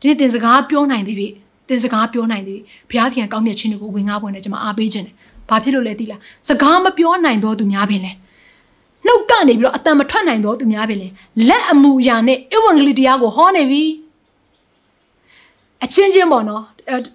[0.00, 1.28] ဒီနေ့သင်စကားပြောနိုင်သေးပြီ
[1.68, 5.14] သင်စကားပြောနိုင်သေးပြီဘုရားသခင်ကောင်းမြတ်ခြင်းတွေကိုဝင်ငှပွင့်တယ်ကျွန်မအားပေးခြင်းတယ်
[5.48, 8.12] ဘာဖြစ်လို့လဲသိလားစကားမပြောနိုင်တော့သူများပင်လဲ
[9.06, 11.08] နှုတ်ကနေပြီးတော့အတန်မထွက်နိုင်တော့သူများပင်လဲ
[11.48, 13.82] လက်အမူအရာနဲ့ဧဝံဂေလိတရားကိုဟောနေပြီ
[15.84, 16.62] အချင်းချင်းပေါ့နော်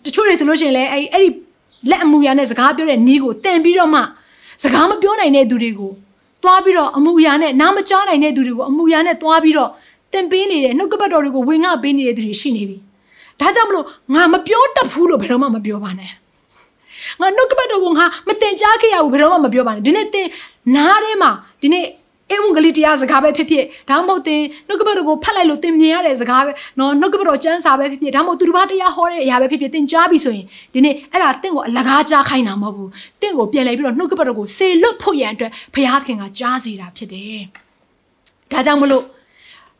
[0.05, 1.29] တချို့တွေဆိုလို့ရှိရင်လည်းအဲ့အဲ့ဒီ
[1.89, 4.01] လက်အမူအရာနဲ့စကားပြောတဲ့နီးကိုတင်ပြီးတော့မှ
[4.61, 5.91] စကားမပြောနိုင်တဲ့သူတွေကို
[6.43, 9.69] သွားပြီးတော့အမှုရာနဲ့နားမကြားနိုင်တဲ့သူတွေကိုအမှုရာနဲ့သွားပြီးတော့
[10.13, 12.77] တင်ပေးနေတဲ့နှုတ်ကပတ်တော်တွေကိုဝင်ငှပေးနေတဲ့သူတွေရှိနေပြီ။
[13.39, 13.85] ဒါကြောင့်မလို့
[14.15, 16.11] ငါမပြောတတ်ဘူးလို့ဘယ်တော့မှမပြောပါနဲ့။
[17.21, 20.27] ငါနှုတ်ကပတ်တော်ကိုငါမတင်ကြားခဲ့ရဘူးဘယ်တော့မှမပြောပါနဲ့။ဒီနေ့တင်
[20.75, 21.31] နားထဲမှာ
[21.61, 21.85] ဒီနေ့
[22.33, 32.89] ဧဝံဂေလိတရားစကားပဲဖြစ်ဖြစ်ဒါမှမဟုတ်တင်နှုတ်ကပတ်တော်ကိုဖတ်လိုက်လို့တင်မြင်ရတဲ့စကားပဲနော်နှုတ်ကပတ်တော်ကျမ်းစာပဲဖြစ်ဖြစ်ဒါမှမဟုတ်သူတစ်ပါးတရားဟောတဲ့အရာပဲဖြစ်ဖြစ်တင်ကြားပြီဆိုရင်ဒီနေ့အဲ့ဒါတင့်ကိုအလကားကြားခိုင်းတာမဟုတ်ဘူး
[33.21, 37.41] တင့်ကိုပြန်လှည့်ပြီးတော့နှုတ်ကပတ်တော်ကိုစေလွတ်ဖို့ရန်အတွက်ဘုရားခင်ကကြားစီတာဖြစ်တယ်
[38.51, 39.03] ဒါကြောင့်မလို့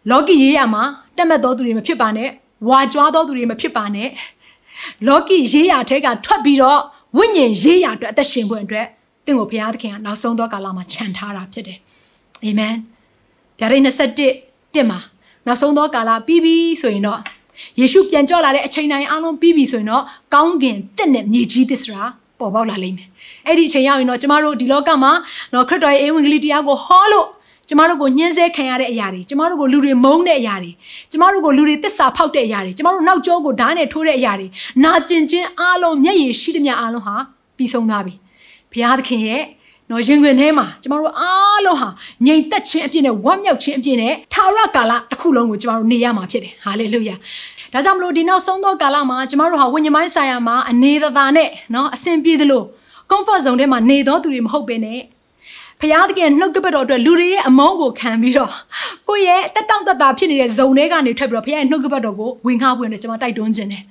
[0.09, 0.83] လောကီရေးရမှာ
[1.17, 2.29] တက်မှတ်တော်သူတွေမဖြစ်ပါနဲ့
[2.69, 4.09] ဝါကြွားတော်သူတွေမဖြစ်ပါနဲ့
[5.07, 6.79] လောကီရေးရထဲကထွက်ပြီးတော့
[7.17, 8.87] ဝိညာဉ်ရေးရအတွက်အသက်ရှင်ဖို့အတွက်
[9.25, 11.79] တင့်ကိုဘုရားသခင်ကနောက်ဆုံးသောကာလမှာခြံထားတာဖြစ်တယ်
[12.43, 12.75] အာမင်
[13.59, 14.99] ဗျာဒိတ်21တက်မှာ
[15.45, 17.19] နောက်ဆုံးသောကာလပြီးပြီဆိုရင်တော့
[17.79, 22.01] ယေရှုပြန်ကြွလာတဲ့အချိန်တိုင်းအားလုံးပြီးပြီဆိုရင်တော့ကောင်းကင်တက်နဲ့မြေကြီးသစ္စာ
[22.39, 23.07] ပေါ်ပေါက်လာလိမ့်မယ်
[23.47, 25.11] အဲ့ဒီအချိန်ရောက်ရင်တော့ကျမတို့ဒီလောကမှာ
[25.53, 27.27] တော့ခရစ်တော်ရဲ့ဧဝံဂေလိတရားကိုဟောလို့
[27.69, 30.71] ကျမတို့ကိုညှင်းဆဲခံရတဲ့အရာတွေကျမတို့ကိုလူတွေမုန်းတဲ့အရာတွေ
[31.11, 34.47] ကျမတို့ကိုလူတွေတစ္ဆာဖောက်တဲ့အရာတွေကျမတို့နောက်ကျောကိုဓာတ်နဲ့ထိုးတဲ့အရာတွေ
[34.83, 37.15] နာကျင်ခြင်းအားလုံးမျက်ရည်ရှိသမျှအားလုံးဟာ
[37.57, 38.13] ပြီးဆုံးသွားပြီ
[38.71, 39.43] ဘုရားသခင်ရဲ့
[39.89, 41.89] နော်ရင်ခွင်ထဲမှာကျမတို့အားလုံးဟာ
[42.25, 47.15] ငြိမ်သက်ခြင်းအပြည့်နဲ့ဝမ်းမြောက်ခြင်းအပြည့်နဲ့ထာဝရကာလတစ်ခုလုံးကိုကျမတို့နေရမှာဖြစ်တယ်ဟာလေလုယာ
[47.73, 52.63] ဒါကြောင့်မလို့ဒီနောက်ဆုံးသောကာလမှာကျမတို့ဟာဝိညာဉ်ပိုင်းဆိုင်ရာမှာအနေသာသာနဲ့နော်အဆင်ပြေသလို
[53.09, 54.99] comfort zone ထဲမှာနေသောသူတွေမဟုတ်ဘဲနဲ့
[55.81, 58.51] ဖျားသခင်နှုတ်ကပတ်တော်အတွက်လူတွေရဲ့အမုန်းကိုခံပြီးတော့
[59.09, 63.83] ကိုယ့်ရဲ့တက်တောင့်တတာဖြစ်နေတဲ့ဇုံတွေကနေထွက်ပြီးတော့ဖျားရဲ့နှုတ်ကပတ်တော်ကိုဝင်ခါပွင့်တယ်ကျွန်မတိုက်တွန်းခြင်းတယ်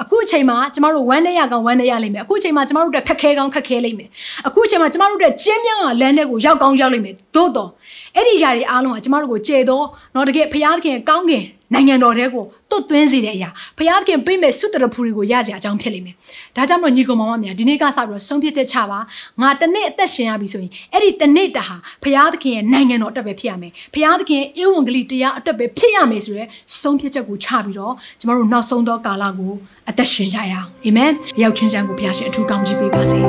[0.00, 4.08] အခုအချိန်မှာကျမတို့ဝမ်းနေရကောင်ဝမ်းနေရလိမ့်မယ်အခုအချိန်မှာကျမတို့အတွက်ခက်ခဲကောင်ခက်ခဲလိမ့်မယ်
[4.46, 7.70] အခုအချိန်မှာကျမတို့အတွက်ကျင်းမြောင်းကလမ်းထဲကိုရောက်ကောင်းရောက်လိမ့်မယ်သို့တော့
[8.16, 9.84] အဲ့ဒီຢာတွေအားလုံးကကျမတို့ကိုကျေတော့
[10.14, 11.44] တော့တကယ်ဖျားသခင်ကောင်းကင်
[11.74, 16.14] နိုင်ငံတော်တဲကိုတွတ်သွင်းစေတဲ့အရာဘုရားသခင်ပြိမဲ့စုတရဖူတွေကိုရကြအကြောင်းဖြစ်လိမ့်မယ်။
[16.56, 18.98] ဒါကြောင့်မလို့ညီကောင်မောင်မများဒီနေ့ကစပြီးတော့ဆုံးဖြတ်ချက်ချပါ
[19.40, 26.44] ငါတစ်နေ့အသက်ရှင်ရပြီဆိုရင်အဲ့ဒီတစ်နေ့တဟာဘုရားသခင်ရဲ့နိုင်ငံတော်အတွက်ပဲဖြစ်ရမယ်။ဘုရားသခင်ရဲ့ဧဝံဂေလိတရားအတွက်ပဲဖြစ်ရမယ်ဆိုရဲ
[26.80, 29.52] ဆုံးဖြတ်ချက်ကိုချပြီးတော့ကျမတို့နောက်ဆုံးသောကာလကို
[29.90, 31.10] အသက်ရှင်ကြရအောင်။အာမင်။
[31.42, 33.20] ရောက်ချင်းစံကိုဘုရားရှင်အထူးကောင်းချီးပေးပါစေ။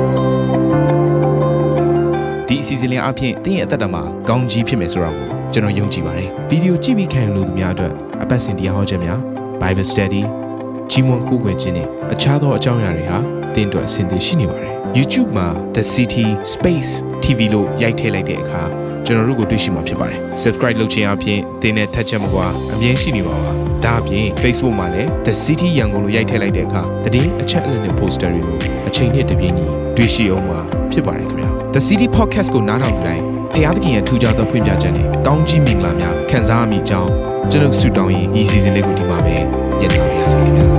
[2.48, 7.92] ဒီအစီအစဉ်လေးအပြင်သင်ရဲ့အသက်တာမှာကောင်းကြီးဖြစ်မယ်ဆိုတာ ကိုကျွန်တော်ယုံကြည်ပါတယ်ဗီဒီယိုကြည့်ပြီးခံယူလို့သူများအတွက်
[8.22, 9.18] အပတ်စဉ်တရားဟောခြင်းများ
[9.60, 10.22] Bible Study
[10.90, 13.18] ကြီးမွန်ကိုယ်ွယ်ခြင်းနဲ့အခြားသောအကြောင်းအရာတွေဟာ
[13.54, 16.90] သင်အတွက်အဆင်သင့်ရှိနေပါတယ် YouTube မှာ The City Space
[17.24, 18.62] TV လို့ရိုက်ထည့်လိုက်တဲ့အခါ
[19.04, 23.52] ကျွန်တော်တို့ကိုတွေ့ရှိမှာဖြစ်ပါတယ် Subscribe လုပ်ခြင်းအပြင်သင်နဲ့ထက်ချက်မကွာအမြင်ရှိနေပါပါ
[23.84, 28.56] ဒါအပြင် Facebook မှာလည်း The City ရန်ကုန်လို့ရိုက်ထည့်လိုက်တဲ့အခါသတင်းအချက်အလက်နဲ့ poster တွေကို
[28.88, 30.60] အချိန်နဲ့တပြေးညီတွေ့ရှိအောင်မှာ
[30.92, 37.10] ဖြစ်ပါတယ်ခင်ဗျာ The City Podcast ကိုနားထောင်ကြတိုင်း ဖျားသခင်ရဲ့ထူကြသောဖွင့်ပြချက်နဲ့ကောင်းကြီးမင်္ဂလာများခံစားမိကြောင်း
[37.50, 39.36] ကျွန်တော်ဆုတောင်းရင်ဤစီစဉ်လေးကိုဒီမှာပဲ
[39.80, 40.73] ညှိနှိုင်းပါရစေ